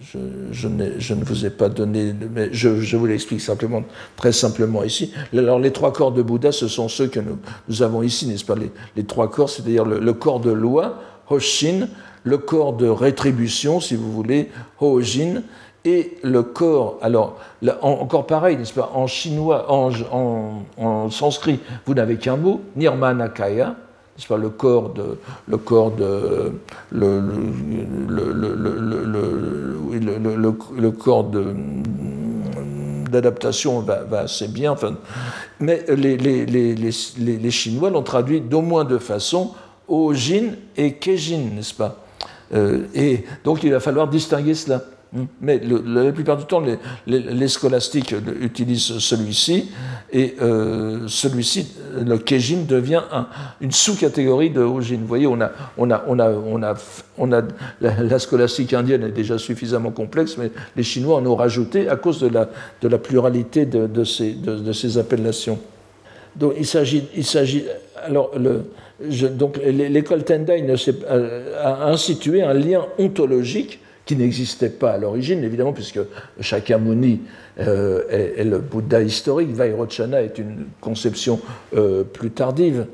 Je, 0.00 0.68
ne 0.68 1.24
vous 1.24 1.44
ai 1.44 1.50
pas 1.50 1.68
donné, 1.68 2.14
mais 2.34 2.48
je, 2.50 2.96
vous 2.96 3.06
l'explique 3.06 3.40
simplement, 3.40 3.84
très 4.16 4.32
simplement 4.32 4.82
ici. 4.82 5.12
Alors, 5.32 5.58
les 5.60 5.72
trois 5.72 5.92
corps 5.92 6.12
de 6.12 6.22
Bouddha, 6.22 6.50
ce 6.50 6.66
sont 6.66 6.88
ceux 6.88 7.08
que 7.08 7.20
nous, 7.20 7.82
avons 7.82 8.02
ici, 8.02 8.26
n'est-ce 8.26 8.44
pas 8.44 8.56
les, 8.96 9.04
trois 9.04 9.30
corps, 9.30 9.50
c'est-à-dire 9.50 9.84
le, 9.84 10.00
le, 10.00 10.12
corps 10.12 10.40
de 10.40 10.50
loi, 10.50 11.02
Hoshin, 11.28 11.88
le 12.28 12.38
corps 12.38 12.74
de 12.74 12.88
rétribution, 12.88 13.80
si 13.80 13.96
vous 13.96 14.12
voulez, 14.12 14.50
Hojin, 14.80 15.42
et 15.84 16.18
le 16.22 16.42
corps, 16.42 16.98
alors 17.00 17.38
encore 17.80 18.26
pareil, 18.26 18.56
n'est-ce 18.56 18.74
pas, 18.74 18.90
en 18.94 19.06
chinois, 19.06 19.66
en, 19.70 21.10
sanskrit, 21.10 21.60
vous 21.86 21.94
n'avez 21.94 22.16
qu'un 22.16 22.36
mot, 22.36 22.60
nirmanakaya, 22.76 23.68
n'est-ce 23.68 24.26
pas, 24.26 24.36
le 24.36 24.50
corps 24.50 24.90
de, 24.90 25.18
le 25.46 25.56
corps 25.56 25.92
de, 25.92 26.52
le, 26.92 27.22
d'adaptation 33.10 33.80
va, 33.80 34.04
assez 34.18 34.48
bien, 34.48 34.72
enfin, 34.72 34.96
mais 35.60 35.84
les, 35.88 37.50
Chinois 37.50 37.88
l'ont 37.88 38.02
traduit 38.02 38.42
d'au 38.42 38.60
moins 38.60 38.84
deux 38.84 38.98
façons, 38.98 39.54
Ojin 39.88 40.50
et 40.76 40.94
Kejin, 40.94 41.54
n'est-ce 41.54 41.72
pas 41.72 41.96
Et 42.52 43.24
donc 43.44 43.62
il 43.62 43.70
va 43.70 43.80
falloir 43.80 44.08
distinguer 44.08 44.54
cela. 44.54 44.82
Hmm. 45.10 45.24
Mais 45.40 45.58
la 45.86 46.12
plupart 46.12 46.36
du 46.36 46.44
temps, 46.44 46.62
les, 47.06 47.48
scolastiques 47.48 48.14
utilisent 48.42 48.98
celui-ci, 48.98 49.70
et 50.12 50.36
euh, 50.42 51.06
celui-ci, 51.06 51.66
le 52.04 52.18
Keijin, 52.18 52.64
devient 52.68 53.02
une 53.62 53.72
sous-catégorie 53.72 54.50
de 54.50 54.60
Ojin. 54.60 54.98
Vous 55.00 55.06
voyez, 55.06 55.26
on 55.26 55.40
a, 55.40 55.50
on 55.78 55.90
a, 55.90 56.04
on 56.06 56.18
a, 56.18 56.30
on 56.30 56.62
a, 56.62 56.74
on 57.16 57.32
a 57.32 57.42
la, 57.80 58.18
scolastique 58.18 58.74
indienne 58.74 59.02
est 59.02 59.12
déjà 59.12 59.38
suffisamment 59.38 59.92
complexe, 59.92 60.36
mais 60.36 60.50
les 60.76 60.82
Chinois 60.82 61.16
en 61.16 61.26
ont 61.26 61.36
rajouté 61.36 61.88
à 61.88 61.96
cause 61.96 62.20
de 62.20 62.28
la, 62.28 62.50
de 62.82 62.88
la 62.88 62.98
pluralité 62.98 63.64
de, 63.64 63.86
de, 63.86 64.04
ces, 64.04 64.32
de, 64.32 64.72
ces, 64.72 64.98
appellations. 64.98 65.58
Donc 66.36 66.52
il 66.58 66.66
s'agit, 66.66 67.64
alors 68.04 68.30
le, 68.38 68.64
donc 69.00 69.58
l'école 69.64 70.24
Tendai 70.24 70.64
a 71.60 71.88
institué 71.88 72.42
un 72.42 72.54
lien 72.54 72.86
ontologique 72.98 73.80
qui 74.08 74.16
n'existait 74.16 74.70
pas 74.70 74.92
à 74.92 74.98
l'origine, 74.98 75.44
évidemment, 75.44 75.74
puisque 75.74 76.00
Shakyamuni 76.40 77.20
euh, 77.60 78.04
est, 78.08 78.42
le 78.42 78.58
Bouddha 78.58 79.02
historique, 79.02 79.50
Vairochana 79.50 80.22
est 80.22 80.38
une 80.38 80.64
conception 80.80 81.38
euh, 81.76 82.04
plus 82.04 82.30
tardive. 82.30 82.86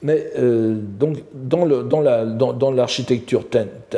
Mais 0.00 0.30
euh, 0.38 0.76
donc, 0.76 1.16
dans, 1.34 1.64
l'architecture 2.70 3.46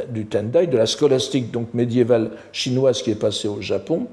du 0.08 0.24
Tendai, 0.24 0.66
de 0.66 0.78
la 0.78 0.86
scolastique 0.86 1.50
donc 1.50 1.74
médiévale 1.74 2.30
chinoise 2.52 3.02
qui 3.02 3.10
est 3.10 3.20
passée 3.20 3.48
au 3.48 3.60
Japon, 3.60 4.06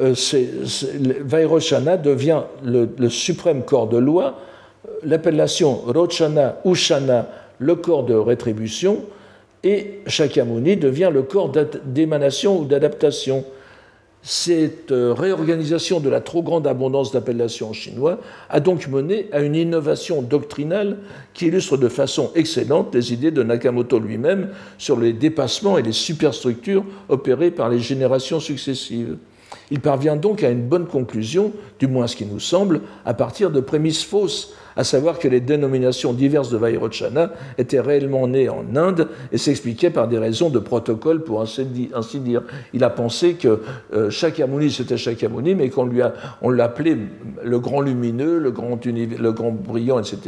Vairochana 0.00 1.96
devient 1.96 2.40
le, 2.64 3.08
suprême 3.08 3.62
corps 3.62 3.88
de 3.88 3.98
loi. 3.98 4.36
L'appellation 5.02 5.74
Rochana 5.74 6.60
ou 6.64 6.74
Shana, 6.74 7.28
le 7.58 7.74
corps 7.76 8.04
de 8.04 8.14
rétribution, 8.14 9.04
et 9.64 10.00
Shakyamuni 10.06 10.76
devient 10.76 11.10
le 11.12 11.22
corps 11.22 11.50
d'émanation 11.84 12.60
ou 12.60 12.64
d'adaptation. 12.64 13.44
Cette 14.22 14.90
euh, 14.90 15.12
réorganisation 15.12 16.00
de 16.00 16.08
la 16.08 16.20
trop 16.20 16.42
grande 16.42 16.66
abondance 16.66 17.12
d'appellations 17.12 17.72
chinois 17.72 18.18
a 18.50 18.58
donc 18.58 18.88
mené 18.88 19.28
à 19.30 19.40
une 19.40 19.54
innovation 19.54 20.20
doctrinale 20.20 20.98
qui 21.32 21.46
illustre 21.46 21.76
de 21.76 21.88
façon 21.88 22.32
excellente 22.34 22.92
les 22.92 23.12
idées 23.12 23.30
de 23.30 23.44
Nakamoto 23.44 24.00
lui-même 24.00 24.50
sur 24.78 24.98
les 24.98 25.12
dépassements 25.12 25.78
et 25.78 25.82
les 25.82 25.92
superstructures 25.92 26.84
opérées 27.08 27.52
par 27.52 27.68
les 27.68 27.78
générations 27.78 28.40
successives. 28.40 29.16
Il 29.70 29.80
parvient 29.80 30.16
donc 30.16 30.42
à 30.42 30.50
une 30.50 30.66
bonne 30.66 30.86
conclusion, 30.86 31.52
du 31.78 31.86
moins 31.86 32.08
ce 32.08 32.16
qui 32.16 32.26
nous 32.26 32.40
semble, 32.40 32.80
à 33.04 33.14
partir 33.14 33.50
de 33.50 33.60
prémices 33.60 34.04
fausses 34.04 34.54
à 34.76 34.84
savoir 34.84 35.18
que 35.18 35.26
les 35.26 35.40
dénominations 35.40 36.12
diverses 36.12 36.50
de 36.50 36.58
Vairochana 36.58 37.30
étaient 37.58 37.80
réellement 37.80 38.28
nées 38.28 38.48
en 38.48 38.64
Inde 38.76 39.08
et 39.32 39.38
s'expliquaient 39.38 39.90
par 39.90 40.06
des 40.06 40.18
raisons 40.18 40.50
de 40.50 40.58
protocole, 40.58 41.22
pour 41.22 41.40
ainsi 41.40 41.64
dire. 41.64 42.42
Il 42.72 42.84
a 42.84 42.90
pensé 42.90 43.34
que 43.34 43.60
euh, 43.94 44.10
Shakyamuni, 44.10 44.70
c'était 44.70 44.96
Shakyamuni, 44.96 45.54
mais 45.54 45.70
qu'on 45.70 45.86
lui 45.86 46.02
a, 46.02 46.12
on 46.42 46.50
l'appelait 46.50 46.96
le 47.42 47.58
grand 47.58 47.80
lumineux, 47.80 48.38
le 48.38 48.50
grand, 48.50 48.78
le 48.84 49.32
grand 49.32 49.50
brillant, 49.50 49.98
etc., 49.98 50.18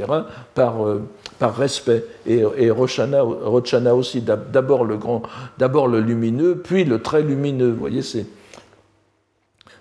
par, 0.55 0.87
euh, 0.87 1.03
par 1.39 1.55
respect. 1.55 2.05
Et, 2.27 2.43
et 2.57 2.71
Rochana, 2.71 3.23
Rochana 3.23 3.95
aussi, 3.95 4.23
d'abord 4.23 4.85
le, 4.85 4.97
grand, 4.97 5.23
d'abord 5.59 5.89
le 5.89 6.01
lumineux, 6.01 6.57
puis 6.57 6.85
le 6.85 7.01
très 7.01 7.23
lumineux. 7.23 7.71
Vous 7.71 7.81
voyez, 7.81 8.03
c'est 8.03 8.27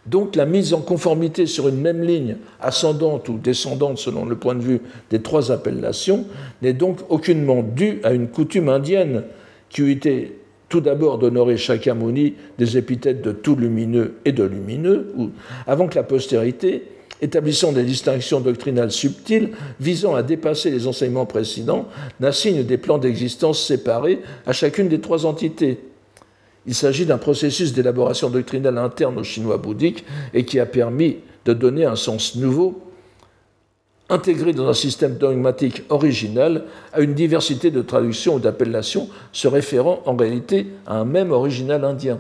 donc 0.08 0.36
la 0.36 0.46
mise 0.46 0.74
en 0.74 0.82
conformité 0.82 1.46
sur 1.46 1.68
une 1.68 1.82
même 1.82 2.02
ligne, 2.02 2.38
ascendante 2.62 3.30
ou 3.30 3.38
descendante 3.38 3.98
selon 3.98 4.26
le 4.26 4.38
point 4.38 4.56
de 4.56 4.62
vue 4.62 4.82
des 5.10 5.22
trois 5.22 5.52
appellations, 5.52 6.26
n'est 6.62 6.74
donc 6.74 7.00
aucunement 7.10 7.62
due 7.62 8.00
à 8.04 8.14
une 8.14 8.28
coutume 8.28 8.70
indienne 8.70 9.24
qui 9.70 9.82
eût 9.82 9.92
été 9.92 10.40
tout 10.70 10.82
d'abord 10.82 11.18
d'honorer 11.18 11.58
Shakyamuni 11.58 12.36
des 12.58 12.78
épithètes 12.78 13.22
de 13.22 13.32
tout 13.32 13.56
lumineux 13.56 14.16
et 14.26 14.32
de 14.32 14.44
lumineux, 14.44 15.14
avant 15.66 15.88
que 15.88 15.96
la 15.96 16.04
postérité, 16.04 16.84
établissant 17.22 17.72
des 17.72 17.84
distinctions 17.84 18.42
doctrinales 18.42 18.92
subtiles 18.92 19.52
visant 19.80 20.16
à 20.16 20.24
dépasser 20.24 20.70
les 20.70 20.88
enseignements 20.88 21.26
précédents, 21.26 21.88
n'assigne 22.20 22.64
des 22.64 22.78
plans 22.78 22.98
d'existence 22.98 23.66
séparés 23.66 24.20
à 24.46 24.54
chacune 24.54 24.88
des 24.88 25.00
trois 25.00 25.26
entités, 25.26 25.80
il 26.68 26.76
s'agit 26.76 27.06
d'un 27.06 27.18
processus 27.18 27.74
d'élaboration 27.74 28.30
doctrinale 28.30 28.78
interne 28.78 29.18
au 29.18 29.24
chinois 29.24 29.58
bouddhique 29.58 30.06
et 30.34 30.44
qui 30.46 30.60
a 30.60 30.66
permis 30.66 31.18
de 31.46 31.54
donner 31.54 31.86
un 31.86 31.96
sens 31.96 32.36
nouveau, 32.36 32.82
intégré 34.10 34.52
dans 34.52 34.68
un 34.68 34.74
système 34.74 35.16
dogmatique 35.16 35.84
original, 35.90 36.66
à 36.92 37.00
une 37.00 37.14
diversité 37.14 37.72
de 37.72 37.82
traductions 37.82 38.36
ou 38.36 38.40
d'appellations 38.40 39.10
se 39.32 39.48
référant 39.48 40.02
en 40.06 40.16
réalité 40.16 40.68
à 40.86 40.98
un 41.00 41.06
même 41.06 41.32
original 41.32 41.86
indien. 41.86 42.20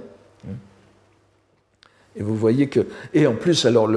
Et 2.15 2.23
vous 2.23 2.35
voyez 2.35 2.67
que, 2.67 2.87
et 3.13 3.27
en 3.27 3.35
plus, 3.35 3.65
alors 3.65 3.89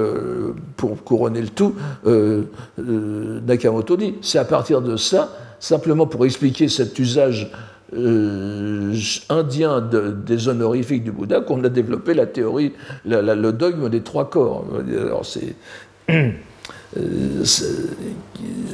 pour 0.77 1.03
couronner 1.03 1.41
le 1.41 1.49
tout, 1.49 1.75
euh, 2.05 2.43
euh, 2.77 3.39
Nakamoto 3.41 3.97
dit, 3.97 4.15
c'est 4.21 4.37
à 4.37 4.45
partir 4.45 4.81
de 4.81 4.95
ça, 4.95 5.35
simplement 5.59 6.05
pour 6.05 6.25
expliquer 6.25 6.67
cet 6.67 6.99
usage 6.99 7.51
euh, 7.93 8.93
indien 9.29 9.81
des 9.81 10.47
honorifiques 10.47 11.03
du 11.03 11.11
Bouddha 11.11 11.41
qu'on 11.41 11.63
a 11.63 11.69
développé 11.69 12.13
la 12.13 12.25
théorie, 12.25 12.73
le 13.05 13.51
dogme 13.51 13.89
des 13.89 14.01
trois 14.01 14.29
corps. 14.29 14.65
Alors 14.87 15.23
euh, 16.09 17.43
c'est 17.43 17.65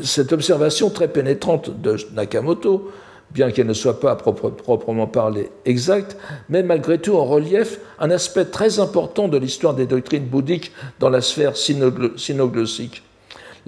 cette 0.03 0.34
observation 0.34 0.89
très 0.89 1.07
pénétrante 1.07 1.82
de 1.82 1.97
Nakamoto, 2.13 2.91
bien 3.32 3.51
qu'elle 3.51 3.68
ne 3.68 3.74
soit 3.74 3.99
pas 3.99 4.15
proprement 4.15 5.07
parlée 5.07 5.49
exacte, 5.65 6.18
met 6.49 6.63
malgré 6.63 6.97
tout 6.99 7.15
en 7.15 7.26
relief 7.26 7.80
un 7.99 8.11
aspect 8.11 8.45
très 8.45 8.80
important 8.80 9.28
de 9.28 9.38
l'histoire 9.38 9.74
des 9.74 9.86
doctrines 9.86 10.26
bouddhiques 10.26 10.72
dans 10.99 11.09
la 11.09 11.22
sphère 11.22 11.57
synoglossique. 11.57 13.03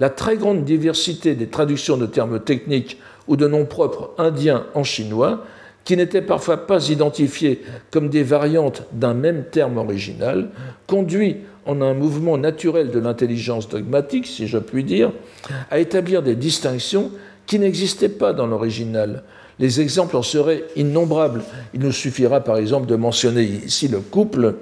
La 0.00 0.08
très 0.08 0.36
grande 0.36 0.64
diversité 0.64 1.34
des 1.34 1.48
traductions 1.48 1.98
de 1.98 2.06
termes 2.06 2.40
techniques 2.40 2.98
ou 3.28 3.36
de 3.36 3.46
noms 3.46 3.66
propres 3.66 4.10
indiens 4.16 4.64
en 4.74 4.82
chinois, 4.82 5.44
qui 5.84 5.96
n'étaient 5.96 6.22
parfois 6.22 6.66
pas 6.66 6.88
identifiés 6.88 7.62
comme 7.90 8.08
des 8.08 8.22
variantes 8.22 8.84
d'un 8.92 9.12
même 9.12 9.44
terme 9.50 9.76
original, 9.76 10.48
conduit 10.86 11.36
en 11.66 11.82
un 11.82 11.92
mouvement 11.92 12.38
naturel 12.38 12.90
de 12.90 12.98
l'intelligence 12.98 13.68
dogmatique, 13.68 14.26
si 14.26 14.46
je 14.46 14.56
puis 14.56 14.84
dire, 14.84 15.12
à 15.70 15.78
établir 15.78 16.22
des 16.22 16.34
distinctions 16.34 17.10
qui 17.46 17.58
n'existaient 17.58 18.08
pas 18.08 18.32
dans 18.32 18.46
l'original. 18.46 19.22
Les 19.58 19.82
exemples 19.82 20.16
en 20.16 20.22
seraient 20.22 20.64
innombrables. 20.76 21.42
Il 21.74 21.80
nous 21.80 21.92
suffira 21.92 22.40
par 22.40 22.56
exemple 22.56 22.86
de 22.86 22.96
mentionner 22.96 23.42
ici 23.42 23.88
le 23.88 24.00
couple 24.00 24.54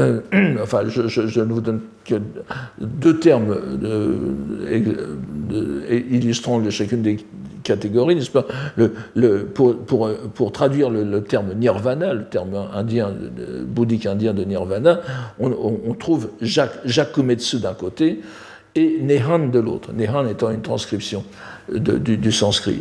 euh, 0.00 0.20
enfin, 0.62 0.82
je, 0.88 1.40
ne 1.40 1.52
vous 1.52 1.60
donne 1.60 1.80
que 2.04 2.16
deux 2.80 3.18
termes 3.18 3.56
illustrant 5.90 6.68
chacune 6.70 7.02
des 7.02 7.18
catégories, 7.62 8.14
n'est-ce 8.14 8.30
pas? 8.30 8.46
Pour, 9.54 10.52
traduire 10.52 10.90
le, 10.90 11.22
terme 11.22 11.54
nirvana, 11.54 12.14
le 12.14 12.24
terme 12.24 12.68
indien, 12.72 13.12
bouddhique 13.66 14.06
indien 14.06 14.32
de 14.32 14.44
nirvana, 14.44 15.00
on, 15.38 15.94
trouve 15.98 16.30
Jacques, 16.40 16.80
Jakumetsu 16.84 17.58
d'un 17.58 17.74
côté 17.74 18.20
et 18.74 18.98
Nehan 19.00 19.48
de 19.48 19.58
l'autre. 19.58 19.92
Nehan 19.92 20.26
étant 20.26 20.50
une 20.50 20.62
transcription 20.62 21.24
du, 21.72 22.32
sanskrit. 22.32 22.78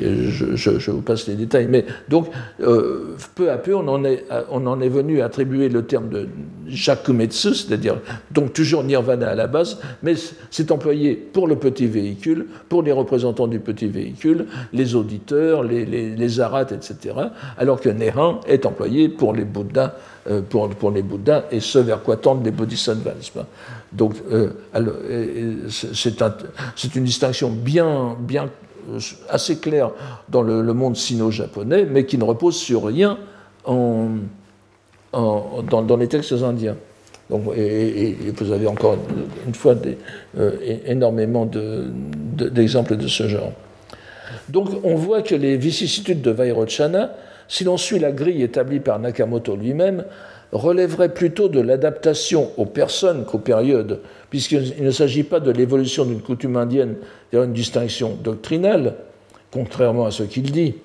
Je, 0.55 0.91
vous 0.91 1.01
passe 1.01 1.27
les 1.27 1.35
détails. 1.35 1.67
Mais 1.69 1.85
donc, 2.07 2.27
euh, 2.61 3.15
peu 3.35 3.51
à 3.51 3.57
peu, 3.57 3.75
on 3.75 3.87
en, 3.87 4.03
est, 4.03 4.25
on 4.49 4.65
en 4.67 4.81
est 4.81 4.89
venu 4.89 5.21
attribuer 5.21 5.69
le 5.69 5.83
terme 5.83 6.09
de 6.09 6.27
Jakumetsu, 6.67 7.53
c'est-à-dire 7.53 7.97
donc 8.31 8.53
toujours 8.53 8.83
nirvana 8.83 9.29
à 9.29 9.35
la 9.35 9.47
base, 9.47 9.79
mais 10.03 10.13
c'est 10.49 10.71
employé 10.71 11.15
pour 11.15 11.47
le 11.47 11.55
petit 11.55 11.87
véhicule, 11.87 12.47
pour 12.67 12.83
les 12.83 12.91
représentants 12.91 13.47
du 13.47 13.59
petit 13.59 13.87
véhicule, 13.87 14.45
les 14.73 14.95
auditeurs, 14.95 15.63
les, 15.63 15.85
les, 15.85 16.39
etc., 16.39 17.15
alors 17.57 17.81
que 17.81 17.89
Nehan 17.89 18.39
est 18.47 18.65
employé 18.65 19.09
pour 19.09 19.33
les 19.33 19.45
Bouddhas, 19.45 19.95
euh, 20.18 20.18
pour, 20.49 20.69
pour, 20.69 20.91
les 20.91 21.01
Bouddhas 21.01 21.45
et 21.51 21.59
ce 21.59 21.79
vers 21.79 22.03
quoi 22.03 22.17
tendent 22.17 22.45
les 22.45 22.51
Bodhisattvas. 22.51 23.13
Donc, 23.91 24.13
euh, 24.31 24.49
c'est 25.67 26.95
une 26.95 27.03
distinction 27.03 27.49
bien, 27.49 28.15
bien 28.19 28.49
euh, 28.91 28.99
assez 29.29 29.57
clair 29.57 29.91
dans 30.29 30.41
le, 30.41 30.73
monde 30.73 30.95
sino-japonais, 30.95 31.85
mais 31.89 32.05
qui 32.05 32.17
ne 32.17 32.23
repose 32.23 32.55
sur 32.55 32.85
rien 32.85 33.17
en, 33.65 34.09
dans, 35.11 35.97
les 35.97 36.07
textes 36.07 36.33
indiens. 36.33 36.77
Donc, 37.29 37.55
et, 37.55 38.15
vous 38.35 38.51
avez 38.51 38.67
encore 38.67 38.97
une 39.47 39.55
fois 39.55 39.75
euh, 40.37 40.51
énormément 40.85 41.47
d'exemples 41.47 42.95
de, 42.95 43.03
de, 43.03 43.07
ce 43.07 43.27
genre. 43.27 43.51
Donc 44.49 44.69
on 44.83 44.95
voit 44.95 45.23
que 45.23 45.35
les 45.35 45.57
vicissitudes 45.57 46.21
de 46.21 46.31
Vairochana, 46.31 47.11
si 47.49 47.65
l'on 47.65 47.75
suit 47.75 47.99
la 47.99 48.13
grille 48.13 48.43
établie 48.43 48.79
par 48.79 48.99
Nakamoto 48.99 49.57
lui-même, 49.57 50.05
relèveraient 50.53 51.13
plutôt 51.13 51.49
de 51.49 51.59
l'adaptation 51.59 52.51
aux 52.57 52.65
personnes 52.65 53.25
qu'aux 53.25 53.39
périodes 53.39 53.99
puisqu'il 54.29 54.83
ne 54.83 54.91
s'agit 54.91 55.23
pas 55.23 55.39
de 55.39 55.51
l'évolution 55.51 56.05
d'une 56.05 56.21
coutume 56.21 56.55
indienne 56.55 56.95
vers 57.31 57.43
une 57.43 57.53
distinction 57.53 58.17
doctrinale, 58.23 58.95
contrairement 59.51 60.05
à 60.05 60.11
ce 60.11 60.23
qu'il 60.23 60.51
dit. 60.51 60.75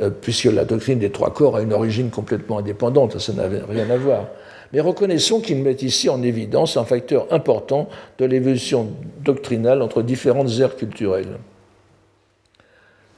euh, 0.00 0.10
puisque 0.10 0.44
la 0.44 0.64
doctrine 0.64 0.98
des 0.98 1.10
trois 1.10 1.32
corps 1.32 1.56
a 1.56 1.62
une 1.62 1.72
origine 1.72 2.10
complètement 2.10 2.58
indépendante, 2.58 3.18
ça 3.18 3.32
n'avait 3.32 3.60
rien 3.68 3.90
à 3.90 3.96
voir. 3.96 4.28
Mais 4.72 4.80
reconnaissons 4.80 5.40
qu'il 5.40 5.58
met 5.58 5.74
ici 5.74 6.08
en 6.08 6.22
évidence 6.22 6.78
un 6.78 6.84
facteur 6.84 7.26
important 7.30 7.90
de 8.18 8.24
l'évolution 8.24 8.88
doctrinale 9.22 9.82
entre 9.82 10.02
différentes 10.02 10.48
aires 10.60 10.76
culturelles. 10.76 11.38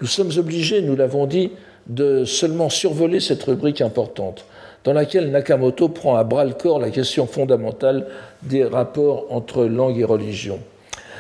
Nous 0.01 0.09
sommes 0.09 0.33
obligés, 0.37 0.83
nous 0.83 0.97
l'avons 0.97 1.27
dit, 1.27 1.53
de 1.87 2.25
seulement 2.25 2.69
survoler 2.69 3.21
cette 3.21 3.43
rubrique 3.43 3.81
importante, 3.81 4.45
dans 4.85 4.93
laquelle 4.93 5.31
Nakamoto 5.31 5.89
prend 5.89 6.17
à 6.17 6.25
bras 6.25 6.45
le 6.45 6.53
corps 6.53 6.79
la 6.79 6.91
question 6.91 7.27
fondamentale 7.27 8.07
des 8.43 8.65
rapports 8.65 9.27
entre 9.31 9.65
langue 9.65 9.99
et 9.99 10.05
religion. 10.05 10.59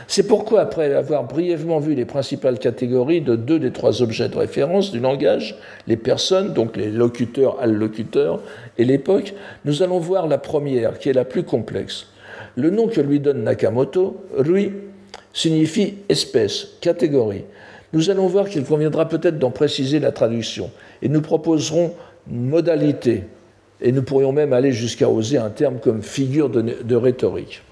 C'est 0.06 0.26
pourquoi, 0.26 0.60
après 0.60 0.92
avoir 0.92 1.24
brièvement 1.24 1.78
vu 1.78 1.94
les 1.94 2.04
principales 2.04 2.58
catégories 2.58 3.22
de 3.22 3.36
deux 3.36 3.58
des 3.58 3.70
trois 3.70 4.02
objets 4.02 4.28
de 4.28 4.36
référence 4.36 4.92
du 4.92 5.00
langage, 5.00 5.56
les 5.86 5.96
personnes, 5.96 6.52
donc 6.52 6.76
les 6.76 6.90
locuteurs, 6.90 7.58
allocuteurs, 7.60 8.40
et 8.76 8.84
l'époque, 8.84 9.34
nous 9.64 9.82
allons 9.82 9.98
voir 9.98 10.26
la 10.26 10.36
première, 10.36 10.98
qui 10.98 11.08
est 11.08 11.14
la 11.14 11.24
plus 11.24 11.42
complexe. 11.42 12.08
Le 12.54 12.70
nom 12.70 12.86
que 12.86 13.00
lui 13.00 13.18
donne 13.18 13.44
Nakamoto, 13.44 14.22
Rui, 14.36 14.72
signifie 15.32 15.94
espèce, 16.08 16.68
catégorie. 16.80 17.44
Nous 17.94 18.10
allons 18.10 18.26
voir 18.26 18.48
qu'il 18.48 18.64
conviendra 18.64 19.08
peut-être 19.08 19.38
d'en 19.38 19.52
préciser 19.52 20.00
la 20.00 20.10
traduction, 20.10 20.72
et 21.00 21.08
nous 21.08 21.22
proposerons 21.22 21.94
modalité, 22.26 23.22
et 23.80 23.92
nous 23.92 24.02
pourrions 24.02 24.32
même 24.32 24.52
aller 24.52 24.72
jusqu'à 24.72 25.08
oser 25.08 25.38
un 25.38 25.48
terme 25.48 25.78
comme 25.78 26.02
figure 26.02 26.50
de, 26.50 26.96
rhétorique. 26.96 27.62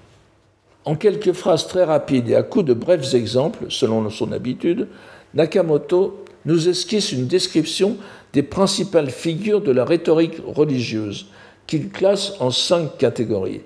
En 0.85 0.95
quelques 0.95 1.33
phrases 1.33 1.67
très 1.67 1.83
rapides 1.83 2.29
et 2.29 2.35
à 2.35 2.43
coups 2.43 2.63
de 2.65 2.73
brefs 2.73 3.13
exemples, 3.13 3.65
selon 3.67 4.09
son 4.09 4.31
habitude, 4.31 4.87
Nakamoto 5.33 6.23
nous 6.45 6.69
esquisse 6.69 7.11
une 7.11 7.27
description 7.27 7.97
des 8.31 8.43
principales 8.43 9.09
figures 9.09 9.61
de 9.61 9.71
la 9.71 9.83
rhétorique 9.83 10.37
religieuse, 10.45 11.25
qu'il 11.67 11.89
classe 11.89 12.33
en 12.39 12.49
cinq 12.49 12.97
catégories. 12.97 13.61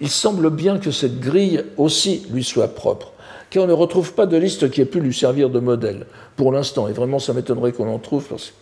Il 0.00 0.10
semble 0.10 0.50
bien 0.50 0.78
que 0.78 0.92
cette 0.92 1.18
grille 1.18 1.64
aussi 1.76 2.24
lui 2.30 2.44
soit 2.44 2.74
propre 2.74 3.12
car 3.50 3.64
on 3.64 3.66
ne 3.66 3.72
retrouve 3.72 4.12
pas 4.14 4.26
de 4.26 4.36
liste 4.36 4.70
qui 4.70 4.80
ait 4.80 4.86
pu 4.86 5.00
lui 5.00 5.14
servir 5.14 5.50
de 5.50 5.60
modèle, 5.60 6.06
pour 6.36 6.52
l'instant, 6.52 6.88
et 6.88 6.92
vraiment 6.92 7.18
ça 7.18 7.32
m'étonnerait 7.32 7.72
qu'on 7.72 7.88
en 7.88 7.98
trouve, 7.98 8.24
parce 8.24 8.52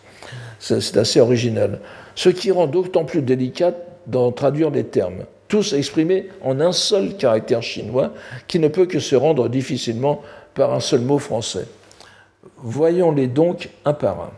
que 0.65 0.79
c'est 0.79 0.97
assez 0.97 1.19
original. 1.19 1.79
Ce 2.15 2.29
qui 2.29 2.51
rend 2.51 2.67
d'autant 2.67 3.05
plus 3.05 3.21
délicat 3.21 3.73
d'en 4.07 4.31
traduire 4.31 4.69
les 4.69 4.85
termes, 4.85 5.25
tous 5.47 5.73
exprimés 5.73 6.29
en 6.41 6.59
un 6.59 6.71
seul 6.71 7.15
caractère 7.17 7.61
chinois, 7.61 8.11
qui 8.47 8.59
ne 8.59 8.67
peut 8.67 8.85
que 8.85 8.99
se 8.99 9.15
rendre 9.15 9.49
difficilement 9.49 10.21
par 10.53 10.73
un 10.73 10.79
seul 10.79 11.01
mot 11.01 11.19
français. 11.19 11.67
Voyons-les 12.57 13.27
donc 13.27 13.69
un 13.85 13.93
par 13.93 14.21
un. 14.21 14.31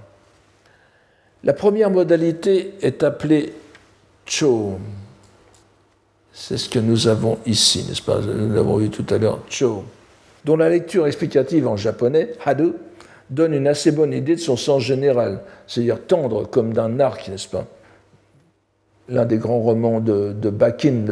La 1.43 1.53
première 1.53 1.89
modalité 1.89 2.73
est 2.81 3.03
appelée 3.03 3.53
Cho. 4.25 4.77
C'est 6.33 6.57
ce 6.57 6.69
que 6.69 6.79
nous 6.79 7.07
avons 7.07 7.37
ici, 7.45 7.85
n'est-ce 7.87 8.01
pas? 8.01 8.19
Nous 8.19 8.53
l'avons 8.53 8.77
vu 8.77 8.89
tout 8.89 9.05
à 9.09 9.17
l'heure, 9.17 9.39
Cho 9.49 9.83
dont 10.45 10.57
la 10.57 10.69
lecture 10.69 11.07
explicative 11.07 11.67
en 11.67 11.77
japonais, 11.77 12.33
hadu, 12.45 12.73
donne 13.29 13.53
une 13.53 13.67
assez 13.67 13.91
bonne 13.91 14.13
idée 14.13 14.35
de 14.35 14.39
son 14.39 14.57
sens 14.57 14.83
général, 14.83 15.41
c'est-à-dire 15.67 16.01
tendre 16.01 16.47
comme 16.47 16.73
d'un 16.73 16.99
arc, 16.99 17.27
n'est-ce 17.29 17.47
pas? 17.47 17.65
L'un 19.07 19.25
des 19.25 19.37
grands 19.37 19.59
romans 19.59 19.99
de, 19.99 20.49
Bakin, 20.49 21.05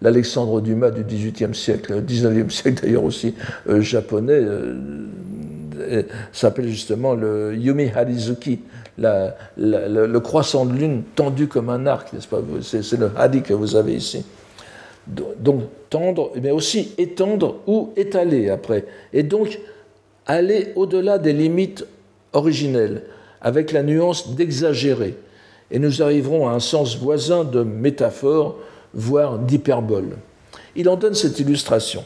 l'Alexandre 0.00 0.60
Dumas 0.60 0.90
du 0.90 1.02
XVIIIe 1.02 1.54
siècle, 1.54 2.02
XIXe 2.02 2.52
siècle 2.62 2.82
d'ailleurs 2.82 3.04
aussi 3.04 3.34
euh, 3.68 3.80
japonais, 3.80 4.40
euh, 4.40 6.02
s'appelle 6.32 6.68
justement 6.68 7.14
le 7.14 7.54
Yumi 7.56 7.90
Harizuki, 7.94 8.60
le 8.96 10.18
croissant 10.18 10.66
de 10.66 10.72
lune 10.72 11.02
tendu 11.16 11.48
comme 11.48 11.68
un 11.68 11.86
arc, 11.86 12.12
n'est-ce 12.12 12.28
pas? 12.28 12.40
C'est 12.62 12.98
le 12.98 13.10
hadi 13.16 13.42
que 13.42 13.54
vous 13.54 13.74
avez 13.76 13.94
ici 13.94 14.24
donc 15.06 15.62
tendre, 15.90 16.32
mais 16.40 16.50
aussi 16.50 16.92
étendre 16.98 17.56
ou 17.66 17.92
étaler 17.96 18.48
après, 18.50 18.84
et 19.12 19.22
donc 19.22 19.58
aller 20.26 20.72
au-delà 20.76 21.18
des 21.18 21.32
limites 21.32 21.86
originelles, 22.32 23.02
avec 23.40 23.72
la 23.72 23.82
nuance 23.82 24.34
d'exagérer, 24.34 25.16
et 25.70 25.78
nous 25.78 26.02
arriverons 26.02 26.48
à 26.48 26.52
un 26.52 26.60
sens 26.60 26.96
voisin 26.96 27.44
de 27.44 27.62
métaphore, 27.62 28.56
voire 28.94 29.38
d'hyperbole. 29.38 30.16
Il 30.76 30.88
en 30.88 30.96
donne 30.96 31.14
cette 31.14 31.38
illustration. 31.38 32.04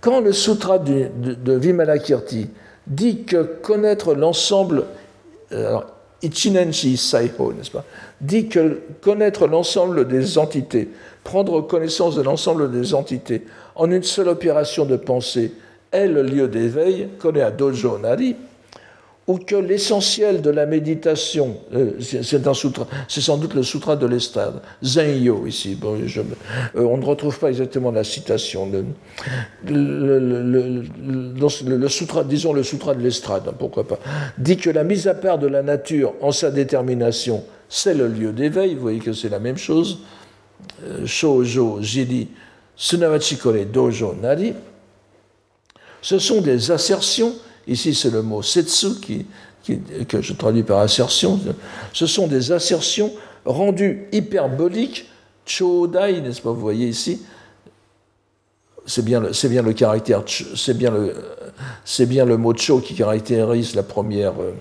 Quand 0.00 0.20
le 0.20 0.32
sutra 0.32 0.78
de, 0.78 1.52
Vimalakirti 1.56 2.48
dit 2.86 3.24
que 3.24 3.42
connaître 3.42 4.14
l'ensemble, 4.14 4.84
euh, 5.52 5.78
Ichinenshi 6.22 6.96
Saiho, 6.96 7.52
n'est-ce 7.52 7.70
pas, 7.70 7.84
dit 8.20 8.48
que 8.48 8.80
connaître 9.00 9.46
l'ensemble 9.46 10.08
des 10.08 10.38
entités 10.38 10.88
prendre 11.24 11.60
connaissance 11.60 12.16
de 12.16 12.22
l'ensemble 12.22 12.70
des 12.70 12.94
entités. 12.94 13.44
En 13.74 13.90
une 13.90 14.02
seule 14.02 14.28
opération 14.28 14.84
de 14.84 14.96
pensée 14.96 15.52
est 15.92 16.06
le 16.06 16.22
lieu 16.22 16.48
d'éveil, 16.48 17.08
connaît 17.18 17.42
à 17.42 17.50
Dojo 17.50 17.98
Nari, 17.98 18.36
ou 19.30 19.38
que 19.38 19.54
l'essentiel 19.54 20.42
de 20.42 20.50
la 20.50 20.66
méditation, 20.66 21.58
euh, 21.72 21.92
c'est 22.00 23.20
sans 23.20 23.36
doute 23.36 23.54
le 23.54 23.62
sutra 23.62 23.94
de 23.94 24.06
l'estrade, 24.06 24.60
Zenyo 24.82 25.46
ici, 25.46 25.76
bon, 25.76 26.00
je, 26.04 26.20
euh, 26.20 26.24
on 26.74 26.96
ne 26.96 27.04
retrouve 27.04 27.38
pas 27.38 27.48
exactement 27.48 27.92
la 27.92 28.02
citation, 28.02 28.68
le, 29.68 30.88
sutra, 31.88 32.24
disons 32.24 32.52
le 32.52 32.64
sutra 32.64 32.94
de 32.94 33.02
l'estrade, 33.02 33.44
hein, 33.46 33.54
pourquoi 33.56 33.86
pas, 33.86 34.00
dit 34.36 34.56
que 34.56 34.70
la 34.70 34.82
mise 34.82 35.06
à 35.06 35.14
part 35.14 35.38
de 35.38 35.46
la 35.46 35.62
nature 35.62 36.14
en 36.22 36.32
sa 36.32 36.50
détermination, 36.50 37.44
c'est 37.68 37.94
le 37.94 38.08
lieu 38.08 38.32
d'éveil, 38.32 38.74
vous 38.74 38.80
voyez 38.80 38.98
que 38.98 39.12
c'est 39.12 39.28
la 39.28 39.38
même 39.38 39.58
chose, 39.58 40.00
shoujo, 41.04 41.78
jiri, 41.80 42.28
sunawachikore, 42.76 43.64
dojo, 43.66 44.14
nari, 44.20 44.54
ce 46.02 46.18
sont 46.18 46.40
des 46.40 46.70
assertions, 46.70 47.34
ici 47.66 47.94
c'est 47.94 48.10
le 48.10 48.22
mot 48.22 48.42
setsu 48.42 49.00
qui, 49.00 49.26
que 50.08 50.22
je 50.22 50.32
traduis 50.32 50.62
par 50.62 50.80
assertion, 50.80 51.38
ce 51.92 52.06
sont 52.06 52.26
des 52.26 52.52
assertions 52.52 53.12
rendues 53.44 54.06
hyperboliques, 54.12 55.08
chodai, 55.44 56.20
n'est-ce 56.20 56.40
pas, 56.40 56.50
vous 56.50 56.60
voyez 56.60 56.88
ici, 56.88 57.20
c'est 58.86 59.04
bien, 59.04 59.20
le, 59.20 59.48
bien 59.48 59.62
le 59.62 59.72
caractère, 59.72 60.24
c'est 60.56 60.76
bien 60.76 60.90
le, 60.90 61.14
c'est 61.84 62.06
bien 62.06 62.24
le 62.24 62.38
mot 62.38 62.54
cho 62.54 62.80
qui 62.80 62.94
caractérise 62.94 63.74
la 63.74 63.82
première, 63.82 64.40
euh, 64.40 64.52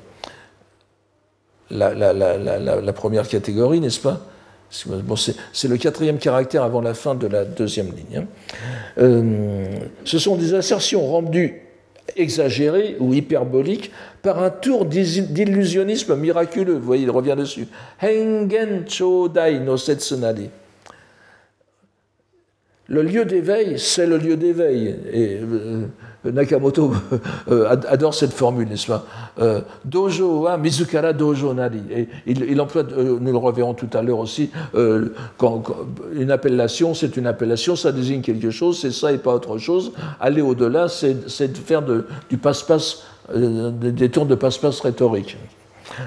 la, 1.72 1.94
la, 1.94 2.14
la 2.14 2.94
première 2.94 3.28
catégorie, 3.28 3.80
n'est-ce 3.80 4.00
pas 4.02 4.26
c'est 4.70 5.68
le 5.68 5.78
quatrième 5.78 6.20
caractère 6.20 6.64
avant 6.64 6.82
la 6.82 6.94
fin 6.94 7.16
de 7.16 7.28
la 7.28 7.44
deuxième 7.46 7.88
ligne. 7.88 8.20
Hein. 8.20 8.26
Euh, 9.00 9.66
ce 10.06 10.20
sont 10.20 10.36
des 10.36 10.54
assertions 10.54 11.06
rendues 11.06 11.62
exagérées 12.16 12.96
ou 13.00 13.14
hyperboliques 13.14 13.92
par 14.22 14.42
un 14.44 14.50
tour 14.50 14.86
d'illusionnisme 14.86 16.16
miraculeux. 16.16 16.74
Vous 16.74 16.86
voyez, 16.86 17.04
il 17.04 17.12
revient 17.12 17.36
dessus. 17.38 17.68
Hengen 18.02 18.88
chodai 18.88 19.60
no 19.60 19.78
setsunari. 19.78 20.50
Le 22.88 23.04
lieu 23.04 23.24
d'éveil, 23.26 23.78
c'est 23.78 24.08
le 24.08 24.18
lieu 24.18 24.36
d'éveil. 24.36 24.96
Et 25.14 25.40
euh, 25.42 25.86
Nakamoto 26.26 26.92
euh, 27.50 27.70
adore 27.70 28.14
cette 28.14 28.34
formule, 28.34 28.68
n'est-ce 28.68 28.88
pas? 28.88 29.06
Euh, 29.40 29.62
Dojo 29.86 30.42
wa 30.42 30.58
Mizukara 30.58 31.14
Dojo 31.14 31.54
Nari. 31.54 31.82
Il, 32.26 32.60
emploie, 32.60 32.84
nous 32.84 33.32
le 33.32 33.38
reverrons 33.38 33.74
tout 33.74 33.90
à 33.94 34.02
l'heure 34.02 34.20
aussi, 34.20 34.50
une 34.76 36.32
appellation, 36.32 36.94
c'est 36.94 37.16
une 37.18 37.28
appellation, 37.28 37.76
ça 37.76 37.92
désigne 37.92 38.22
quelque 38.22 38.52
chose, 38.52 38.80
c'est 38.80 38.92
ça 38.92 39.12
et 39.12 39.18
pas 39.18 39.34
autre 39.34 39.58
chose. 39.58 39.94
Aller 40.20 40.42
au-delà, 40.42 40.88
c'est 40.90 41.58
faire 41.58 41.82
du 41.82 42.38
passe-passe, 42.38 43.04
des 43.34 44.10
tours 44.10 44.26
de 44.26 44.36
passe-passe 44.36 44.82
rhétorique. 44.82 45.38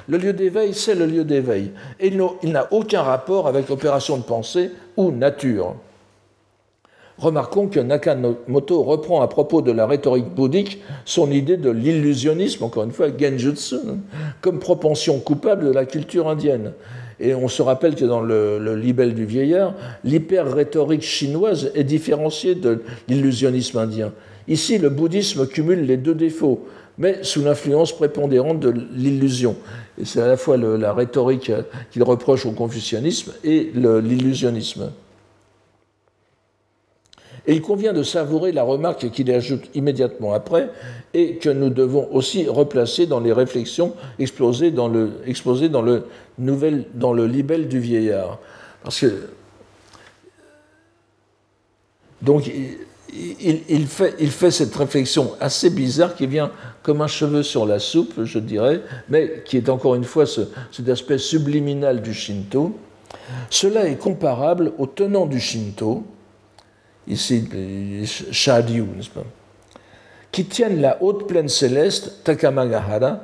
Le 0.09 0.19
lieu 0.19 0.33
d'éveil, 0.33 0.75
c'est 0.75 0.95
le 0.95 1.07
lieu 1.07 1.25
d'éveil. 1.25 1.73
Et 2.01 2.13
il 2.43 2.53
n'a 2.53 2.69
aucun 2.71 3.03
rapport 3.03 3.49
avec 3.49 3.69
l'opération 3.69 4.17
de 4.19 4.23
pensée 4.23 4.71
ou 4.97 5.11
nature. 5.11 5.75
Remarquons 7.23 7.68
que 7.68 7.79
Nakamoto 7.79 8.83
reprend 8.83 9.23
à 9.23 9.29
propos 9.29 9.62
de 9.62 9.70
la 9.70 9.87
rhétorique 9.87 10.35
bouddhique 10.35 10.83
son 11.05 11.31
idée 11.31 11.57
de 11.57 11.70
l'illusionnisme, 11.70 12.64
encore 12.64 12.83
une 12.83 12.91
fois, 12.91 13.16
genjutsu, 13.16 13.77
hein, 13.77 13.99
comme 14.41 14.59
propension 14.59 15.20
coupable 15.20 15.66
de 15.66 15.70
la 15.70 15.85
culture 15.85 16.29
indienne. 16.29 16.73
Et 17.20 17.33
on 17.33 17.47
se 17.47 17.62
rappelle 17.62 17.95
que 17.95 18.05
dans 18.05 18.23
le, 18.23 18.59
le 18.59 18.75
libelle 18.75 19.14
du 19.14 19.25
vieillard, 19.25 19.75
l'hyper-rhétorique 20.03 21.03
chinoise 21.03 21.70
est 21.77 21.85
différenciée 21.85 22.57
de 22.57 22.83
l'illusionnisme 23.07 23.79
indien. 23.79 24.12
Ici, 24.49 24.79
le 24.79 24.91
bouddhisme 24.91 25.47
cumule 25.47 25.87
les 25.87 25.99
deux 25.99 26.16
défauts, 26.16 26.66
mais 26.99 27.23
sous 27.23 27.45
l'influence 27.45 27.93
prépondérante 27.93 28.59
de 28.59 28.75
l'illusion. 28.97 29.55
Et 29.97 30.05
c'est 30.05 30.20
à 30.20 30.27
la 30.27 30.37
fois 30.37 30.57
la 30.57 30.93
rhétorique 30.93 31.53
qu'il 31.93 32.03
reproche 32.03 32.47
au 32.47 32.51
confucianisme 32.51 33.33
et 33.45 33.70
l'illusionnisme. 33.77 34.91
Et 37.47 37.55
il 37.55 37.62
convient 37.62 37.93
de 37.93 38.03
savourer 38.03 38.53
la 38.53 38.62
remarque 38.62 39.11
qu'il 39.11 39.30
ajoute 39.30 39.64
immédiatement 39.74 40.32
après 40.32 40.70
et 41.12 41.36
que 41.36 41.49
nous 41.49 41.70
devons 41.70 42.09
aussi 42.12 42.47
replacer 42.47 43.07
dans 43.07 43.20
les 43.20 43.32
réflexions 43.32 43.95
exposées 44.18 44.70
dans 44.70 44.88
le, 44.88 45.16
libelle 46.38 47.68
du 47.68 47.80
vieillard. 47.80 48.38
Parce 48.84 49.01
que. 49.01 49.28
Donc, 52.22 52.49
il, 53.12 53.86
fait, 53.86 54.51
cette 54.51 54.74
réflexion 54.74 55.32
assez 55.40 55.70
bizarre 55.70 56.14
qui 56.14 56.28
vient 56.28 56.53
comme 56.84 57.01
un 57.03 57.09
cheveu 57.09 57.43
sur 57.43 57.66
la 57.66 57.80
soupe, 57.80 58.24
je 58.24 58.38
dirais, 58.38 58.80
mais 59.09 59.43
qui 59.45 59.57
est 59.57 59.68
encore 59.68 59.97
une 59.97 60.05
fois 60.05 60.26
ce, 60.26 60.43
cet 60.70 60.88
aspect 60.88 61.18
subliminal 61.18 62.01
du 62.01 62.14
Shinto. 62.14 62.78
Cela 63.51 63.88
est 63.88 63.97
comparable 63.97 64.72
au 64.78 64.86
tenant 64.86 65.26
du 65.26 65.40
Shinto, 65.40 66.05
ici 67.07 67.49
Shadyu, 68.31 68.85
n'est-ce 68.97 69.11
pas, 69.11 69.25
qui 70.31 70.45
tiennent 70.47 70.81
la 70.81 71.03
haute 71.03 71.27
plaine 71.27 71.49
céleste, 71.49 72.25
Takamagahara, 72.25 73.21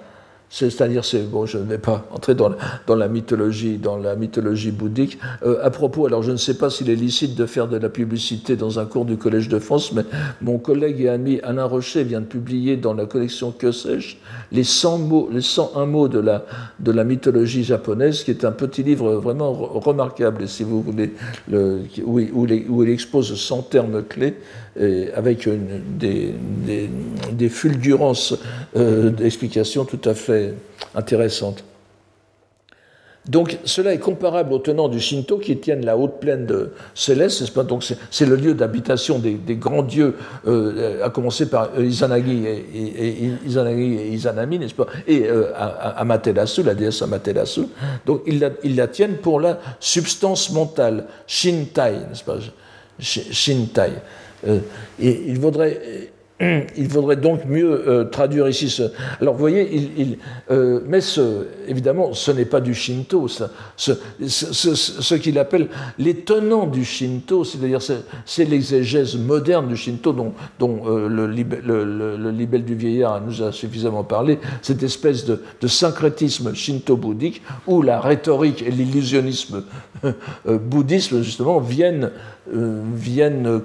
c'est-à-dire, 0.51 1.03
bon, 1.30 1.44
je 1.44 1.59
ne 1.59 1.64
vais 1.64 1.78
pas 1.78 2.07
entrer 2.11 2.34
dans, 2.34 2.51
la 2.88 3.09
mythologie, 3.09 3.76
dans 3.76 3.99
la 3.99 4.16
mythologie 4.16 4.70
bouddhique. 4.70 5.18
Euh, 5.44 5.59
à 5.62 5.70
propos, 5.70 6.07
alors 6.07 6.22
je 6.22 6.32
ne 6.32 6.36
sais 6.36 6.55
pas 6.55 6.70
s'il 6.70 6.88
est 6.88 6.96
licite 6.96 7.34
de 7.34 7.44
faire 7.44 7.68
de 7.68 7.76
la 7.76 7.90
publicité 7.90 8.57
dans 8.57 8.78
un 8.78 8.86
cours 8.86 9.05
du 9.05 9.18
Collège 9.18 9.49
de 9.49 9.59
France, 9.59 9.92
mais 9.92 10.05
mon 10.40 10.59
collègue 10.59 11.01
et 11.03 11.09
ami 11.09 11.38
Alain 11.42 11.64
Rocher 11.64 12.03
vient 12.03 12.20
de 12.20 12.26
publier 12.26 12.76
dans 12.76 12.94
la 12.94 13.05
collection 13.05 13.53
Que 13.53 13.72
sais-je 13.72 14.16
les 14.51 14.64
100 14.64 14.99
mots, 14.99 15.28
les 15.30 15.42
101 15.42 15.86
mots 15.86 16.09
de 16.09 16.18
la, 16.18 16.44
de 16.80 16.92
la 16.92 17.05
mythologie 17.05 17.64
japonaise, 17.64 18.24
qui 18.24 18.30
est 18.30 18.44
un 18.44 18.53
petit 18.53 18.82
livre 18.82 19.16
vraiment 19.16 19.53
remarquable, 19.53 20.49
si 20.49 20.64
vous 20.64 20.80
voulez, 20.80 21.12
le, 21.49 21.80
où, 22.05 22.18
il, 22.18 22.32
où, 22.68 22.82
il, 22.82 22.90
expose 22.90 23.34
100 23.34 23.62
termes 23.62 24.03
clés 24.03 24.36
avec 25.14 25.48
des, 25.98 27.48
fulgurances 27.48 28.34
euh, 28.76 29.10
d'explications 29.10 29.84
tout 29.84 30.00
à 30.04 30.14
fait 30.14 30.54
intéressantes. 30.94 31.64
Donc 33.28 33.58
cela 33.64 33.92
est 33.92 33.98
comparable 33.98 34.54
aux 34.54 34.58
tenants 34.58 34.88
du 34.88 35.00
Shinto 35.00 35.36
qui 35.36 35.58
tiennent 35.58 35.84
la 35.84 35.98
haute 35.98 36.18
plaine 36.18 36.46
de 36.46 36.72
céleste, 36.94 37.44
c'est 38.10 38.26
le 38.26 38.36
lieu 38.36 38.54
d'habitation 38.54 39.18
des, 39.18 39.56
grands 39.56 39.82
dieux, 39.82 40.14
euh, 40.46 41.04
à 41.04 41.10
commencer 41.10 41.50
par 41.50 41.78
Izanagi 41.78 42.46
et, 42.46 43.30
Izanagi 43.44 43.96
et 43.96 44.08
Izanami, 44.14 44.58
n'est-ce 44.58 44.74
pas? 44.74 44.86
Et 45.06 45.26
euh, 45.28 45.52
Amaterasu, 45.54 46.62
la 46.62 46.74
déesse 46.74 47.02
Amaterasu. 47.02 47.66
Donc 48.06 48.22
ils 48.26 48.38
la, 48.38 48.50
ils 48.64 48.76
la, 48.76 48.88
tiennent 48.88 49.18
pour 49.18 49.40
la 49.40 49.58
substance 49.78 50.50
mentale, 50.50 51.04
Shintai, 51.26 51.92
n'est-ce 52.08 52.24
pas? 52.24 52.38
Shintai. 52.98 53.92
Euh, 54.47 54.61
et 55.01 55.32
il 56.76 56.89
vaudrait 56.89 57.16
donc 57.16 57.47
mieux 57.47 57.89
euh, 57.89 58.05
traduire 58.05 58.49
ici 58.49 58.70
ce. 58.70 58.84
Alors 59.20 59.34
vous 59.34 59.41
voyez, 59.41 60.16
euh, 60.51 60.80
mais 60.86 61.01
évidemment, 61.66 62.14
ce 62.14 62.30
n'est 62.30 62.45
pas 62.45 62.61
du 62.61 62.74
Shinto, 62.74 63.26
ce, 63.76 65.14
qu'il 65.16 65.39
appelle 65.39 65.68
les 65.99 66.14
tenants 66.14 66.66
du 66.66 66.84
Shinto, 66.84 67.43
c'est-à-dire 67.43 67.80
c'est 68.24 68.45
l'exégèse 68.45 69.16
moderne 69.16 69.66
du 69.68 69.76
Shinto 69.76 70.12
dont, 70.12 70.32
euh, 70.86 71.09
le, 71.09 72.30
libelle 72.30 72.64
du 72.64 72.76
vieillard 72.76 73.20
nous 73.20 73.43
a 73.43 73.51
suffisamment 73.51 74.05
parlé, 74.05 74.39
cette 74.62 74.84
espèce 74.84 75.24
de, 75.24 75.43
de 75.61 75.66
syncrétisme 75.66 76.55
shinto-bouddhique 76.55 77.43
où 77.66 77.82
la 77.82 78.01
rhétorique 78.01 78.62
et 78.62 78.70
l'illusionnisme 78.70 79.64
bouddhisme 80.47 81.22
justement 81.22 81.59
viennent, 81.59 82.12
viennent 82.53 83.61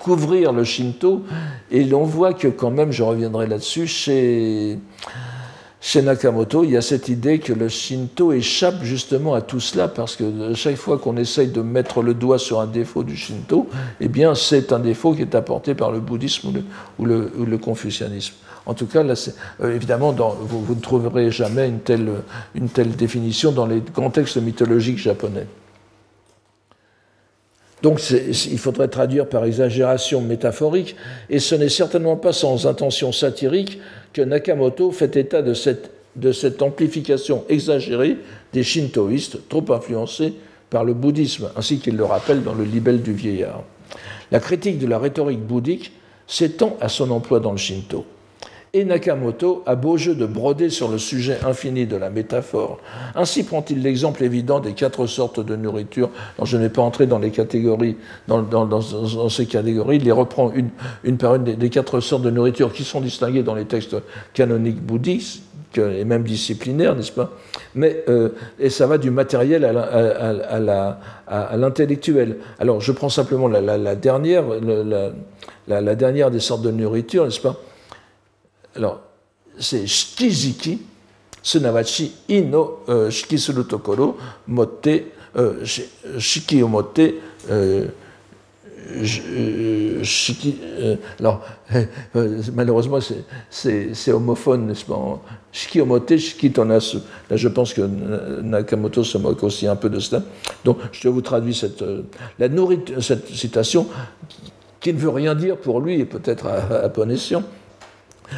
couvrir 0.00 0.52
le 0.52 0.64
Shinto 0.64 1.24
et 1.70 1.84
l'on 1.84 2.04
voit 2.04 2.34
que 2.34 2.48
quand 2.48 2.70
même, 2.70 2.92
je 2.92 3.02
reviendrai 3.02 3.46
là-dessus, 3.46 3.86
chez, 3.86 4.78
chez 5.86 6.00
Nakamoto, 6.00 6.64
il 6.64 6.70
y 6.70 6.76
a 6.78 6.80
cette 6.80 7.08
idée 7.08 7.38
que 7.38 7.52
le 7.52 7.68
Shinto 7.68 8.32
échappe 8.32 8.82
justement 8.82 9.34
à 9.34 9.42
tout 9.42 9.60
cela, 9.60 9.86
parce 9.86 10.16
que 10.16 10.54
chaque 10.54 10.76
fois 10.76 10.96
qu'on 10.96 11.18
essaye 11.18 11.48
de 11.48 11.60
mettre 11.60 12.00
le 12.00 12.14
doigt 12.14 12.38
sur 12.38 12.60
un 12.60 12.66
défaut 12.66 13.02
du 13.02 13.16
Shinto, 13.16 13.68
eh 14.00 14.08
bien 14.08 14.34
c'est 14.34 14.72
un 14.72 14.78
défaut 14.78 15.12
qui 15.12 15.20
est 15.20 15.34
apporté 15.34 15.74
par 15.74 15.92
le 15.92 16.00
bouddhisme 16.00 16.52
ou 16.98 17.04
le, 17.04 17.58
confucianisme. 17.58 18.32
En 18.64 18.72
tout 18.72 18.86
cas, 18.86 19.02
euh, 19.04 19.74
évidemment, 19.74 20.12
vous, 20.12 20.64
vous, 20.64 20.74
ne 20.74 20.80
trouverez 20.80 21.30
jamais 21.30 21.68
une 21.68 21.80
telle, 21.80 22.10
une 22.54 22.70
telle 22.70 22.96
définition 22.96 23.52
dans 23.52 23.66
les 23.66 23.82
contextes 23.82 24.38
mythologiques 24.38 24.96
japonais. 24.96 25.46
Donc 27.84 28.00
il 28.10 28.58
faudrait 28.58 28.88
traduire 28.88 29.28
par 29.28 29.44
exagération 29.44 30.22
métaphorique, 30.22 30.96
et 31.28 31.38
ce 31.38 31.54
n'est 31.54 31.68
certainement 31.68 32.16
pas 32.16 32.32
sans 32.32 32.66
intention 32.66 33.12
satirique 33.12 33.78
que 34.14 34.22
Nakamoto 34.22 34.90
fait 34.90 35.14
état 35.18 35.42
de 35.42 35.52
cette, 35.52 36.62
amplification 36.62 37.44
exagérée 37.50 38.16
des 38.54 38.62
shintoïstes, 38.62 39.50
trop 39.50 39.70
influencés 39.70 40.32
par 40.70 40.82
le 40.82 40.94
bouddhisme, 40.94 41.50
ainsi 41.56 41.78
qu'il 41.78 41.98
le 41.98 42.06
rappelle 42.06 42.42
dans 42.42 42.54
le 42.54 42.64
libelle 42.64 43.02
du 43.02 43.12
vieillard. 43.12 43.62
La 44.32 44.40
critique 44.40 44.78
de 44.78 44.86
la 44.86 44.98
rhétorique 44.98 45.42
bouddhique 45.42 45.92
s'étend 46.26 46.78
à 46.80 46.88
son 46.88 47.10
emploi 47.10 47.38
dans 47.38 47.52
le 47.52 47.58
shinto. 47.58 48.06
Et 48.76 48.84
Nakamoto 48.84 49.62
a 49.66 49.76
beau 49.76 49.96
jeu 49.96 50.16
de 50.16 50.26
broder 50.26 50.68
sur 50.68 50.88
le 50.88 50.98
sujet 50.98 51.38
infini 51.46 51.86
de 51.86 51.94
la 51.94 52.10
métaphore. 52.10 52.80
Ainsi 53.14 53.44
prend-il 53.44 53.80
l'exemple 53.82 54.24
évident 54.24 54.58
des 54.58 54.72
quatre 54.72 55.06
sortes 55.06 55.38
de 55.38 55.54
nourriture, 55.54 56.10
dont 56.40 56.44
je 56.44 56.56
n'ai 56.56 56.68
pas 56.68 56.82
entré 56.82 57.06
dans 57.06 57.20
les 57.20 57.30
catégories, 57.30 57.96
dans, 58.26 59.30
ces 59.30 59.46
catégories, 59.46 59.98
il 59.98 60.04
les 60.04 60.10
reprend 60.10 60.50
une, 60.52 60.70
une 61.04 61.18
par 61.18 61.36
une 61.36 61.44
des, 61.44 61.70
quatre 61.70 62.00
sortes 62.00 62.22
de 62.22 62.30
nourriture 62.30 62.72
qui 62.72 62.82
sont 62.82 63.00
distinguées 63.00 63.44
dans 63.44 63.54
les 63.54 63.64
textes 63.64 63.96
canoniques 64.32 64.82
bouddhistes 64.82 65.44
et 65.76 66.04
même 66.04 66.24
disciplinaires, 66.24 66.96
n'est-ce 66.96 67.12
pas? 67.12 67.30
Mais 67.76 68.02
euh, 68.08 68.30
et 68.58 68.70
ça 68.70 68.88
va 68.88 68.98
du 68.98 69.10
matériel 69.12 69.64
à 69.64 71.56
l'intellectuel. 71.56 72.38
Alors 72.58 72.80
je 72.80 72.90
prends 72.90 73.08
simplement 73.08 73.46
la, 73.46 73.94
dernière, 73.94 74.44
la, 75.68 75.94
dernière 75.94 76.32
des 76.32 76.40
sortes 76.40 76.62
de 76.62 76.72
nourriture, 76.72 77.24
n'est-ce 77.24 77.40
pas? 77.40 77.56
Alors, 78.76 79.00
c'est 79.58 79.86
shikiziki, 79.86 80.78
sunavachi 81.42 82.12
ino 82.28 82.80
uh, 82.88 83.10
shikisuru 83.10 83.64
tokoro 83.64 84.16
motte, 84.48 85.12
uh, 85.36 85.64
shiki 86.18 86.62
o 86.62 86.68
motte, 86.68 87.14
uh, 87.50 87.84
shiki. 90.02 90.56
alors, 91.20 91.40
malheureusement, 92.52 92.98
c'est 93.50 94.12
homophone, 94.12 94.66
n'est-ce 94.66 94.84
pas? 94.84 95.22
Shiki 95.52 95.80
omote, 95.80 96.16
shiki. 96.16 96.52
Là, 96.56 96.78
je 97.36 97.48
pense 97.48 97.72
que 97.72 97.82
Nakamoto 98.42 99.04
se 99.04 99.18
moque 99.18 99.42
aussi 99.44 99.66
un 99.66 99.76
peu 99.76 99.88
de 99.88 100.00
cela. 100.00 100.22
Donc, 100.64 100.78
je 100.92 101.08
vous 101.08 101.22
traduis 101.22 101.54
cette, 101.54 101.84
la 102.38 102.48
cette 103.00 103.28
citation 103.28 103.86
qui 104.80 104.92
ne 104.92 104.98
veut 104.98 105.10
rien 105.10 105.34
dire 105.34 105.56
pour 105.56 105.80
lui 105.80 106.00
et 106.00 106.04
peut-être 106.04 106.46
à, 106.46 106.84
à 106.84 106.88
bon 106.88 107.10
escient. 107.10 107.42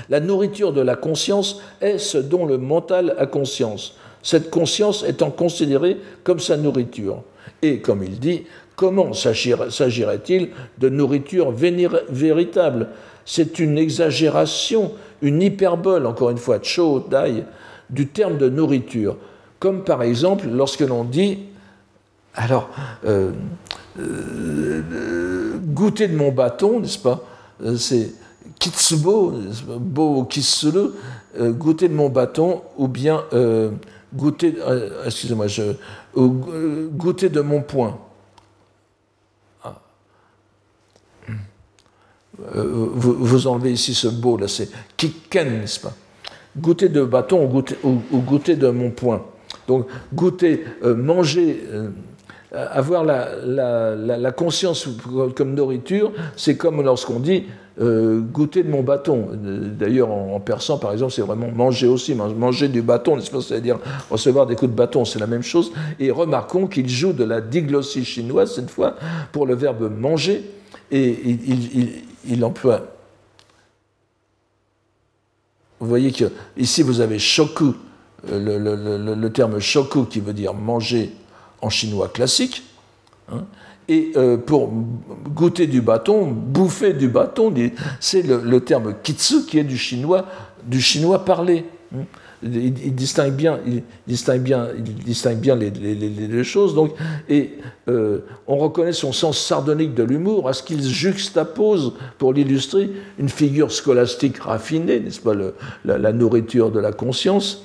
La 0.08 0.20
nourriture 0.20 0.72
de 0.72 0.80
la 0.80 0.96
conscience 0.96 1.60
est 1.80 1.98
ce 1.98 2.18
dont 2.18 2.46
le 2.46 2.58
mental 2.58 3.14
a 3.18 3.26
conscience, 3.26 3.96
cette 4.22 4.50
conscience 4.50 5.04
étant 5.04 5.30
considérée 5.30 5.98
comme 6.24 6.40
sa 6.40 6.56
nourriture. 6.56 7.22
Et 7.62 7.78
comme 7.78 8.02
il 8.02 8.18
dit, 8.18 8.44
comment 8.74 9.12
s'agirait-il 9.12 10.50
de 10.78 10.88
nourriture 10.88 11.52
véritable? 11.52 12.88
C'est 13.24 13.58
une 13.58 13.78
exagération, 13.78 14.92
une 15.22 15.42
hyperbole, 15.42 16.06
encore 16.06 16.30
une 16.30 16.38
fois, 16.38 16.58
cho, 16.62 17.00
dai, 17.00 17.44
du 17.90 18.08
terme 18.08 18.36
de 18.36 18.48
nourriture. 18.48 19.16
Comme 19.58 19.84
par 19.84 20.02
exemple 20.02 20.46
lorsque 20.52 20.80
l'on 20.80 21.04
dit, 21.04 21.38
alors, 22.34 22.68
euh, 23.06 23.32
euh, 23.98 25.56
goûter 25.58 26.06
de 26.08 26.16
mon 26.16 26.30
bâton, 26.30 26.80
n'est-ce 26.80 26.98
pas? 26.98 27.24
Euh, 27.64 27.76
kitsubo, 28.58 29.32
beau 29.78 30.24
kitsuru, 30.24 30.90
euh, 31.38 31.52
goûter 31.52 31.88
de 31.88 31.94
mon 31.94 32.08
bâton, 32.08 32.62
ou 32.76 32.88
bien 32.88 33.24
euh, 33.32 33.70
goûter, 34.14 34.54
euh, 34.66 35.04
excusez-moi, 35.04 35.46
goûter 36.16 37.28
de 37.28 37.40
mon 37.40 37.62
poing. 37.62 37.98
Ah. 39.62 39.80
Vous, 42.54 43.46
enlevez 43.46 43.72
ici 43.72 43.94
ce 43.94 44.08
beau, 44.08 44.36
là, 44.36 44.48
c'est 44.48 44.70
kiken, 44.96 45.60
n'est-ce 45.60 45.80
pas? 45.80 45.92
Goûter 46.56 46.88
de 46.88 47.04
bâton 47.04 47.44
ou 47.44 47.48
goûter, 47.48 47.76
ou, 47.84 48.00
goûter, 48.12 48.56
de 48.56 48.68
mon 48.70 48.90
poing. 48.90 49.24
Donc, 49.68 49.86
goûter, 50.14 50.64
manger 50.82 51.64
avoir 52.52 53.04
la, 53.04 54.32
conscience 54.32 54.88
comme 55.34 55.54
nourriture, 55.54 56.12
c'est 56.36 56.56
comme 56.56 56.82
lorsqu'on 56.82 57.20
dit 57.20 57.44
euh, 57.78 58.20
goûter 58.20 58.62
de 58.62 58.70
mon 58.70 58.82
bâton. 58.82 59.28
D'ailleurs, 59.32 60.10
en, 60.10 60.40
persan, 60.40 60.78
par 60.78 60.92
exemple, 60.92 61.12
c'est 61.12 61.22
vraiment 61.22 61.50
manger 61.50 61.86
aussi, 61.86 62.14
manger 62.14 62.68
du 62.68 62.80
bâton, 62.80 63.18
c'est-à-dire 63.20 63.78
recevoir 64.10 64.46
des 64.46 64.56
coups 64.56 64.70
de 64.70 64.76
bâton, 64.76 65.04
c'est 65.04 65.18
la 65.18 65.26
même 65.26 65.42
chose. 65.42 65.72
Et 66.00 66.10
remarquons 66.10 66.66
qu'il 66.66 66.88
joue 66.88 67.12
de 67.12 67.24
la 67.24 67.40
diglossie 67.40 68.04
chinoise, 68.04 68.54
cette 68.54 68.70
fois, 68.70 68.96
pour 69.32 69.46
le 69.46 69.54
verbe 69.54 69.92
manger, 69.94 70.50
et 70.90 71.18
il, 72.26 72.44
emploie. 72.44 72.80
Vous 75.80 75.88
voyez 75.88 76.12
que 76.12 76.26
ici 76.56 76.82
vous 76.82 77.00
avez 77.00 77.18
shoku, 77.18 77.74
le, 78.30 79.14
le 79.14 79.32
terme 79.32 79.58
shoku 79.58 80.04
qui 80.04 80.20
veut 80.20 80.32
dire 80.32 80.54
manger 80.54 81.12
en 81.60 81.68
chinois 81.68 82.08
classique. 82.08 82.62
Hein, 83.30 83.44
et 83.88 84.12
euh, 84.16 84.36
pour 84.36 84.72
goûter 85.34 85.66
du 85.66 85.80
bâton, 85.80 86.26
bouffer 86.26 86.92
du 86.92 87.08
bâton, 87.08 87.52
c'est 88.00 88.22
le, 88.22 88.60
terme 88.60 88.94
kitsu 89.02 89.44
qui 89.46 89.58
est 89.58 89.64
du 89.64 89.78
chinois, 89.78 90.26
du 90.64 90.80
chinois 90.80 91.24
parlé. 91.24 91.64
Hein? 91.94 92.04
Il, 92.42 92.94
distingue 92.94 93.32
bien, 93.32 93.60
il 93.66 93.82
distingue 94.06 94.42
bien, 94.42 94.68
il 94.76 94.82
distingue 94.82 95.38
bien 95.38 95.56
les, 95.56 95.70
les, 95.70 96.44
choses. 96.44 96.74
Donc, 96.74 96.92
et 97.28 97.52
euh, 97.88 98.20
on 98.46 98.56
reconnaît 98.56 98.92
son 98.92 99.12
sens 99.12 99.38
sardonique 99.38 99.94
de 99.94 100.02
l'humour 100.02 100.48
à 100.48 100.52
ce 100.52 100.62
qu'il 100.62 100.82
juxtapose, 100.82 101.94
pour 102.18 102.34
l'illustrer, 102.34 102.90
une 103.18 103.30
figure 103.30 103.72
scolastique 103.72 104.38
raffinée, 104.38 105.00
n'est-ce 105.00 105.20
pas, 105.20 105.32
la, 105.84 106.12
nourriture 106.12 106.70
de 106.70 106.78
la 106.78 106.92
conscience, 106.92 107.64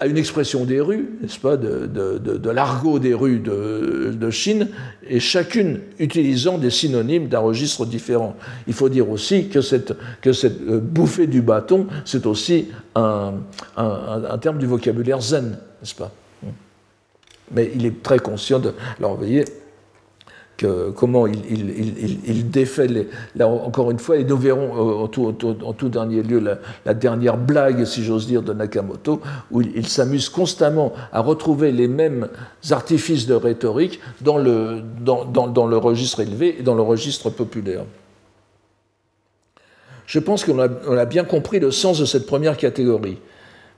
à 0.00 0.06
une 0.06 0.16
expression 0.16 0.64
des 0.64 0.80
rues, 0.80 1.10
n'est-ce 1.20 1.38
pas, 1.38 1.58
de, 1.58 2.50
l'argot 2.50 2.98
des 2.98 3.12
rues 3.12 3.38
de, 3.38 4.30
Chine, 4.30 4.68
et 5.06 5.20
chacune 5.20 5.80
utilisant 5.98 6.56
des 6.56 6.70
synonymes 6.70 7.28
d'un 7.28 7.40
registre 7.40 7.84
différent. 7.84 8.34
Il 8.66 8.72
faut 8.72 8.88
dire 8.88 9.10
aussi 9.10 9.48
que 9.48 9.60
cette, 9.60 9.94
que 10.22 10.32
cette 10.32 10.60
euh, 10.62 10.80
bouffée 10.80 11.26
du 11.26 11.42
bâton, 11.42 11.86
c'est 12.04 12.26
aussi 12.26 12.68
un, 12.94 13.34
un, 13.76 14.38
terme 14.38 14.58
du 14.58 14.66
vocabulaire 14.66 15.20
zen, 15.20 15.58
n'est-ce 15.80 15.94
pas? 15.94 16.12
Mais 17.52 17.70
il 17.74 17.84
est 17.84 18.02
très 18.02 18.20
conscient 18.20 18.60
de... 18.60 18.72
Alors, 18.98 19.18
comment 20.94 21.26
il, 21.26 22.50
défait, 22.50 22.88
là 23.36 23.48
encore 23.48 23.90
une 23.90 23.98
fois, 23.98 24.16
et 24.16 24.24
nous 24.24 24.36
verrons 24.36 25.02
en 25.02 25.08
tout, 25.08 25.88
dernier 25.88 26.22
lieu 26.22 26.40
la, 26.84 26.94
dernière 26.94 27.36
blague, 27.36 27.84
si 27.84 28.04
j'ose 28.04 28.26
dire, 28.26 28.42
de 28.42 28.52
Nakamoto, 28.52 29.20
où 29.50 29.60
il, 29.62 29.86
s'amuse 29.88 30.28
constamment 30.28 30.92
à 31.12 31.20
retrouver 31.20 31.72
les 31.72 31.88
mêmes 31.88 32.28
artifices 32.70 33.26
de 33.26 33.34
rhétorique 33.34 34.00
dans 34.20 34.38
le, 34.38 34.82
registre 35.76 36.20
élevé 36.20 36.56
et 36.58 36.62
dans 36.62 36.74
le 36.74 36.82
registre 36.82 37.30
populaire. 37.30 37.84
Je 40.06 40.18
pense 40.18 40.44
qu'on 40.44 40.58
a, 40.58 41.04
bien 41.04 41.24
compris 41.24 41.60
le 41.60 41.70
sens 41.70 41.98
de 41.98 42.04
cette 42.04 42.26
première 42.26 42.56
catégorie, 42.56 43.18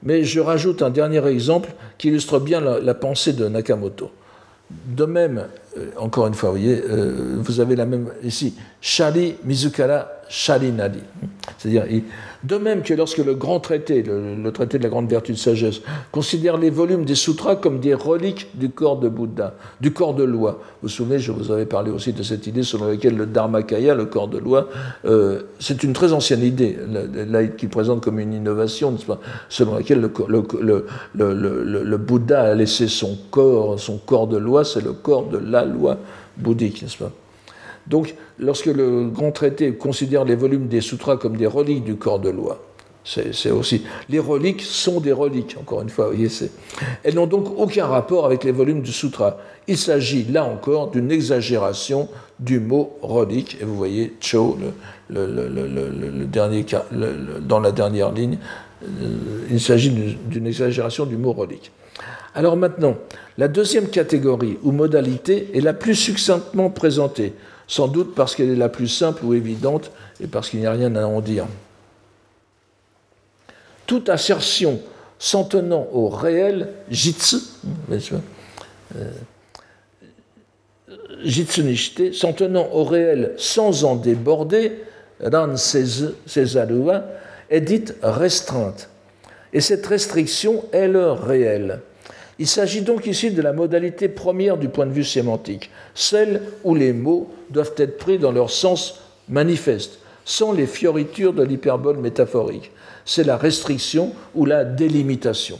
mais 0.02 0.24
je 0.24 0.40
rajoute 0.40 0.82
un 0.82 0.90
dernier 0.90 1.24
exemple 1.26 1.74
qui 1.98 2.08
illustre 2.08 2.40
bien 2.40 2.60
la 2.60 2.94
pensée 2.94 3.32
de 3.34 3.48
Nakamoto. 3.48 4.10
De 4.86 5.04
même, 5.04 5.46
encore 5.96 6.26
une 6.26 6.34
fois, 6.34 6.50
vous 6.50 6.56
voyez, 6.56 6.82
euh, 6.88 7.36
vous 7.38 7.60
avez 7.60 7.76
la 7.76 7.86
même 7.86 8.08
ici, 8.22 8.54
Shari 8.80 9.36
Mizukara 9.44 10.08
Shari 10.32 10.72
Nadi. 10.72 11.00
C'est-à-dire, 11.58 11.84
de 12.42 12.56
même 12.56 12.80
que 12.80 12.94
lorsque 12.94 13.18
le 13.18 13.34
grand 13.34 13.60
traité, 13.60 14.02
le, 14.02 14.50
traité 14.50 14.78
de 14.78 14.82
la 14.82 14.88
grande 14.88 15.06
vertu 15.06 15.32
de 15.32 15.36
sagesse, 15.36 15.82
considère 16.10 16.56
les 16.56 16.70
volumes 16.70 17.04
des 17.04 17.14
sutras 17.14 17.54
comme 17.54 17.80
des 17.80 17.92
reliques 17.92 18.48
du 18.54 18.70
corps 18.70 18.98
de 18.98 19.10
Bouddha, 19.10 19.52
du 19.82 19.92
corps 19.92 20.14
de 20.14 20.24
loi. 20.24 20.52
Vous 20.80 20.84
vous 20.84 20.88
souvenez, 20.88 21.18
je 21.18 21.32
vous 21.32 21.52
avais 21.52 21.66
parlé 21.66 21.90
aussi 21.90 22.14
de 22.14 22.22
cette 22.22 22.46
idée 22.46 22.62
selon 22.62 22.86
laquelle 22.86 23.14
le 23.14 23.26
Dharmakaya, 23.26 23.94
le 23.94 24.06
corps 24.06 24.28
de 24.28 24.38
loi, 24.38 24.70
euh, 25.04 25.42
c'est 25.58 25.82
une 25.82 25.92
très 25.92 26.14
ancienne 26.14 26.42
idée, 26.42 26.78
là, 27.28 27.46
qu'il 27.48 27.68
présente 27.68 28.02
comme 28.02 28.18
une 28.18 28.32
innovation, 28.32 28.96
selon 29.50 29.74
laquelle 29.74 30.00
le, 30.00 30.86
le, 31.14 31.96
Bouddha 31.98 32.40
a 32.40 32.54
laissé 32.54 32.88
son 32.88 33.18
corps, 33.30 33.78
son 33.78 33.98
corps 33.98 34.28
de 34.28 34.38
loi, 34.38 34.64
c'est 34.64 34.82
le 34.82 34.94
corps 34.94 35.28
de 35.28 35.36
la 35.36 35.66
loi 35.66 35.98
bouddhique, 36.38 36.80
n'est-ce 36.80 36.96
pas 36.96 37.12
donc, 37.86 38.14
lorsque 38.38 38.66
le 38.66 39.08
grand 39.08 39.32
traité 39.32 39.72
considère 39.72 40.24
les 40.24 40.36
volumes 40.36 40.68
des 40.68 40.80
sutras 40.80 41.16
comme 41.16 41.36
des 41.36 41.46
reliques 41.46 41.84
du 41.84 41.96
corps 41.96 42.20
de 42.20 42.30
loi, 42.30 42.62
c'est 43.04 43.50
aussi. 43.50 43.82
Les 44.08 44.20
reliques 44.20 44.62
sont 44.62 45.00
des 45.00 45.10
reliques, 45.10 45.56
encore 45.60 45.82
une 45.82 45.88
fois, 45.88 46.06
voyez, 46.06 46.28
elles 47.02 47.16
n'ont 47.16 47.26
donc 47.26 47.46
aucun 47.58 47.86
rapport 47.86 48.24
avec 48.24 48.44
les 48.44 48.52
volumes 48.52 48.80
du 48.80 48.92
sutra. 48.92 49.38
Il 49.66 49.76
s'agit 49.76 50.24
là 50.24 50.44
encore 50.44 50.90
d'une 50.92 51.10
exagération 51.10 52.08
du 52.38 52.60
mot 52.60 52.96
relique. 53.02 53.58
Et 53.60 53.64
vous 53.64 53.76
voyez, 53.76 54.14
Cho, 54.20 54.56
le, 55.10 56.24
dernier, 56.26 56.64
dans 57.40 57.58
la 57.58 57.72
dernière 57.72 58.12
ligne, 58.12 58.38
euh, 58.84 59.46
il 59.50 59.60
s'agit 59.60 59.90
d'une 59.90 60.46
exagération 60.46 61.04
du 61.04 61.16
mot 61.16 61.32
relique. 61.32 61.72
Alors 62.34 62.56
maintenant, 62.56 62.96
la 63.36 63.48
deuxième 63.48 63.88
catégorie 63.88 64.58
ou 64.62 64.72
modalité 64.72 65.50
est 65.54 65.60
la 65.60 65.74
plus 65.74 65.94
succinctement 65.94 66.70
présentée 66.70 67.34
sans 67.66 67.88
doute 67.88 68.14
parce 68.14 68.34
qu'elle 68.34 68.50
est 68.50 68.56
la 68.56 68.68
plus 68.68 68.88
simple 68.88 69.24
ou 69.24 69.34
évidente 69.34 69.90
et 70.20 70.26
parce 70.26 70.50
qu'il 70.50 70.60
n'y 70.60 70.66
a 70.66 70.72
rien 70.72 70.94
à 70.96 71.04
en 71.06 71.20
dire. 71.20 71.46
Toute 73.86 74.08
assertion 74.08 74.80
s'en 75.18 75.44
tenant 75.44 75.86
au 75.92 76.08
réel, 76.08 76.68
jitsu, 76.90 77.36
euh, 78.96 79.10
s'en 82.12 82.32
tenant 82.32 82.68
au 82.72 82.84
réel 82.84 83.34
sans 83.36 83.84
en 83.84 83.96
déborder, 83.96 84.82
ran 85.22 85.56
sezarua, 85.56 87.04
est 87.50 87.60
dite 87.60 87.94
restreinte. 88.02 88.88
Et 89.52 89.60
cette 89.60 89.86
restriction 89.86 90.64
est 90.72 90.88
le 90.88 91.12
réel. 91.12 91.80
Il 92.38 92.46
s'agit 92.46 92.82
donc 92.82 93.06
ici 93.06 93.30
de 93.30 93.42
la 93.42 93.52
modalité 93.52 94.08
première 94.08 94.56
du 94.56 94.68
point 94.68 94.86
de 94.86 94.92
vue 94.92 95.04
sémantique, 95.04 95.70
celle 95.94 96.42
où 96.64 96.74
les 96.74 96.92
mots 96.92 97.30
doivent 97.50 97.74
être 97.76 97.98
pris 97.98 98.18
dans 98.18 98.32
leur 98.32 98.50
sens 98.50 99.00
manifeste, 99.28 99.98
sans 100.24 100.52
les 100.52 100.66
fioritures 100.66 101.32
de 101.32 101.42
l'hyperbole 101.42 101.98
métaphorique. 101.98 102.70
C'est 103.04 103.24
la 103.24 103.36
restriction 103.36 104.12
ou 104.34 104.44
la 104.44 104.64
délimitation. 104.64 105.58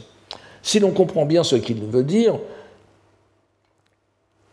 Si 0.62 0.79
l'on 0.79 0.93
comprend 0.93 1.27
bien 1.27 1.43
ce 1.43 1.57
qu'il 1.57 1.83
veut 1.85 2.05
dire, 2.05 2.39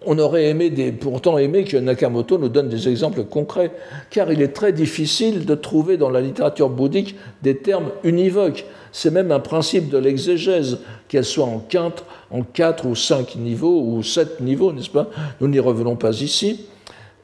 on 0.05 0.17
aurait 0.17 0.45
aimé 0.45 0.71
pourtant 0.99 1.37
aimé 1.37 1.65
que 1.65 1.75
Nakamoto 1.75 2.37
nous 2.37 2.49
donne 2.49 2.69
des 2.69 2.87
exemples 2.87 3.23
concrets, 3.23 3.71
car 4.09 4.31
il 4.31 4.41
est 4.41 4.53
très 4.53 4.71
difficile 4.71 5.45
de 5.45 5.55
trouver 5.55 5.97
dans 5.97 6.09
la 6.09 6.21
littérature 6.21 6.69
bouddhique 6.69 7.15
des 7.43 7.57
termes 7.57 7.91
univoques. 8.03 8.65
C'est 8.91 9.11
même 9.11 9.31
un 9.31 9.39
principe 9.39 9.89
de 9.89 9.97
l'exégèse, 9.97 10.79
qu'elle 11.09 11.25
soit 11.25 11.45
en 11.45 11.59
quatre, 11.59 12.05
en 12.31 12.43
quatre 12.43 12.85
ou 12.85 12.95
cinq 12.95 13.35
niveaux 13.35 13.81
ou 13.81 14.01
sept 14.01 14.39
niveaux, 14.39 14.71
n'est-ce 14.71 14.89
pas? 14.89 15.09
Nous 15.41 15.47
n'y 15.47 15.59
revenons 15.59 15.95
pas 15.95 16.21
ici. 16.21 16.65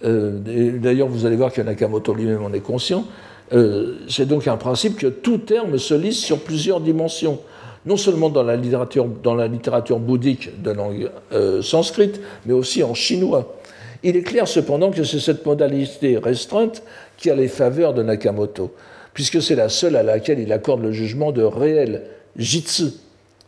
Euh, 0.03 0.78
d'ailleurs, 0.78 1.07
vous 1.07 1.26
allez 1.26 1.38
voir 1.38 1.53
que 1.53 1.61
Nakamoto 1.61 2.13
lui-même 2.13 2.43
en 2.43 2.53
est 2.53 2.59
conscient. 2.59 3.05
Euh, 3.53 3.99
c'est 4.09 4.28
donc 4.28 4.47
un 4.47 4.57
principe 4.57 4.97
que 4.97 5.07
tout 5.07 5.38
terme 5.38 5.78
se 5.78 5.93
lise 5.93 6.17
sur 6.17 6.39
plusieurs 6.39 6.82
dimensions 6.82 7.39
non 7.86 7.98
seulement 7.98 8.30
dans 8.30 8.44
la 8.44 8.56
littérature, 8.56 9.06
dans 9.06 9.36
la 9.36 9.48
littérature 9.48 10.00
bouddhique 10.00 10.62
de 10.62 10.72
langue 10.72 11.10
euh, 11.34 11.62
sanscrite, 11.62 12.20
mais 12.46 12.54
aussi 12.54 12.84
en 12.84 12.94
chinois. 12.94 13.56
Il 14.04 14.16
est 14.16 14.24
clair 14.24 14.48
cependant 14.48 14.92
que 14.92 15.04
c'est 15.04 15.20
cette 15.20 15.46
modalité 15.46 16.18
restreinte 16.18 16.84
qui 17.18 17.30
a 17.30 17.36
les 17.36 17.48
faveurs 17.48 17.94
de 17.94 18.04
Nakamoto, 18.04 18.74
puisque 19.14 19.42
c'est 19.42 19.56
la 19.56 19.70
seule 19.70 19.96
à 19.96 20.04
laquelle 20.04 20.40
il 20.40 20.52
accorde 20.52 20.82
le 20.82 20.92
jugement 20.92 21.32
de 21.32 21.44
réel 21.44 22.04
jitsu. 22.38 22.86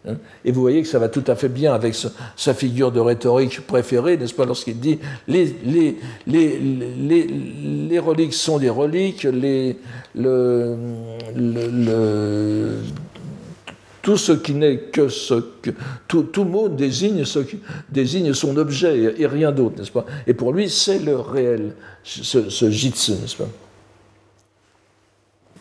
Hein. 0.08 0.16
Et 0.46 0.52
vous 0.52 0.62
voyez 0.62 0.82
que 0.82 0.88
ça 0.88 1.00
va 1.00 1.10
tout 1.10 1.24
à 1.28 1.36
fait 1.36 1.50
bien 1.50 1.74
avec 1.74 1.96
sa 2.36 2.54
figure 2.54 2.92
de 2.92 3.00
rhétorique 3.00 3.66
préférée, 3.66 4.18
n'est-ce 4.18 4.34
pas, 4.34 4.46
lorsqu'il 4.46 4.80
dit 4.80 5.00
les, 5.28 5.56
reliques 8.00 8.34
sont 8.34 8.58
des 8.58 8.70
reliques, 8.70 9.24
les, 9.24 9.78
le, 10.16 10.76
le 11.36 12.80
tout 14.08 14.16
ce 14.16 14.32
qui 14.32 14.54
n'est 14.54 14.78
que 14.78 15.10
ce 15.10 15.34
que. 15.62 15.72
Tout, 16.08 16.46
mot 16.46 16.70
désigne, 16.70 17.26
ce 17.26 17.40
désigne 17.90 18.34
son 18.34 18.56
objet 18.56 19.16
et, 19.18 19.28
rien 19.28 19.52
d'autre, 19.52 19.80
n'est-ce 19.80 19.92
pas? 19.92 20.06
Et 20.26 20.34
pour 20.34 20.54
lui, 20.54 20.70
c'est 20.70 21.00
le 21.00 21.18
réel, 21.18 21.74
ce, 22.06 22.70
jitsu, 22.70 23.12
n'est-ce 23.12 23.36
pas? 23.36 23.50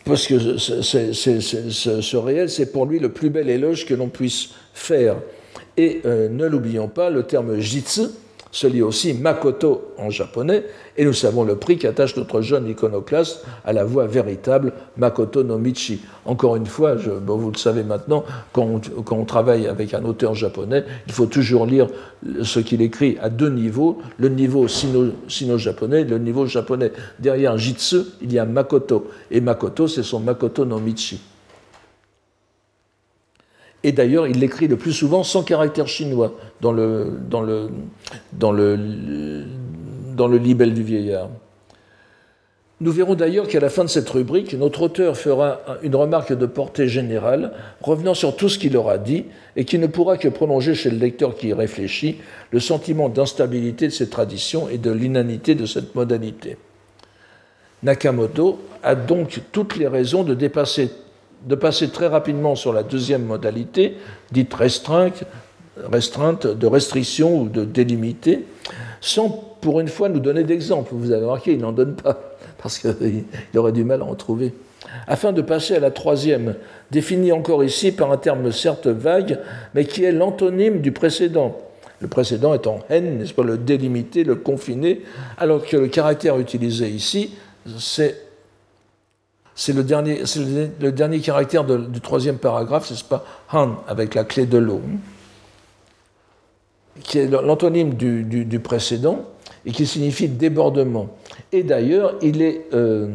Parce 0.05 0.27
que 0.27 0.57
ce, 0.57 2.15
réel, 2.15 2.49
c'est 2.49 2.71
pour 2.71 2.85
lui 2.85 2.99
le 2.99 3.09
plus 3.09 3.29
bel 3.29 3.49
éloge 3.49 3.85
que 3.85 3.93
l'on 3.93 4.07
puisse 4.07 4.51
faire. 4.73 5.17
Et 5.75 5.99
euh, 6.05 6.29
ne 6.29 6.45
l'oublions 6.45 6.87
pas, 6.87 7.09
le 7.09 7.23
terme 7.23 7.59
jitsu 7.59 8.03
se 8.57 8.65
lit 8.65 8.81
aussi 8.81 9.13
Makoto 9.13 9.93
en 9.99 10.09
japonais, 10.09 10.63
et 10.97 11.05
nous 11.05 11.13
savons 11.13 11.43
le 11.43 11.57
prix 11.57 11.77
qu'attache 11.77 12.17
notre 12.17 12.41
jeune 12.41 12.67
iconoclaste 12.67 13.45
à 13.63 13.71
la 13.71 13.85
voix 13.85 14.07
véritable 14.07 14.73
Makoto 14.97 15.43
no 15.43 15.59
Michi. 15.59 16.01
Encore 16.25 16.55
une 16.55 16.65
fois, 16.65 16.95
vous 16.95 17.51
le 17.51 17.57
savez 17.57 17.83
maintenant, 17.83 18.23
quand 18.53 18.81
on, 19.11 19.25
travaille 19.25 19.67
avec 19.67 19.93
un 19.93 20.03
auteur 20.05 20.33
japonais, 20.33 20.85
il 21.05 21.13
faut 21.13 21.27
toujours 21.27 21.67
lire 21.67 21.87
ce 22.41 22.59
qu'il 22.59 22.81
écrit 22.81 23.19
à 23.21 23.29
deux 23.29 23.49
niveaux, 23.49 23.99
le 24.17 24.29
niveau 24.29 24.67
sino-japonais, 24.67 26.03
le 26.03 26.17
niveau 26.17 26.47
japonais. 26.47 26.91
Derrière 27.19 27.59
Jitsu, 27.59 27.97
il 28.23 28.33
y 28.33 28.39
a 28.39 28.45
Makoto, 28.45 29.07
et 29.29 29.39
Makoto, 29.39 29.87
c'est 29.87 30.01
son 30.01 30.19
Makoto 30.19 30.65
no 30.65 30.79
Michi. 30.79 31.19
Et 33.83 33.91
d'ailleurs, 33.91 34.27
il 34.27 34.39
l'écrit 34.39 34.67
le 34.67 34.75
plus 34.75 34.93
souvent 34.93 35.23
sans 35.23 35.43
caractère 35.43 35.87
chinois 35.87 36.33
dans 36.61 36.71
le, 36.71 37.19
dans 37.29 37.41
le, 37.41 37.69
dans 38.33 38.51
le, 38.51 39.45
dans 40.15 40.27
le 40.27 40.37
libelle 40.37 40.73
du 40.73 40.83
vieillard. 40.83 41.29
Nous 42.79 42.91
verrons 42.91 43.15
d'ailleurs 43.15 43.47
qu'à 43.47 43.59
la 43.59 43.69
fin 43.69 43.83
de 43.83 43.89
cette 43.89 44.07
rubrique, 44.09 44.53
notre 44.53 44.83
auteur 44.83 45.17
fera 45.17 45.61
une 45.81 45.95
remarque 45.95 46.33
de 46.33 46.45
portée 46.45 46.87
générale, 46.87 47.53
revenant 47.81 48.13
sur 48.13 48.35
tout 48.35 48.49
ce 48.49 48.59
qu'il 48.59 48.77
aura 48.77 48.99
dit, 48.99 49.25
et 49.55 49.65
qui 49.65 49.79
ne 49.79 49.87
pourra 49.87 50.17
que 50.17 50.27
prolonger 50.27 50.75
chez 50.75 50.91
le 50.91 50.97
lecteur 50.97 51.35
qui 51.35 51.47
y 51.47 51.53
réfléchit 51.53 52.17
le 52.51 52.59
sentiment 52.59 53.09
d'instabilité 53.09 53.87
de 53.87 53.93
ces 53.93 54.09
traditions 54.09 54.69
et 54.69 54.77
de 54.77 54.91
l'inanité 54.91 55.55
de 55.55 55.65
cette 55.65 55.95
modalité. 55.95 56.57
Nakamoto 57.81 58.59
a 58.83 58.93
donc 58.93 59.41
toutes 59.51 59.77
les 59.77 59.87
raisons 59.87 60.23
de 60.23 60.35
dépasser 60.35 60.91
de 61.45 61.55
passer 61.55 61.89
très 61.89 62.07
rapidement 62.07 62.55
sur 62.55 62.73
la 62.73 62.83
deuxième 62.83 63.23
modalité, 63.23 63.97
dite 64.31 64.53
restreinte, 64.53 65.23
restreinte 65.91 66.47
de 66.47 66.67
restriction 66.67 67.41
ou 67.41 67.49
de 67.49 67.63
délimité, 67.63 68.45
sans 69.01 69.29
pour 69.61 69.79
une 69.79 69.87
fois 69.87 70.09
nous 70.09 70.19
donner 70.19 70.43
d'exemple. 70.43 70.91
Vous 70.93 71.11
avez 71.11 71.23
remarqué, 71.25 71.53
il 71.53 71.59
n'en 71.59 71.71
donne 71.71 71.95
pas, 71.95 72.35
parce 72.61 72.79
qu'il 72.79 73.23
aurait 73.55 73.71
du 73.71 73.83
mal 73.83 74.01
à 74.01 74.05
en 74.05 74.15
trouver. 74.15 74.53
Afin 75.07 75.33
de 75.33 75.41
passer 75.41 75.75
à 75.75 75.79
la 75.79 75.91
troisième, 75.91 76.55
définie 76.91 77.31
encore 77.31 77.63
ici 77.63 77.91
par 77.91 78.11
un 78.11 78.17
terme 78.17 78.51
certes 78.51 78.87
vague, 78.87 79.39
mais 79.73 79.85
qui 79.85 80.03
est 80.03 80.11
l'antonyme 80.11 80.81
du 80.81 80.91
précédent. 80.91 81.57
Le 81.99 82.07
précédent 82.07 82.53
étant 82.53 82.79
n, 82.89 83.17
n'est-ce 83.17 83.33
pas, 83.33 83.43
le 83.43 83.57
délimité, 83.57 84.23
le 84.23 84.35
confiné, 84.35 85.01
alors 85.37 85.65
que 85.65 85.77
le 85.77 85.87
caractère 85.87 86.37
utilisé 86.39 86.89
ici, 86.89 87.33
c'est 87.79 88.26
c'est 89.59 89.73
le 89.73 89.81
dernier, 89.83 91.19
caractère 91.19 91.63
du 91.63 91.99
troisième 91.99 92.37
paragraphe, 92.37 92.87
c'est 92.87 93.07
pas 93.07 93.25
Han 93.51 93.77
avec 93.87 94.13
la 94.13 94.23
clé 94.23 94.45
de 94.45 94.59
l'eau, 94.59 94.81
qui 97.01 97.17
est 97.17 97.27
l'antonyme 97.27 97.95
du, 97.95 98.59
précédent 98.59 99.25
et 99.65 99.71
qui 99.71 99.87
signifie 99.87 100.27
débordement. 100.27 101.07
Et 101.51 101.63
d'ailleurs, 101.63 102.13
il 102.21 102.43
est 102.43 102.67
euh, 102.73 103.07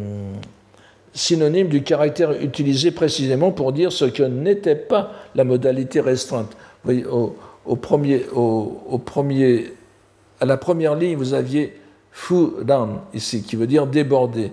synonyme 1.15 1.69
du 1.69 1.85
caractère 1.85 2.33
utilisé 2.33 2.91
précisément 2.91 3.53
pour 3.53 3.73
dire 3.73 3.93
ce 3.93 4.07
que 4.07 4.25
n'était 4.25 4.75
pas 4.75 5.13
la 5.37 5.45
modalité 5.45 6.01
restreinte. 6.01 6.57
Vous 6.83 6.93
voyez, 6.93 7.07
au, 7.07 7.77
premier, 7.77 8.27
au, 8.35 8.99
premier, 8.99 9.75
à 10.41 10.45
la 10.45 10.57
première 10.57 10.97
ligne, 10.97 11.17
vous 11.17 11.35
aviez 11.35 11.79
fu 12.11 12.49
dan 12.65 12.99
ici, 13.15 13.45
qui 13.45 13.55
veut 13.55 13.69
dire 13.69 13.87
déborder. 13.87 14.51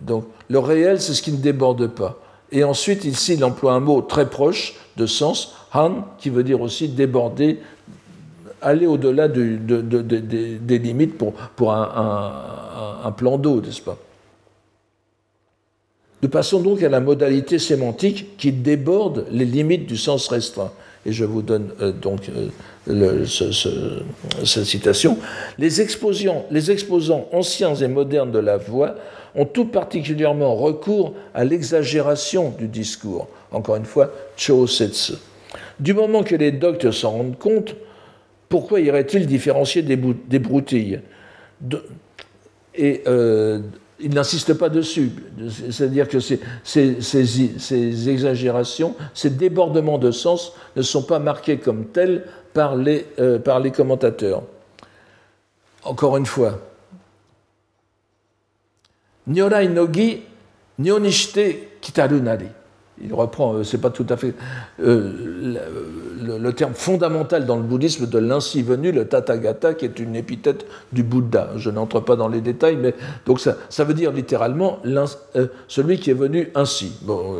Donc 0.00 0.24
le 0.48 0.58
réel, 0.58 1.00
c'est 1.00 1.14
ce 1.14 1.22
qui 1.22 1.32
ne 1.32 1.38
déborde 1.38 1.86
pas. 1.88 2.18
Et 2.50 2.64
ensuite, 2.64 3.04
ici, 3.04 3.34
il 3.34 3.44
emploie 3.44 3.72
un 3.72 3.80
mot 3.80 4.02
très 4.02 4.28
proche 4.28 4.74
de 4.96 5.06
sens, 5.06 5.54
han, 5.72 6.04
qui 6.18 6.28
veut 6.28 6.44
dire 6.44 6.60
aussi 6.60 6.88
déborder, 6.88 7.60
aller 8.60 8.86
au-delà 8.86 9.26
des 9.28 10.78
limites 10.78 11.16
pour, 11.16 11.72
un, 11.72 13.12
plan 13.16 13.38
d'eau, 13.38 13.60
n'est-ce 13.60 13.80
pas? 13.80 13.98
Nous 16.22 16.28
passons 16.28 16.60
donc 16.60 16.82
à 16.84 16.88
la 16.88 17.00
modalité 17.00 17.58
sémantique 17.58 18.36
qui 18.36 18.52
déborde 18.52 19.26
les 19.32 19.44
limites 19.44 19.86
du 19.86 19.96
sens 19.96 20.28
restreint. 20.28 20.70
Et 21.04 21.12
je 21.12 21.24
vous 21.24 21.42
donne 21.42 21.70
euh, 21.80 21.92
donc 21.92 22.30
euh, 22.88 23.24
cette 23.26 24.64
citation. 24.64 25.18
Les 25.58 25.80
exposants, 25.80 27.28
anciens 27.32 27.74
et 27.74 27.88
modernes 27.88 28.30
de 28.30 28.38
la 28.38 28.56
voix 28.56 28.94
ont 29.34 29.44
tout 29.44 29.64
particulièrement 29.64 30.54
recours 30.54 31.14
à 31.34 31.44
l'exagération 31.44 32.54
du 32.56 32.68
discours. 32.68 33.28
Encore 33.50 33.76
une 33.76 33.84
fois, 33.84 34.10
Setsu. 34.36 35.14
Du 35.80 35.94
moment 35.94 36.22
que 36.22 36.36
les 36.36 36.52
docteurs 36.52 36.94
s'en 36.94 37.10
rendent 37.10 37.38
compte, 37.38 37.74
pourquoi 38.48 38.80
irait-il 38.80 39.26
différencier 39.26 39.82
des, 39.82 39.96
broutilles? 40.38 41.00
Et 42.74 43.02
euh, 43.06 43.60
il 44.02 44.12
n'insiste 44.14 44.54
pas 44.54 44.68
dessus. 44.68 45.12
C'est-à-dire 45.70 46.08
que 46.08 46.18
ces, 46.18 46.40
exagérations, 48.08 48.94
ces 49.14 49.30
débordements 49.30 49.98
de 49.98 50.10
sens 50.10 50.52
ne 50.76 50.82
sont 50.82 51.04
pas 51.04 51.18
marqués 51.18 51.58
comme 51.58 51.86
tels 51.86 52.26
par 52.52 52.76
les, 52.76 53.06
euh, 53.18 53.38
commentateurs. 53.74 54.42
Encore 55.84 56.16
une 56.16 56.26
fois, 56.26 56.60
Nyorai 59.26 59.68
nogi 59.68 60.22
nyonishite 60.80 61.80
kitarunari. 61.80 62.48
Il 63.00 63.14
reprend, 63.14 63.54
euh, 63.54 63.64
c'est 63.64 63.78
pas 63.80 63.90
tout 63.90 64.06
à 64.08 64.16
fait 64.16 64.34
euh, 64.80 66.11
le, 66.22 66.52
terme 66.52 66.74
fondamental 66.74 67.46
dans 67.46 67.56
le 67.56 67.62
bouddhisme 67.62 68.06
de 68.06 68.18
l'ainsi 68.18 68.62
venu, 68.62 68.92
le 68.92 69.06
tathagata, 69.06 69.74
qui 69.74 69.84
est 69.84 69.98
une 69.98 70.16
épithète 70.16 70.66
du 70.92 71.02
Bouddha. 71.02 71.50
Je 71.56 71.70
n'entre 71.70 72.00
pas 72.00 72.16
dans 72.16 72.28
les 72.28 72.40
détails, 72.40 72.76
mais 72.76 72.94
donc 73.26 73.40
ça, 73.40 73.84
veut 73.84 73.94
dire 73.94 74.12
littéralement 74.12 74.78
euh, 74.86 75.46
celui 75.68 75.98
qui 75.98 76.10
est 76.10 76.14
venu 76.14 76.50
ainsi. 76.54 76.92
Bon, 77.02 77.36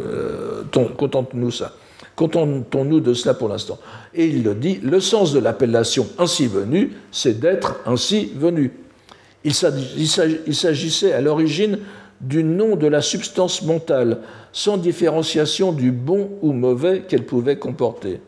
contente-nous 0.97 1.51
ça. 1.51 1.72
Contentons-nous 2.16 3.01
de 3.01 3.14
cela 3.14 3.35
pour 3.35 3.49
l'instant. 3.49 3.78
Et 4.14 4.26
il 4.26 4.43
le 4.43 4.55
dit, 4.55 4.80
le 4.83 5.01
sens 5.01 5.33
de 5.33 5.39
l'appellation 5.39 6.07
ainsi 6.18 6.47
venu, 6.47 6.93
c'est 7.11 7.41
d'être 7.41 7.80
ainsi 7.87 8.33
venu. 8.37 8.72
Il 9.45 9.55
s'agissait 9.55 11.12
à 11.12 11.20
l'origine 11.20 11.78
du 12.20 12.45
nom 12.45 12.76
de 12.76 12.87
la 12.87 13.01
substance 13.01 13.62
mentale, 13.62 14.18
sans 14.53 14.76
différenciation 14.76 15.72
du 15.72 15.91
bon 15.91 16.30
ou 16.43 16.53
mauvais 16.53 17.03
qu'elle 17.09 17.24
pouvait 17.24 17.57
comporter. 17.57 18.20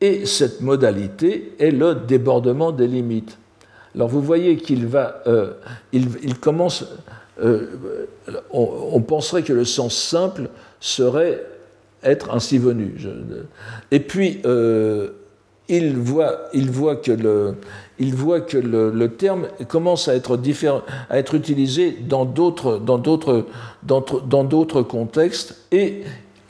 Et 0.00 0.26
cette 0.26 0.60
modalité 0.60 1.54
est 1.58 1.70
le 1.70 1.94
débordement 1.94 2.70
des 2.72 2.86
limites. 2.86 3.38
Alors 3.94 4.08
vous 4.08 4.20
voyez 4.20 4.56
qu'il 4.56 4.86
va, 4.86 5.22
euh, 5.26 5.52
il, 5.92 6.38
commence, 6.38 6.84
euh, 7.42 7.66
on, 8.50 9.00
penserait 9.00 9.42
que 9.42 9.54
le 9.54 9.64
sens 9.64 9.94
simple 9.96 10.50
serait 10.80 11.42
être 12.02 12.30
ainsi 12.34 12.58
venu. 12.58 12.94
et 13.90 14.00
puis 14.00 14.40
euh, 14.44 15.12
il 15.68 15.96
voit, 15.96 16.48
il 16.52 16.70
voit 16.70 16.96
que 16.96 17.10
le, 17.10 17.56
il 17.98 18.14
voit 18.14 18.42
que 18.42 18.58
le, 18.58 19.08
terme 19.08 19.48
commence 19.66 20.08
à 20.08 20.14
être, 20.14 20.36
différent, 20.36 20.82
à 21.08 21.18
être 21.18 21.34
utilisé 21.34 21.96
dans 22.06 22.26
d'autres, 22.26 22.78
dans 22.78 22.98
d'autres, 22.98 23.46
dans 23.82 24.44
d'autres 24.44 24.82
contextes 24.82 25.56
et 25.72 26.02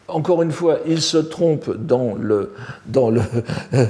encore 0.08 0.42
une 0.42 0.52
fois, 0.52 0.78
il 0.86 1.02
se 1.02 1.18
trompe 1.18 1.70
dans 1.76 2.14
le. 2.14 2.52
Le 2.94 3.20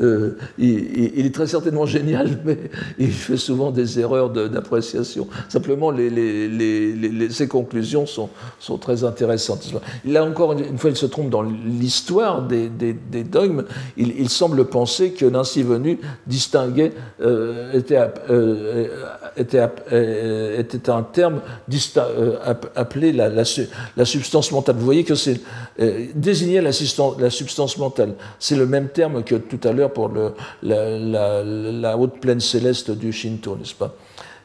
euh, 0.00 0.36
il, 0.58 1.26
est 1.26 1.34
très 1.34 1.46
certainement 1.46 1.86
génial, 1.86 2.38
mais 2.44 2.58
il 2.98 3.12
fait 3.12 3.36
souvent 3.36 3.70
des 3.70 3.98
erreurs 3.98 4.30
d'appréciation. 4.30 5.26
Simplement, 5.48 5.90
les, 5.90 7.30
ses 7.30 7.48
conclusions 7.48 8.06
sont, 8.06 8.28
très 8.80 9.04
intéressantes. 9.04 9.72
Là 10.04 10.24
encore 10.24 10.52
une 10.52 10.78
fois, 10.78 10.90
il 10.90 10.96
se 10.96 11.06
trompe 11.06 11.30
dans 11.30 11.42
l'histoire 11.42 12.42
des, 12.42 12.68
dogmes. 13.24 13.64
Il, 13.96 14.28
semble 14.28 14.64
penser 14.66 15.12
que 15.12 15.26
l'ainsi 15.26 15.62
venu 15.62 15.98
distinguait, 16.26 16.92
euh, 17.20 17.72
était, 17.72 17.98
euh, 18.30 18.88
un 20.88 21.02
terme 21.02 21.40
appelé 22.74 23.12
la, 23.12 23.28
la, 23.28 23.42
la 23.96 24.04
substance 24.04 24.52
mentale. 24.52 24.76
Vous 24.76 24.84
voyez 24.84 25.04
que 25.04 25.14
c'est 25.22 25.40
euh, 25.80 26.06
désigner 26.14 26.60
la, 26.60 26.72
substance 26.72 27.78
mentale. 27.78 28.14
C'est 28.38 28.56
le 28.56 28.66
même 28.66 28.88
terme 28.88 29.22
que 29.22 29.36
tout 29.36 29.60
à 29.64 29.72
l'heure 29.72 29.92
pour 29.92 30.10
la, 30.62 31.96
haute 31.98 32.20
plaine 32.20 32.40
céleste 32.40 32.90
du 32.90 33.12
Shinto, 33.12 33.56
n'est-ce 33.56 33.74
pas? 33.74 33.94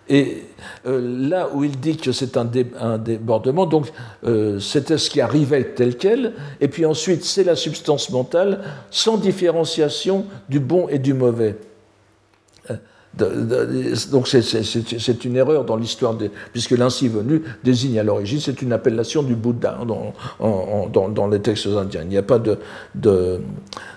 Et 0.09 0.43
euh, 0.85 1.27
là 1.29 1.49
où 1.53 1.65
il 1.65 1.77
dit 1.79 1.97
que 1.97 2.13
c'est 2.13 2.37
un, 2.37 2.45
débordement, 2.45 3.65
donc 3.65 3.91
euh, 4.23 4.57
c'était 4.59 4.97
ce 4.97 5.09
qui 5.09 5.19
arrivait 5.19 5.73
tel 5.75 5.97
quel, 5.97 6.33
et 6.61 6.69
puis 6.69 6.85
ensuite 6.85 7.25
c'est 7.25 7.43
la 7.43 7.57
substance 7.57 8.09
mentale 8.09 8.61
sans 8.89 9.17
différenciation 9.17 10.25
du 10.47 10.61
bon 10.61 10.87
et 10.87 10.99
du 10.99 11.13
mauvais 11.13 11.57
donc 14.11 14.27
c'est 14.27 15.25
une 15.25 15.35
erreur 15.35 15.65
dans 15.65 15.75
l'histoire, 15.75 16.15
puisque 16.51 16.71
l'ainsi 16.71 17.07
venu 17.07 17.43
désigne 17.63 17.99
à 17.99 18.03
l'origine, 18.03 18.39
c'est 18.39 18.61
une 18.61 18.73
appellation 18.73 19.23
du 19.23 19.35
Bouddha 19.35 19.79
hein, 19.81 19.85
dans, 19.85 21.27
les 21.27 21.39
textes 21.39 21.67
indiens. 21.67 22.01
Il 22.03 22.09
n'y 22.09 22.17
a 22.17 22.23
pas 22.23 22.39
de, 22.39 22.57
de, 22.95 23.41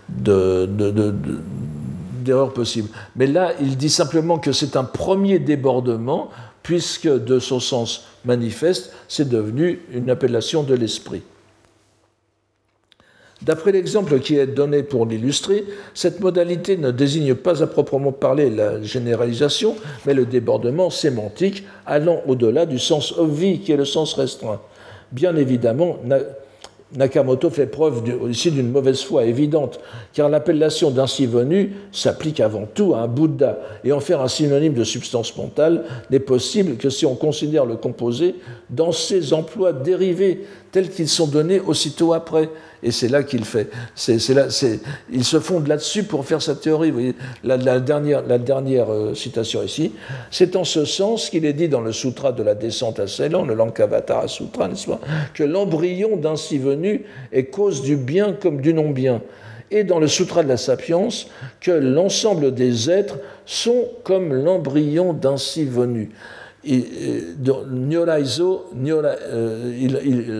de, 0.08 1.14
d'erreur 2.24 2.52
possible. 2.52 2.88
Mais 3.16 3.26
là, 3.26 3.52
il 3.60 3.76
dit 3.76 3.90
simplement 3.90 4.38
que 4.38 4.52
c'est 4.52 4.76
un 4.76 4.84
premier 4.84 5.38
débordement, 5.38 6.30
puisque 6.62 7.08
de 7.08 7.38
son 7.38 7.60
sens 7.60 8.04
manifeste, 8.24 8.92
c'est 9.08 9.28
devenu 9.28 9.80
une 9.92 10.10
appellation 10.10 10.62
de 10.62 10.74
l'esprit. 10.74 11.22
D'après 13.42 13.72
l'exemple 13.72 14.20
qui 14.20 14.36
est 14.36 14.46
donné 14.46 14.82
pour 14.82 15.06
l'illustrer, 15.06 15.64
cette 15.94 16.20
modalité 16.20 16.76
ne 16.76 16.90
désigne 16.90 17.34
pas 17.34 17.62
à 17.62 17.66
proprement 17.66 18.12
parler 18.12 18.50
la 18.50 18.82
généralisation, 18.82 19.76
mais 20.04 20.12
le 20.12 20.26
débordement 20.26 20.90
sémantique 20.90 21.64
allant 21.86 22.20
au-delà 22.26 22.66
du 22.66 22.78
sens 22.78 23.16
obvi 23.16 23.60
qui 23.60 23.72
est 23.72 23.78
le 23.78 23.86
sens 23.86 24.12
restreint. 24.12 24.60
Bien 25.10 25.34
évidemment, 25.36 25.96
Nakamoto 26.92 27.50
fait 27.50 27.66
preuve 27.66 28.02
ici 28.28 28.50
d'une 28.50 28.70
mauvaise 28.70 29.00
foi 29.00 29.24
évidente, 29.24 29.80
car 30.12 30.28
l'appellation 30.28 30.90
d'ainsi 30.90 31.24
venu 31.24 31.72
s'applique 31.92 32.40
avant 32.40 32.66
tout 32.66 32.94
à 32.94 32.98
un 32.98 33.06
Bouddha, 33.06 33.58
et 33.84 33.92
en 33.92 34.00
faire 34.00 34.20
un 34.20 34.28
synonyme 34.28 34.74
de 34.74 34.84
substance 34.84 35.36
mentale 35.36 35.84
n'est 36.10 36.20
possible 36.20 36.76
que 36.76 36.90
si 36.90 37.06
on 37.06 37.14
considère 37.14 37.64
le 37.64 37.76
composé 37.76 38.34
dans 38.68 38.92
ses 38.92 39.32
emplois 39.32 39.72
dérivés, 39.72 40.44
tels 40.72 40.90
qu'ils 40.90 41.08
sont 41.08 41.26
donnés 41.26 41.60
aussitôt 41.60 42.12
après. 42.12 42.50
Et 42.82 42.92
c'est 42.92 43.08
là 43.08 43.22
qu'il 43.22 43.44
fait. 43.44 43.68
il 44.08 45.24
se 45.24 45.40
fonde 45.40 45.66
là-dessus 45.66 46.04
pour 46.04 46.24
faire 46.24 46.40
sa 46.40 46.54
théorie. 46.54 47.14
La, 47.44 47.78
dernière, 47.78 48.22
euh, 48.90 49.14
citation 49.14 49.62
ici, 49.62 49.92
c'est 50.30 50.56
en 50.56 50.64
ce 50.64 50.84
sens 50.86 51.28
qu'il 51.28 51.44
est 51.44 51.52
dit 51.52 51.68
dans 51.68 51.82
le 51.82 51.92
Sutra 51.92 52.32
de 52.32 52.42
la 52.42 52.54
descente 52.54 52.98
à 52.98 53.06
Ceylan, 53.06 53.44
le 53.44 53.54
Lankavatara 53.54 54.28
Sutra, 54.28 54.68
n'est-ce 54.68 54.86
pas, 54.86 55.00
que 55.34 55.44
l'embryon 55.44 56.16
d'ainsi 56.16 56.58
venu 56.58 57.04
est 57.32 57.44
cause 57.44 57.82
du 57.82 57.96
bien 57.96 58.32
comme 58.32 58.60
du 58.60 58.72
non-bien. 58.72 59.20
Et 59.70 59.84
dans 59.84 60.00
le 60.00 60.08
Sutra 60.08 60.42
de 60.42 60.48
la 60.48 60.56
Sapience, 60.56 61.28
que 61.60 61.70
l'ensemble 61.70 62.54
des 62.54 62.90
êtres 62.90 63.18
sont 63.44 63.88
comme 64.04 64.32
l'embryon 64.32 65.12
d'ainsi 65.12 65.64
venu. 65.64 66.10
Euh, 66.68 67.34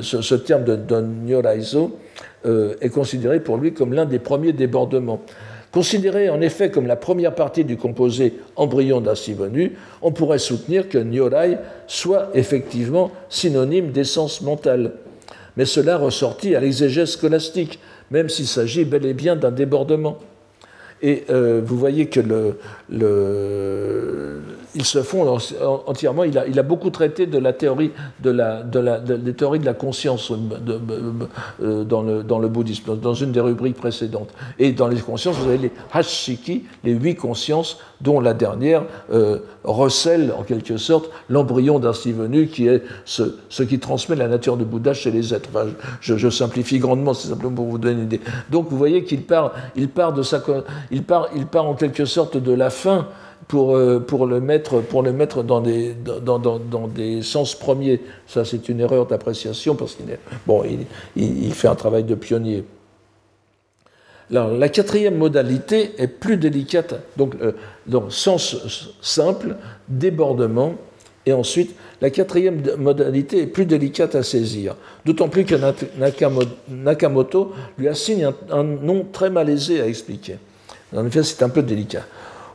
ce, 0.03 0.35
terme 0.35 0.65
de, 0.65 0.77
de 0.77 1.01
Nyoraizo 1.01 1.99
euh, 2.47 2.75
est 2.81 2.89
considéré 2.89 3.41
pour 3.41 3.57
lui 3.57 3.73
comme 3.75 3.93
l'un 3.93 4.07
des 4.07 4.19
premiers 4.19 4.53
débordements. 4.53 5.21
Considéré 5.73 6.29
en 6.31 6.41
effet 6.41 6.71
comme 6.71 6.87
la 6.87 6.97
première 6.97 7.35
partie 7.35 7.65
du 7.65 7.77
composé 7.77 8.35
embryon 8.57 9.01
d'ainsi 9.01 9.35
venu, 9.35 9.77
on 10.03 10.11
pourrait 10.11 10.39
soutenir 10.39 10.89
que 10.89 10.99
Nyorai 10.99 11.59
soit 11.87 12.31
effectivement 12.35 13.13
synonyme 13.29 13.93
d'essence 13.93 14.41
mentale. 14.41 14.93
Mais 15.57 15.65
cela 15.65 15.97
ressortit 15.97 16.55
à 16.57 16.61
l'exégèse 16.61 17.11
scolastique, 17.11 17.79
même 18.11 18.29
s'il 18.29 18.47
s'agit 18.47 18.85
bel 18.85 19.05
et 19.07 19.15
bien 19.15 19.37
d'un 19.37 19.53
débordement. 19.53 20.19
Et 21.03 21.25
euh, 21.31 21.61
vous 21.65 21.79
voyez 21.79 22.07
que 22.07 22.21
le, 22.89 24.41
il 24.75 24.85
se 24.85 25.03
fonde 25.03 25.41
entièrement. 25.87 26.25
Il 26.25 26.59
a, 26.59 26.63
beaucoup 26.63 26.91
traité 26.91 27.27
de 27.27 27.39
la 27.39 27.53
théorie 27.53 27.91
de 28.23 28.31
la, 28.31 28.63
de 28.63 28.81
de 28.81 29.65
la 29.65 29.75
conscience 29.75 30.31
euh, 30.31 31.85
dans, 31.85 32.03
le, 32.03 32.23
dans 32.23 32.39
le 32.39 32.49
bouddhisme, 32.49 32.97
dans 32.97 33.15
une 33.15 33.33
des 33.33 33.41
rubriques 33.41 33.77
précédentes. 33.77 34.31
Et 34.59 34.73
dans 34.73 34.89
les 34.89 35.01
consciences, 35.01 35.37
vous 35.37 35.49
avez 35.49 35.59
les 35.59 35.73
hashiki, 35.93 36.65
les 36.85 36.93
huit 36.93 37.17
consciences, 37.17 37.79
dont 38.01 38.21
la 38.21 38.33
dernière 38.33 38.85
euh, 39.13 39.41
recèle 39.65 40.33
en 40.39 40.43
quelque 40.43 40.77
sorte 40.77 41.11
l'embryon 41.29 41.79
d'ainsi 41.79 42.13
venu, 42.13 42.47
qui 42.47 42.67
est 42.67 42.83
ce, 43.05 43.35
ce, 43.49 43.63
qui 43.63 43.79
transmet 43.79 44.17
la 44.17 44.29
nature 44.29 44.57
de 44.57 44.65
Bouddha 44.65 44.95
chez 44.95 45.11
les 45.11 45.35
êtres. 45.35 45.51
Je, 46.01 46.31
simplifie 46.31 46.79
grandement, 46.79 47.13
c'est 47.13 47.29
simplement 47.29 47.55
pour 47.55 47.67
vous 47.67 47.79
donner 47.79 47.95
une 47.95 48.05
idée. 48.05 48.21
Donc 48.51 48.69
vous 48.71 48.79
voyez 48.79 49.05
qu'il 49.05 49.23
part, 49.23 49.53
il 49.77 49.89
part 49.89 50.13
de 50.13 50.23
sa, 50.23 50.43
il 50.91 51.03
part, 51.03 51.29
il 51.35 51.47
part 51.47 51.67
en 51.67 51.75
quelque 51.75 52.05
sorte 52.05 52.37
de 52.37 52.53
la 52.53 52.71
fin 52.71 53.09
pour, 53.49 53.77
euh, 53.77 54.01
pour, 54.01 54.27
le 54.27 54.41
mettre, 54.41 54.83
dans 55.43 55.61
des, 55.61 57.23
sens 57.23 57.55
premiers. 57.55 58.01
Ça, 58.27 58.45
c'est 58.45 58.69
une 58.69 58.81
erreur 58.81 59.07
d'appréciation 59.07 59.75
parce 59.75 59.95
qu'il 59.95 60.07
bon, 60.47 60.63
il, 61.17 61.53
fait 61.53 61.69
un 61.69 61.75
travail 61.75 62.05
de 62.05 62.15
pionnier. 62.15 62.65
Alors, 64.31 64.53
la 64.53 64.69
quatrième 64.69 65.17
modalité 65.17 65.93
est 65.99 66.07
plus 66.07 66.37
délicate, 66.37 66.95
donc, 67.17 67.35
euh, 67.43 67.53
sens 68.11 68.57
simple, 69.01 69.57
débordement, 69.89 70.75
et 71.27 71.33
ensuite, 71.33 71.75
la 72.01 72.11
quatrième 72.11 72.63
modalité 72.79 73.43
est 73.43 73.47
plus 73.47 73.67
délicate 73.67 74.15
à 74.15 74.23
saisir, 74.23 74.77
d'autant 75.05 75.29
plus 75.29 75.45
que 75.45 75.57
Nakamoto 76.69 77.53
lui 77.77 77.89
assigne 77.89 78.31
un 78.51 78.63
nom 78.63 79.05
très 79.13 79.29
malaisé 79.29 79.81
à 79.81 79.87
expliquer. 79.87 80.37
En 80.97 81.07
effet, 81.07 81.23
c'est 81.23 81.43
un 81.43 81.49
peu 81.49 81.63
délicat 81.63 82.05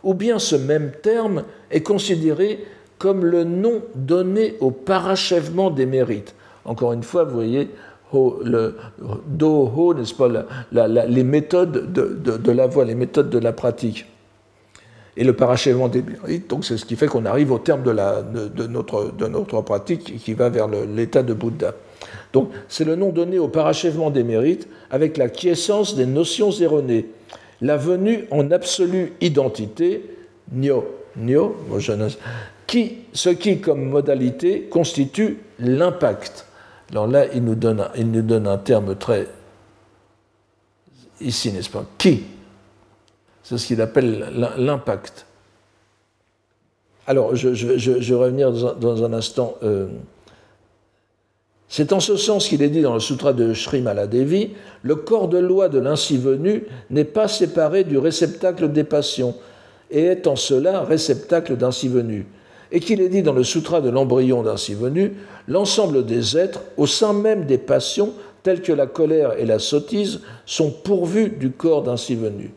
ou 0.06 0.14
bien 0.14 0.40
ce 0.40 0.56
même 0.56 0.92
terme 1.02 1.44
est 1.72 1.82
considéré 1.82 2.64
comme 2.98 3.26
le 3.26 3.44
nom 3.44 3.82
donné 3.96 4.56
au 4.62 4.72
parachèvement 4.72 5.70
des 5.70 5.86
mérites. 5.86 6.34
Encore 6.64 6.94
une 6.94 7.04
fois, 7.04 7.26
vous 7.26 7.36
voyez, 7.36 7.70
le 8.14 8.76
do, 9.28 9.72
ho, 9.76 9.94
n'est-ce 9.94 10.14
pas, 10.14 10.30
les 10.72 11.24
méthodes 11.24 11.92
de, 11.92 12.52
la 12.52 12.68
voie, 12.68 12.86
les 12.86 12.96
méthodes 12.96 13.30
de 13.30 13.40
la 13.40 13.52
pratique. 13.52 14.06
Et 15.18 15.24
le 15.24 15.34
parachèvement 15.34 15.88
des 15.88 16.02
mérites, 16.02 16.50
donc 16.50 16.66
c'est 16.66 16.78
ce 16.78 16.86
qui 16.86 16.96
fait 16.96 17.08
qu'on 17.08 17.26
arrive 17.26 17.52
au 17.52 17.60
terme 17.60 17.90
la, 17.92 18.22
de, 18.22 18.68
notre, 18.68 19.12
de 19.12 19.28
notre 19.28 19.62
pratique 19.62 20.18
qui 20.18 20.34
va 20.34 20.50
vers 20.50 20.68
l'état 20.68 21.24
de 21.24 21.34
Bouddha. 21.34 21.74
Donc 22.32 22.52
c'est 22.68 22.84
le 22.84 22.96
nom 22.96 23.10
donné 23.10 23.40
au 23.40 23.48
parachèvement 23.48 24.12
des 24.12 24.24
mérites 24.24 24.68
avec 24.92 25.18
la 25.18 25.30
quiescence 25.30 25.96
des 25.96 26.06
notions 26.06 26.52
erronées 26.52 27.08
la 27.62 27.78
venue 27.78 28.26
en 28.32 28.52
absolue 28.52 29.14
identité, 29.22 30.04
qui, 32.68 32.98
ce 33.14 33.30
qui, 33.30 33.60
comme 33.60 33.90
modalité, 33.90 34.64
constitue 34.64 35.40
l'impact. 35.60 36.46
Alors 36.92 37.08
là, 37.08 37.26
il 37.34 37.44
nous, 37.44 37.56
donne, 37.56 37.88
il 37.96 38.12
nous 38.12 38.22
donne 38.22 38.48
un 38.48 38.58
terme 38.58 38.96
très. 38.96 39.28
Ici, 41.22 41.52
n'est-ce 41.52 41.70
pas? 41.70 41.86
Qui? 41.98 42.24
C'est 43.44 43.58
ce 43.58 43.68
qu'il 43.68 43.82
appelle 43.82 44.28
l'impact. 44.58 45.26
Alors, 47.08 47.36
je, 47.36 47.50
vais 47.50 48.16
revenir 48.16 48.52
dans 48.52 49.04
un, 49.04 49.14
instant. 49.14 49.56
Euh, 49.64 49.88
c'est 51.68 51.94
en 51.94 52.00
ce 52.00 52.16
sens 52.16 52.48
qu'il 52.48 52.62
est 52.62 52.70
dit 52.70 52.82
dans 52.82 52.94
le 52.94 53.00
Sutra 53.00 53.34
de 53.34 53.54
Srimaladevi 53.54 54.52
le 54.84 54.96
corps 54.96 55.28
de 55.28 55.40
loi 55.40 55.68
de 55.68 55.80
l'ainsi 55.80 56.18
venu 56.18 56.64
n'est 56.90 57.04
pas 57.04 57.28
séparé 57.28 57.84
du 57.84 57.98
réceptacle 57.98 58.72
des 58.72 58.84
passions 58.84 59.36
et 59.90 60.04
est 60.04 60.28
en 60.28 60.36
cela 60.36 60.82
réceptacle 60.82 61.58
d'ainsi 61.58 61.88
venu. 61.88 62.28
Et 62.72 62.80
qu'il 62.80 63.02
est 63.02 63.10
dit 63.10 63.24
dans 63.24 63.34
le 63.34 63.44
Sutra 63.44 63.82
de 63.82 63.90
l'embryon 63.90 64.44
d'ainsi 64.44 64.74
venu 64.74 65.14
l'ensemble 65.48 66.06
des 66.06 66.38
êtres, 66.38 66.62
au 66.78 66.88
sein 66.88 67.14
même 67.14 67.46
des 67.46 67.58
passions, 67.58 68.14
telles 68.44 68.62
que 68.62 68.74
la 68.74 68.88
colère 68.88 69.34
et 69.38 69.46
la 69.46 69.60
sottise, 69.60 70.22
sont 70.46 70.72
pourvus 70.72 71.30
du 71.30 71.52
corps 71.52 71.84
d'ainsi 71.84 72.16
venu. 72.16 72.52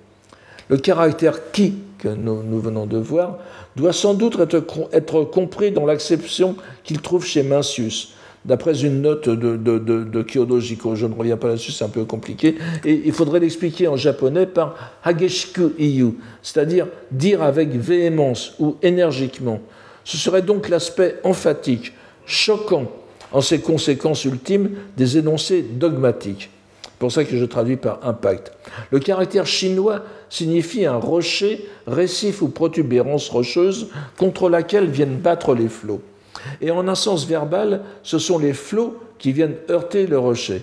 Le 0.68 0.76
caractère 0.76 1.50
qui 1.50 1.74
que 1.98 2.08
nous, 2.08 2.60
venons 2.60 2.86
de 2.86 2.98
voir 2.98 3.38
doit 3.74 3.92
sans 3.92 4.14
doute 4.14 4.38
être, 4.38 4.64
être 4.92 5.24
compris 5.24 5.72
dans 5.72 5.84
l'acception 5.84 6.56
qu'il 6.84 7.00
trouve 7.00 7.26
chez 7.26 7.42
Mencius 7.42 8.14
d'après 8.44 8.84
une 8.84 9.02
note 9.02 9.28
de, 9.28 9.56
de, 9.56 9.78
de, 9.78 10.60
Jiko. 10.60 10.94
Je 10.94 11.06
ne 11.06 11.14
reviens 11.14 11.36
pas 11.36 11.48
là-dessus, 11.48 11.72
c'est 11.72 11.84
un 11.84 11.88
peu 11.88 12.04
compliqué. 12.04 12.56
Et 12.84 13.02
il 13.04 13.12
faudrait 13.12 13.40
l'expliquer 13.40 13.88
en 13.88 13.96
japonais 13.96 14.46
par 14.46 14.74
Hageshiku 15.04 15.72
Iyu, 15.78 16.14
c'est-à-dire 16.42 16.86
dire 17.10 17.42
avec 17.42 17.70
véhémence 17.70 18.54
ou 18.58 18.76
énergiquement. 18.82 19.60
Ce 20.04 20.16
serait 20.16 20.42
donc 20.42 20.68
l'aspect 20.68 21.16
emphatique, 21.24 21.92
choquant, 22.24 22.90
en 23.32 23.40
ses 23.40 23.60
conséquences 23.60 24.24
ultimes, 24.24 24.70
des 24.96 25.18
énoncés 25.18 25.62
dogmatiques. 25.62 26.50
C'est 26.82 26.98
pour 26.98 27.12
ça 27.12 27.24
que 27.24 27.36
je 27.36 27.44
traduis 27.44 27.76
par 27.76 28.00
impact. 28.02 28.52
Le 28.90 28.98
caractère 28.98 29.46
chinois 29.46 30.02
signifie 30.30 30.84
un 30.84 30.96
rocher, 30.96 31.68
récif 31.86 32.42
ou 32.42 32.48
protubérance 32.48 33.28
rocheuse 33.28 33.88
contre 34.16 34.48
laquelle 34.48 34.88
viennent 34.88 35.18
battre 35.18 35.54
les 35.54 35.68
flots. 35.68 36.02
Et 36.60 36.70
en 36.70 36.86
un 36.88 36.94
sens 36.94 37.26
verbal, 37.26 37.82
ce 38.02 38.18
sont 38.18 38.38
les 38.38 38.52
flots 38.52 38.98
qui 39.18 39.32
viennent 39.32 39.56
heurter 39.70 40.06
le 40.06 40.18
rocher. 40.18 40.62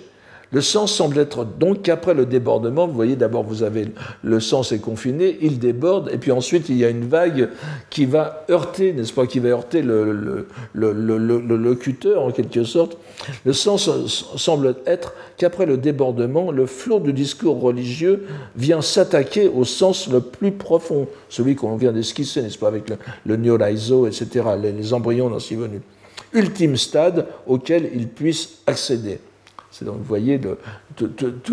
Le 0.52 0.60
sens 0.60 0.92
semble 0.92 1.18
être 1.18 1.44
donc 1.44 1.82
qu'après 1.82 2.14
le 2.14 2.24
débordement, 2.24 2.86
vous 2.86 2.94
voyez 2.94 3.16
d'abord 3.16 3.42
vous 3.42 3.64
avez 3.64 3.88
le 4.22 4.40
sens 4.40 4.70
est 4.70 4.78
confiné, 4.78 5.38
il 5.42 5.58
déborde, 5.58 6.08
et 6.12 6.18
puis 6.18 6.30
ensuite 6.30 6.68
il 6.68 6.76
y 6.76 6.84
a 6.84 6.88
une 6.88 7.08
vague 7.08 7.48
qui 7.90 8.04
va 8.04 8.44
heurter, 8.48 8.92
n'est-ce 8.92 9.12
pas, 9.12 9.26
qui 9.26 9.40
va 9.40 9.48
heurter 9.48 9.82
le, 9.82 10.46
locuteur 10.74 12.22
en 12.22 12.30
quelque 12.30 12.62
sorte. 12.62 12.96
Le 13.44 13.52
sens 13.52 13.90
semble 14.36 14.76
être 14.86 15.14
qu'après 15.36 15.66
le 15.66 15.78
débordement, 15.78 16.52
le 16.52 16.66
flot 16.66 17.00
du 17.00 17.12
discours 17.12 17.60
religieux 17.60 18.24
vient 18.54 18.82
s'attaquer 18.82 19.48
au 19.48 19.64
sens 19.64 20.08
le 20.08 20.20
plus 20.20 20.52
profond, 20.52 21.08
celui 21.28 21.56
qu'on 21.56 21.76
vient 21.76 21.92
d'esquisser, 21.92 22.40
n'est-ce 22.42 22.58
pas, 22.58 22.68
avec 22.68 22.84
le, 23.24 23.36
Nyoraizo, 23.36 24.06
etc., 24.06 24.44
les, 24.62 24.70
les 24.70 24.94
embryons 24.94 25.28
dans 25.28 25.38
venus. 25.38 25.80
Ultime 26.32 26.76
stade 26.76 27.26
auquel 27.46 27.90
il 27.94 28.08
puisse 28.08 28.58
accéder. 28.66 29.18
Donc, 29.82 29.96
vous 29.98 30.04
voyez, 30.04 30.40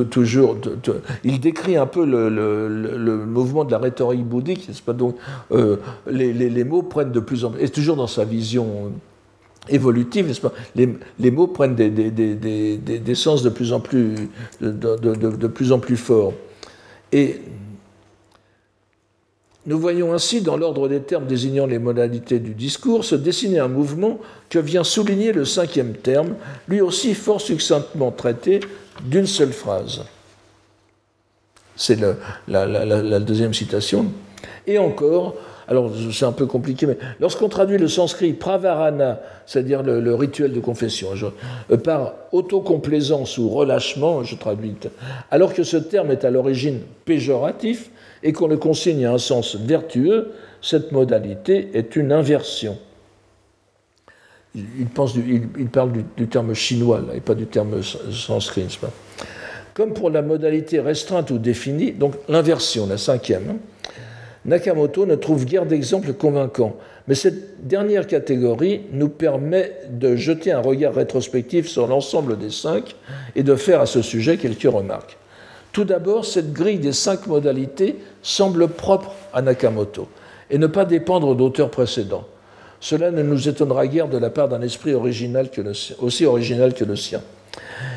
toujours, 0.09 0.57
il 1.23 1.39
décrit 1.39 1.77
un 1.77 1.85
peu 1.85 2.05
le, 2.05 3.25
mouvement 3.25 3.65
de 3.65 3.71
la 3.71 3.79
rhétorique 3.79 4.25
bouddhique, 4.25 4.67
n'est-ce 4.67 4.81
pas? 4.81 4.93
Donc, 4.93 5.15
euh, 5.51 5.77
les, 6.07 6.63
mots 6.63 6.83
prennent 6.83 7.11
de 7.11 7.19
plus 7.19 7.45
en 7.45 7.51
plus, 7.51 7.63
et 7.63 7.69
toujours 7.69 7.95
dans 7.95 8.07
sa 8.07 8.23
vision 8.23 8.91
évolutive, 9.69 10.27
n'est-ce 10.27 10.41
pas? 10.41 10.53
Les, 10.75 11.31
mots 11.31 11.47
prennent 11.47 11.75
des, 11.75 13.15
sens 13.15 13.43
de 13.43 13.49
plus 13.49 13.73
en 13.73 13.79
plus, 13.79 14.15
de, 14.61 15.47
plus 15.47 15.71
en 15.71 15.79
plus 15.79 15.97
forts. 15.97 16.33
Et 17.11 17.41
nous 19.65 19.79
voyons 19.79 20.13
ainsi, 20.13 20.41
dans 20.41 20.57
l'ordre 20.57 20.89
des 20.89 20.99
termes 20.99 21.25
désignant 21.25 21.65
les 21.65 21.79
modalités 21.79 22.39
du 22.39 22.53
discours, 22.53 23.05
se 23.05 23.15
dessiner 23.15 23.59
un 23.59 23.69
mouvement 23.69 24.19
que 24.49 24.59
vient 24.59 24.83
souligner 24.83 25.31
le 25.31 25.45
cinquième 25.45 25.93
terme, 25.93 26.35
lui 26.67 26.81
aussi 26.81 27.13
fort 27.13 27.39
succinctement 27.39 28.11
traité 28.11 28.59
d'une 29.05 29.25
seule 29.25 29.53
phrase. 29.53 30.03
C'est 31.77 31.97
la, 32.47 33.19
deuxième 33.19 33.53
citation. 33.53 34.07
Et 34.67 34.77
encore, 34.77 35.35
alors 35.69 35.91
c'est 36.11 36.25
un 36.25 36.33
peu 36.33 36.45
compliqué, 36.45 36.85
mais 36.85 36.97
lorsqu'on 37.21 37.47
traduit 37.47 37.77
le 37.77 37.87
sanskrit 37.87 38.33
pravarana, 38.33 39.21
c'est-à-dire 39.45 39.81
le, 39.81 40.13
rituel 40.13 40.51
de 40.51 40.59
confession, 40.59 41.09
euh, 41.71 41.77
par 41.77 42.13
autocomplaisance 42.33 43.37
ou 43.37 43.49
relâchement, 43.49 44.23
je 44.23 44.35
traduis, 44.35 44.75
alors 45.31 45.53
que 45.53 45.63
ce 45.63 45.77
terme 45.77 46.11
est 46.11 46.25
à 46.25 46.31
l'origine 46.31 46.81
péjoratif, 47.05 47.89
et 48.23 48.33
qu'on 48.33 48.47
le 48.47 48.57
consigne 48.57 49.05
à 49.05 49.13
un 49.13 49.17
sens 49.17 49.55
vertueux, 49.55 50.31
cette 50.61 50.91
modalité 50.91 51.69
est 51.73 51.95
une 51.95 52.11
inversion. 52.11 52.77
Il, 54.55 54.85
parle 54.85 55.91
du, 56.15 56.27
terme 56.27 56.53
chinois 56.53 57.01
et 57.13 57.19
pas 57.19 57.35
du 57.35 57.47
terme 57.47 57.81
sanskrit. 57.83 58.79
Comme 59.73 59.93
pour 59.93 60.09
la 60.09 60.21
modalité 60.21 60.79
restreinte 60.79 61.31
ou 61.31 61.39
définie, 61.39 61.91
donc 61.91 62.13
l'inversion, 62.29 62.85
la 62.85 62.97
cinquième, 62.97 63.49
hein, 63.49 63.57
Nakamoto 64.45 65.05
ne 65.05 65.15
trouve 65.15 65.45
guère 65.45 65.65
d'exemples 65.65 66.13
convaincants, 66.13 66.75
mais 67.07 67.15
cette 67.15 67.65
dernière 67.67 68.05
catégorie 68.07 68.81
nous 68.91 69.09
permet 69.09 69.71
de 69.89 70.15
jeter 70.15 70.51
un 70.51 70.59
regard 70.59 70.93
rétrospectif 70.93 71.67
sur 71.67 71.87
l'ensemble 71.87 72.37
des 72.37 72.49
cinq 72.49 72.95
et 73.35 73.43
de 73.43 73.55
faire 73.55 73.81
à 73.81 73.85
ce 73.85 74.01
sujet 74.01 74.37
quelques 74.37 74.71
remarques. 74.71 75.17
Tout 75.73 75.83
d'abord, 75.83 76.23
cette 76.23 76.53
grille 76.53 76.77
des 76.77 76.93
cinq 76.93 77.27
modalités 77.27 77.97
semble 78.21 78.67
propre 78.67 79.11
à 79.33 79.41
Nakamoto 79.41 80.07
et 80.51 80.59
ne 80.59 80.67
pas 80.67 80.85
dépendre 80.85 81.35
d'auteurs 81.35 81.71
précédents. 81.71 82.25
Cela 82.79 83.11
ne 83.11 83.23
nous 83.23 83.49
étonnera 83.49 83.87
guère 83.87 84.07
de 84.07 84.17
la 84.17 84.29
part 84.29 84.49
d'un 84.49 84.61
esprit 84.61 84.93
aussi 84.93 86.25
original 86.25 86.73
que 86.73 86.83
le 86.85 86.95
sien. 86.95 87.21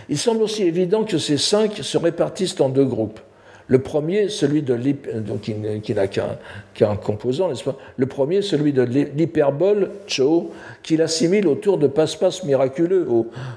Il 0.08 0.16
semble 0.16 0.42
aussi 0.42 0.62
évident 0.62 1.04
que 1.04 1.18
ces 1.18 1.36
cinq 1.36 1.78
se 1.82 1.98
répartissent 1.98 2.58
en 2.60 2.70
deux 2.70 2.84
groupes. 2.84 3.20
Le 3.68 3.80
premier, 3.80 4.28
celui 4.28 4.62
de 4.62 4.78
qui, 5.82 5.92
n'a 5.94 6.06
qu'un 6.06 6.96
composant, 6.96 7.48
n'est-ce 7.48 7.64
pas? 7.64 7.76
Le 7.96 8.06
celui 8.40 8.72
de 8.72 8.82
l'hyperbole 8.82 9.90
cho, 10.06 10.52
qu'il 10.82 11.02
assimile 11.02 11.48
autour 11.48 11.76
de 11.76 11.88
passe-passe 11.88 12.44
miraculeux, 12.44 13.06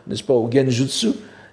n'est-ce 0.07 0.23
pas, 0.23 0.33
au 0.33 0.49
genjutsu, 0.51 1.09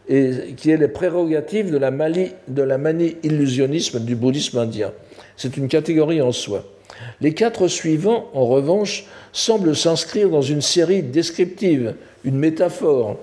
et 0.08 0.54
qui 0.56 0.70
est 0.70 0.76
les 0.76 0.88
prérogatives 0.88 1.70
de 1.70 1.78
la, 1.78 1.90
de 1.90 2.62
la 2.62 2.78
manie 2.78 3.16
illusionnisme 3.22 4.00
du 4.00 4.14
bouddhisme 4.14 4.58
indien. 4.58 4.92
C'est 5.36 5.56
une 5.56 5.68
catégorie 5.68 6.22
en 6.22 6.32
soi. 6.32 6.64
Les 7.20 7.34
quatre 7.34 7.68
suivants, 7.68 8.30
en 8.32 8.46
revanche, 8.46 9.04
semblent 9.32 9.76
s'inscrire 9.76 10.30
dans 10.30 10.42
une 10.42 10.62
série 10.62 11.02
descriptive, 11.02 11.94
une 12.24 12.38
métaphore, 12.38 13.16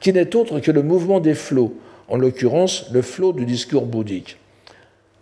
qui 0.00 0.12
n'est 0.12 0.34
autre 0.34 0.60
que 0.60 0.70
le 0.70 0.82
mouvement 0.82 1.20
des 1.20 1.34
flots, 1.34 1.74
en 2.08 2.16
l'occurrence 2.16 2.86
le 2.92 3.02
flot 3.02 3.32
du 3.32 3.44
discours 3.44 3.86
bouddhique. 3.86 4.38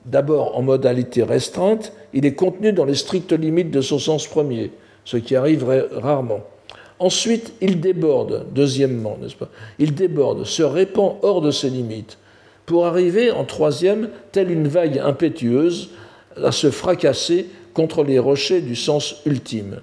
D'abord, 0.06 0.56
en 0.56 0.62
modalité 0.62 1.22
restreinte, 1.22 1.92
il 2.14 2.24
est 2.24 2.34
contenu 2.34 2.72
dans 2.72 2.86
les 2.86 2.94
strictes 2.94 3.32
limites 3.32 3.70
de 3.70 3.82
son 3.82 3.98
sens 3.98 4.26
premier, 4.26 4.70
ce 5.04 5.18
qui 5.18 5.36
arrive 5.36 5.66
rarement. 5.92 6.40
Ensuite, 6.98 7.52
il 7.60 7.80
déborde, 7.80 8.46
deuxièmement, 8.52 9.16
n'est-ce 9.20 9.36
pas? 9.36 9.50
Il 9.78 9.94
déborde, 9.94 10.44
se 10.44 10.62
répand 10.62 11.16
hors 11.22 11.40
de 11.40 11.50
ses 11.50 11.70
limites, 11.70 12.18
pour 12.66 12.86
arriver, 12.86 13.30
en 13.30 13.44
troisième, 13.44 14.10
telle 14.32 14.50
une 14.50 14.68
vague 14.68 14.98
impétueuse, 14.98 15.90
à 16.42 16.52
se 16.52 16.70
fracasser 16.70 17.46
contre 17.72 18.02
les 18.02 18.18
rochers 18.18 18.60
du 18.60 18.76
sens 18.76 19.16
ultime. 19.26 19.80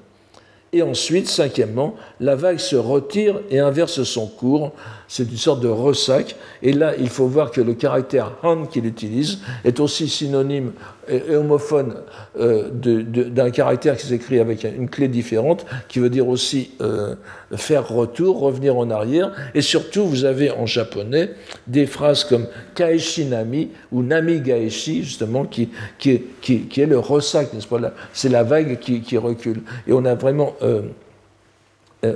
Et 0.73 0.81
ensuite, 0.81 1.29
cinquièmement, 1.29 1.95
la 2.19 2.35
vague 2.35 2.57
se 2.57 2.75
retire 2.75 3.39
et 3.49 3.59
inverse 3.59 4.03
son 4.03 4.27
cours. 4.27 4.73
C'est 5.07 5.23
une 5.23 5.37
sorte 5.37 5.61
de 5.61 5.69
ressac. 5.69 6.35
Et 6.61 6.73
là, 6.73 6.95
il 6.99 7.07
faut 7.07 7.27
voir 7.27 7.51
que 7.51 7.61
le 7.61 7.75
caractère 7.75 8.33
han 8.43 8.65
qu'il 8.65 8.85
utilise 8.85 9.39
est 9.63 9.79
aussi 9.79 10.09
synonyme 10.09 10.73
et 11.07 11.35
homophone 11.35 11.95
euh, 12.39 12.69
d'un 12.71 13.49
caractère 13.51 13.97
qui 13.97 14.07
s'écrit 14.07 14.39
avec 14.39 14.63
une 14.63 14.89
clé 14.89 15.07
différente, 15.07 15.65
qui 15.87 15.99
veut 15.99 16.09
dire 16.09 16.27
aussi 16.27 16.71
euh, 16.81 17.15
faire 17.55 17.87
retour, 17.87 18.39
revenir 18.39 18.77
en 18.77 18.89
arrière. 18.89 19.31
Et 19.53 19.61
surtout, 19.61 20.05
vous 20.05 20.25
avez 20.25 20.51
en 20.51 20.65
japonais 20.65 21.31
des 21.67 21.85
phrases 21.85 22.23
comme 22.23 22.47
kaeshi 22.73 23.25
nami 23.25 23.69
ou 23.91 24.03
nami 24.03 24.39
gaeshi, 24.39 25.03
justement, 25.03 25.45
qui, 25.45 25.69
qui, 25.99 26.11
est, 26.11 26.85
le 26.85 26.99
ressac, 26.99 27.53
n'est-ce 27.53 27.67
pas? 27.67 27.79
C'est 28.13 28.29
la 28.29 28.43
vague 28.43 28.79
qui, 28.79 29.01
qui, 29.01 29.17
recule. 29.17 29.61
Et 29.87 29.93
on 29.93 30.05
a 30.05 30.15
vraiment. 30.15 30.55
Euh, 30.61 30.81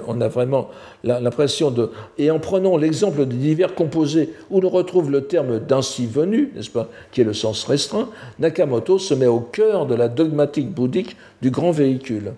on 0.08 0.22
a 0.22 0.28
vraiment 0.28 0.70
l'impression 1.04 1.72
de... 1.72 1.92
Et 2.18 2.32
en 2.32 2.40
prenant 2.40 2.78
l'exemple 2.78 3.26
des 3.26 3.36
divers 3.36 3.76
composés 3.76 4.34
où 4.50 4.62
l'on 4.62 4.70
retrouve 4.70 5.10
le 5.10 5.26
terme 5.26 5.60
d'ainsi 5.60 6.06
venu, 6.06 6.52
n'est-ce 6.56 6.70
pas, 6.70 6.90
qui 7.12 7.22
est 7.22 7.24
le 7.24 7.34
sens 7.34 7.64
restreint, 7.64 8.10
Nakamoto 8.40 9.00
se 9.00 9.14
met 9.14 9.28
au 9.28 9.40
cœur 9.40 9.86
de 9.86 9.96
la 9.96 10.08
dogmatique 10.08 10.72
bouddhique 10.72 11.18
du 11.42 11.50
grand 11.50 11.72
véhicule. 11.72 12.34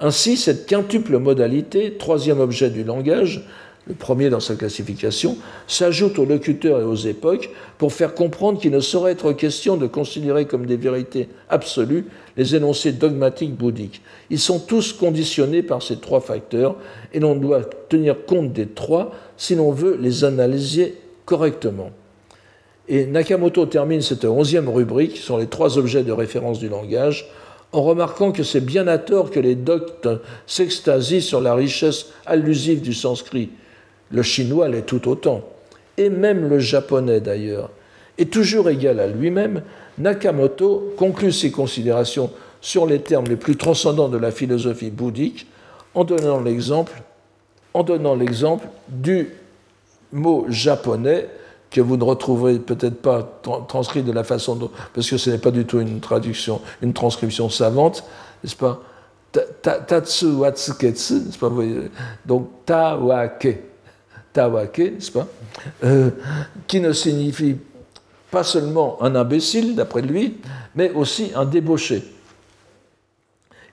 Ainsi, 0.00 0.36
cette 0.36 0.66
quintuple 0.66 1.18
modalité, 1.18 1.94
troisième 1.94 2.40
objet 2.40 2.68
du 2.68 2.84
langage, 2.84 3.46
le 3.86 3.94
premier 3.94 4.30
dans 4.30 4.40
sa 4.40 4.56
classification, 4.56 5.36
s'ajoute 5.68 6.18
aux 6.18 6.24
locuteurs 6.24 6.80
et 6.80 6.84
aux 6.84 6.96
époques 6.96 7.50
pour 7.78 7.92
faire 7.92 8.14
comprendre 8.14 8.58
qu'il 8.58 8.72
ne 8.72 8.80
saurait 8.80 9.12
être 9.12 9.32
question 9.32 9.76
de 9.76 9.86
considérer 9.86 10.46
comme 10.46 10.66
des 10.66 10.76
vérités 10.76 11.28
absolues 11.48 12.06
les 12.36 12.56
énoncés 12.56 12.92
dogmatiques 12.92 13.54
bouddhiques. 13.54 14.02
Ils 14.30 14.40
sont 14.40 14.58
tous 14.58 14.92
conditionnés 14.92 15.62
par 15.62 15.82
ces 15.82 15.98
trois 15.98 16.20
facteurs 16.20 16.76
et 17.12 17.20
l'on 17.20 17.36
doit 17.36 17.62
tenir 17.88 18.26
compte 18.26 18.52
des 18.52 18.66
trois 18.66 19.12
si 19.36 19.54
l'on 19.54 19.70
veut 19.70 19.96
les 20.00 20.24
analyser 20.24 20.96
correctement. 21.24 21.90
Et 22.88 23.06
Nakamoto 23.06 23.66
termine 23.66 24.02
cette 24.02 24.24
onzième 24.24 24.68
rubrique 24.68 25.16
sur 25.16 25.38
les 25.38 25.46
trois 25.46 25.78
objets 25.78 26.04
de 26.04 26.12
référence 26.12 26.58
du 26.58 26.68
langage 26.68 27.30
en 27.72 27.82
remarquant 27.82 28.32
que 28.32 28.42
c'est 28.42 28.60
bien 28.60 28.88
à 28.88 28.98
tort 28.98 29.30
que 29.30 29.40
les 29.40 29.54
doctes 29.54 30.08
s'extasient 30.46 31.20
sur 31.20 31.40
la 31.40 31.54
richesse 31.54 32.06
allusive 32.24 32.80
du 32.80 32.94
sanskrit 32.94 33.50
le 34.10 34.22
chinois 34.22 34.68
l'est 34.68 34.86
tout 34.86 35.08
autant, 35.08 35.42
et 35.96 36.10
même 36.10 36.48
le 36.48 36.58
japonais 36.58 37.20
d'ailleurs. 37.20 37.70
Et 38.18 38.26
toujours 38.26 38.68
égal 38.70 39.00
à 39.00 39.06
lui-même, 39.06 39.62
Nakamoto 39.98 40.94
conclut 40.96 41.32
ses 41.32 41.50
considérations 41.50 42.30
sur 42.60 42.86
les 42.86 43.00
termes 43.00 43.26
les 43.26 43.36
plus 43.36 43.56
transcendants 43.56 44.08
de 44.08 44.18
la 44.18 44.30
philosophie 44.30 44.90
bouddhique 44.90 45.46
en 45.94 46.04
donnant 46.04 46.40
l'exemple, 46.40 47.02
en 47.74 47.82
donnant 47.82 48.14
l'exemple 48.14 48.66
du 48.88 49.30
mot 50.12 50.46
japonais 50.48 51.28
que 51.70 51.80
vous 51.80 51.96
ne 51.96 52.04
retrouverez 52.04 52.58
peut-être 52.58 53.02
pas 53.02 53.40
transcrit 53.68 54.02
de 54.02 54.12
la 54.12 54.24
façon 54.24 54.54
dont, 54.56 54.70
parce 54.94 55.10
que 55.10 55.16
ce 55.16 55.30
n'est 55.30 55.38
pas 55.38 55.50
du 55.50 55.64
tout 55.64 55.80
une 55.80 56.00
traduction, 56.00 56.60
une 56.80 56.92
transcription 56.92 57.50
savante, 57.50 58.04
n'est-ce 58.42 58.56
pas? 58.56 58.80
Tatsu 59.62 60.26
watsuketsu, 60.26 61.14
n'est-ce 61.14 61.38
pas? 61.38 61.50
Donc 62.24 62.48
tawake, 62.64 63.58
tawake, 64.36 64.78
n'est-ce 64.78 65.10
pas 65.10 65.26
euh, 65.84 66.10
Qui 66.66 66.80
ne 66.80 66.92
signifie 66.92 67.56
pas 68.30 68.44
seulement 68.44 69.02
un 69.02 69.14
imbécile, 69.14 69.74
d'après 69.74 70.02
lui, 70.02 70.36
mais 70.74 70.90
aussi 70.90 71.32
un 71.34 71.46
débauché. 71.46 72.04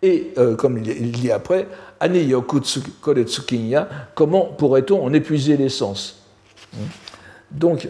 Et 0.02 0.32
euh, 0.38 0.56
comme 0.56 0.78
il 0.78 1.12
dit 1.12 1.32
après, 1.32 1.68
Ani 2.00 2.24
yoku 2.24 2.62
koretsukinya, 3.02 3.88
comment 4.16 4.46
pourrait-on 4.46 5.04
en 5.04 5.14
épuiser 5.14 5.58
l'essence? 5.58 6.24
Donc, 7.52 7.90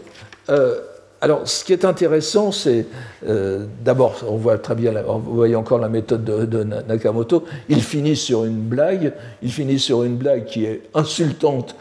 euh, 0.50 0.80
alors, 1.24 1.48
ce 1.48 1.64
qui 1.64 1.72
est 1.72 1.86
intéressant, 1.86 2.52
c'est 2.52 2.86
euh, 3.26 3.66
d'abord, 3.86 4.14
on 4.28 4.36
voit 4.36 4.58
très 4.58 4.76
bien, 4.76 4.91
vous 4.91 5.34
voyez 5.34 5.56
encore 5.56 5.80
la 5.80 5.88
méthode 5.88 6.26
de, 6.26 6.64
Nakamoto. 6.64 7.45
Il 7.70 7.82
finit 7.82 8.18
sur 8.18 8.44
une 8.44 8.60
blague, 8.60 9.14
il 9.41 9.50
finit 9.50 9.80
sur 9.80 10.04
une 10.04 10.18
blague 10.18 10.44
qui 10.44 10.66
est 10.66 10.82
insultante. 10.94 11.78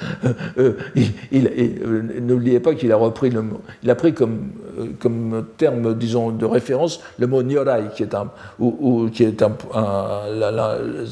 Euh, 0.58 0.74
il, 0.94 1.12
euh, 1.34 2.20
N'oubliez 2.20 2.60
pas 2.60 2.74
qu'il 2.74 2.92
a 2.92 2.96
repris 2.96 3.30
le, 3.30 3.42
il 3.82 3.90
a 3.90 3.94
pris 3.96 4.12
comme 4.12 4.50
comme 4.98 5.44
terme, 5.56 5.94
disons, 5.94 6.30
de 6.30 6.44
référence 6.44 7.00
le 7.18 7.26
mot 7.26 7.42
Nyorai, 7.42 7.84
qui 7.94 8.02
est, 8.02 8.14
un, 8.14 8.30
ou, 8.58 9.08
qui 9.12 9.24
est 9.24 9.42
un, 9.42 9.52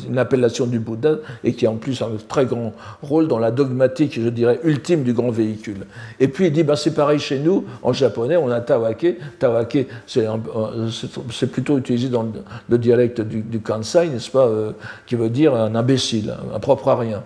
une 0.08 0.18
appellation 0.18 0.66
du 0.66 0.78
Bouddha 0.78 1.16
et 1.44 1.52
qui 1.52 1.66
a 1.66 1.70
en 1.70 1.76
plus 1.76 2.00
un 2.02 2.10
très 2.28 2.46
grand 2.46 2.72
rôle 3.02 3.28
dans 3.28 3.38
la 3.38 3.50
dogmatique, 3.50 4.18
je 4.20 4.28
dirais, 4.28 4.60
ultime 4.64 5.02
du 5.02 5.12
grand 5.12 5.30
véhicule. 5.30 5.86
Et 6.18 6.28
puis 6.28 6.46
il 6.46 6.52
dit, 6.52 6.62
ben, 6.62 6.76
c'est 6.76 6.94
pareil 6.94 7.18
chez 7.18 7.38
nous, 7.38 7.64
en 7.82 7.92
on 8.36 8.50
a 8.50 8.60
Tawake. 8.60 9.16
Tawake, 9.38 9.86
c'est 10.06 11.50
plutôt 11.50 11.78
utilisé 11.78 12.08
dans 12.08 12.26
le, 12.68 12.78
dialecte 12.78 13.20
du, 13.20 13.60
Kansai, 13.60 14.08
n'est-ce 14.08 14.30
pas, 14.30 14.46
euh, 14.46 14.72
qui 15.06 15.14
veut 15.14 15.30
dire 15.30 15.54
un 15.54 15.74
imbécile, 15.74 16.34
un 16.54 16.58
propre 16.58 16.88
à 16.88 16.96
rien. 16.96 17.22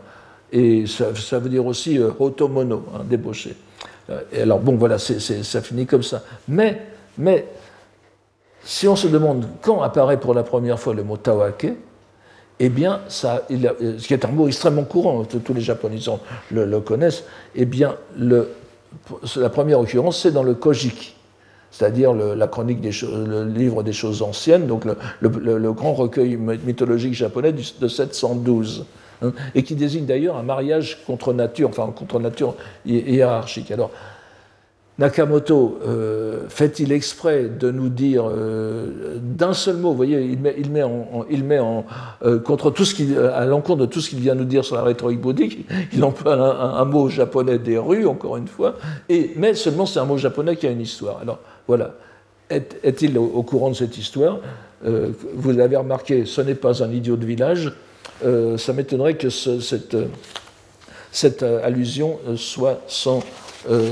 Et 0.52 0.84
ça, 0.86 1.38
veut 1.38 1.48
dire 1.48 1.66
aussi 1.66 1.98
euh, 1.98 2.10
un 2.20 3.04
débauché. 3.04 3.56
Euh, 4.10 4.20
et 4.32 4.42
alors, 4.42 4.60
bon, 4.60 4.76
voilà, 4.76 4.98
ça 4.98 5.60
finit 5.62 5.86
comme 5.86 6.02
ça. 6.02 6.22
Mais, 6.48 6.82
mais, 7.18 7.46
si 8.62 8.88
on 8.88 8.96
se 8.96 9.08
demande 9.08 9.46
quand 9.60 9.82
apparaît 9.82 10.18
pour 10.18 10.34
la 10.34 10.42
première 10.42 10.78
fois 10.78 10.94
le 10.94 11.02
mot 11.02 11.16
tawake, 11.16 11.66
eh 12.60 12.68
bien, 12.68 13.00
ça, 13.08 13.42
ce 13.50 14.06
qui 14.06 14.14
est 14.14 14.24
un 14.24 14.28
mot 14.28 14.46
extrêmement 14.46 14.84
courant, 14.84 15.24
tous 15.24 15.54
les 15.54 15.60
Japonais 15.60 15.98
le, 16.52 16.64
le 16.64 16.80
connaissent, 16.80 17.24
eh 17.56 17.64
bien, 17.64 17.96
le, 18.16 18.48
la 19.36 19.50
première 19.50 19.80
occurrence, 19.80 20.20
c'est 20.20 20.30
dans 20.30 20.42
le 20.42 20.54
Kojiki, 20.54 21.14
c'est-à-dire 21.70 22.12
le 22.12 23.44
livre 23.44 23.82
des 23.82 23.92
choses 23.92 24.22
anciennes, 24.22 24.66
donc 24.66 24.84
le, 25.20 25.72
grand 25.72 25.94
recueil 25.94 26.36
mythologique 26.36 27.14
japonais 27.14 27.52
de 27.52 27.88
712. 27.88 28.86
Hein, 29.22 29.32
et 29.54 29.62
qui 29.62 29.76
désigne 29.76 30.06
d'ailleurs 30.06 30.36
un 30.36 30.42
mariage 30.42 30.98
contre 31.06 31.32
nature, 31.32 31.68
enfin 31.68 31.92
contre 31.94 32.18
nature 32.18 32.56
hiérarchique. 32.84 33.70
Alors, 33.70 33.90
Nakamoto 34.96 35.80
euh, 35.84 36.48
fait-il 36.48 36.92
exprès 36.92 37.48
de 37.48 37.72
nous 37.72 37.88
dire 37.88 38.26
euh, 38.28 39.18
d'un 39.20 39.52
seul 39.52 39.76
mot, 39.76 39.90
vous 39.90 39.96
voyez, 39.96 40.22
il 40.22 40.38
met, 40.38 40.54
il 40.56 40.70
met, 41.44 41.58
en, 41.58 41.84
euh, 42.24 42.38
contre 42.38 42.70
tout 42.70 42.84
ce 42.84 43.28
à 43.32 43.44
l'encontre 43.44 43.80
de 43.80 43.86
tout 43.86 44.00
ce 44.00 44.10
qu'il 44.10 44.20
vient 44.20 44.36
nous 44.36 44.44
dire 44.44 44.64
sur 44.64 44.76
la 44.76 44.82
rhétorique 44.82 45.20
bouddhique, 45.20 45.66
il 45.92 46.04
emploie 46.04 46.34
un, 46.34 46.80
un, 46.80 46.84
mot 46.84 47.08
japonais 47.08 47.58
des 47.58 47.76
rues, 47.76 48.06
encore 48.06 48.36
une 48.36 48.46
fois, 48.46 48.76
et, 49.08 49.32
mais 49.36 49.54
seulement 49.54 49.84
c'est 49.84 49.98
un 49.98 50.04
mot 50.04 50.16
japonais 50.16 50.54
qui 50.54 50.68
a 50.68 50.70
une 50.70 50.80
histoire. 50.80 51.18
Alors 51.18 51.40
voilà, 51.66 51.94
est-il 52.48 53.18
au, 53.18 53.42
courant 53.42 53.70
de 53.70 53.74
cette 53.74 53.98
histoire? 53.98 54.38
Vous 54.84 55.50
l'avez 55.50 55.76
remarqué, 55.76 56.24
ce 56.24 56.40
n'est 56.40 56.54
pas 56.54 56.84
un 56.84 56.92
idiot 56.92 57.16
de 57.16 57.24
village, 57.24 57.72
ça 58.22 58.72
m'étonnerait 58.74 59.14
que 59.14 59.30
cette, 59.30 59.96
cette, 61.10 61.42
allusion 61.42 62.18
soit 62.36 62.82
sans, 62.86 63.20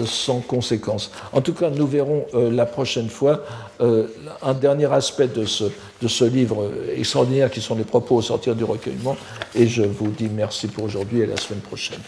sans 0.06 0.40
conséquence. 0.40 1.10
En 1.32 1.40
tout 1.40 1.54
cas, 1.54 1.70
nous 1.70 1.86
verrons 1.86 2.26
la 2.34 2.66
prochaine 2.66 3.08
fois 3.08 3.44
un 3.80 4.54
dernier 4.54 4.92
aspect 4.92 5.28
de 5.28 5.44
ce, 5.44 5.64
de 6.00 6.08
ce 6.08 6.24
livre 6.24 6.70
extraordinaire 6.96 7.50
qui 7.50 7.60
sont 7.60 7.74
les 7.74 7.84
propos 7.84 8.16
au 8.16 8.22
sortir 8.22 8.54
du 8.54 8.64
recueillement. 8.64 9.16
Et 9.54 9.66
je 9.66 9.82
vous 9.82 10.10
dis 10.10 10.28
merci 10.28 10.68
pour 10.68 10.84
aujourd'hui 10.84 11.20
et 11.20 11.26
la 11.26 11.36
semaine 11.36 11.60
prochaine. 11.60 12.00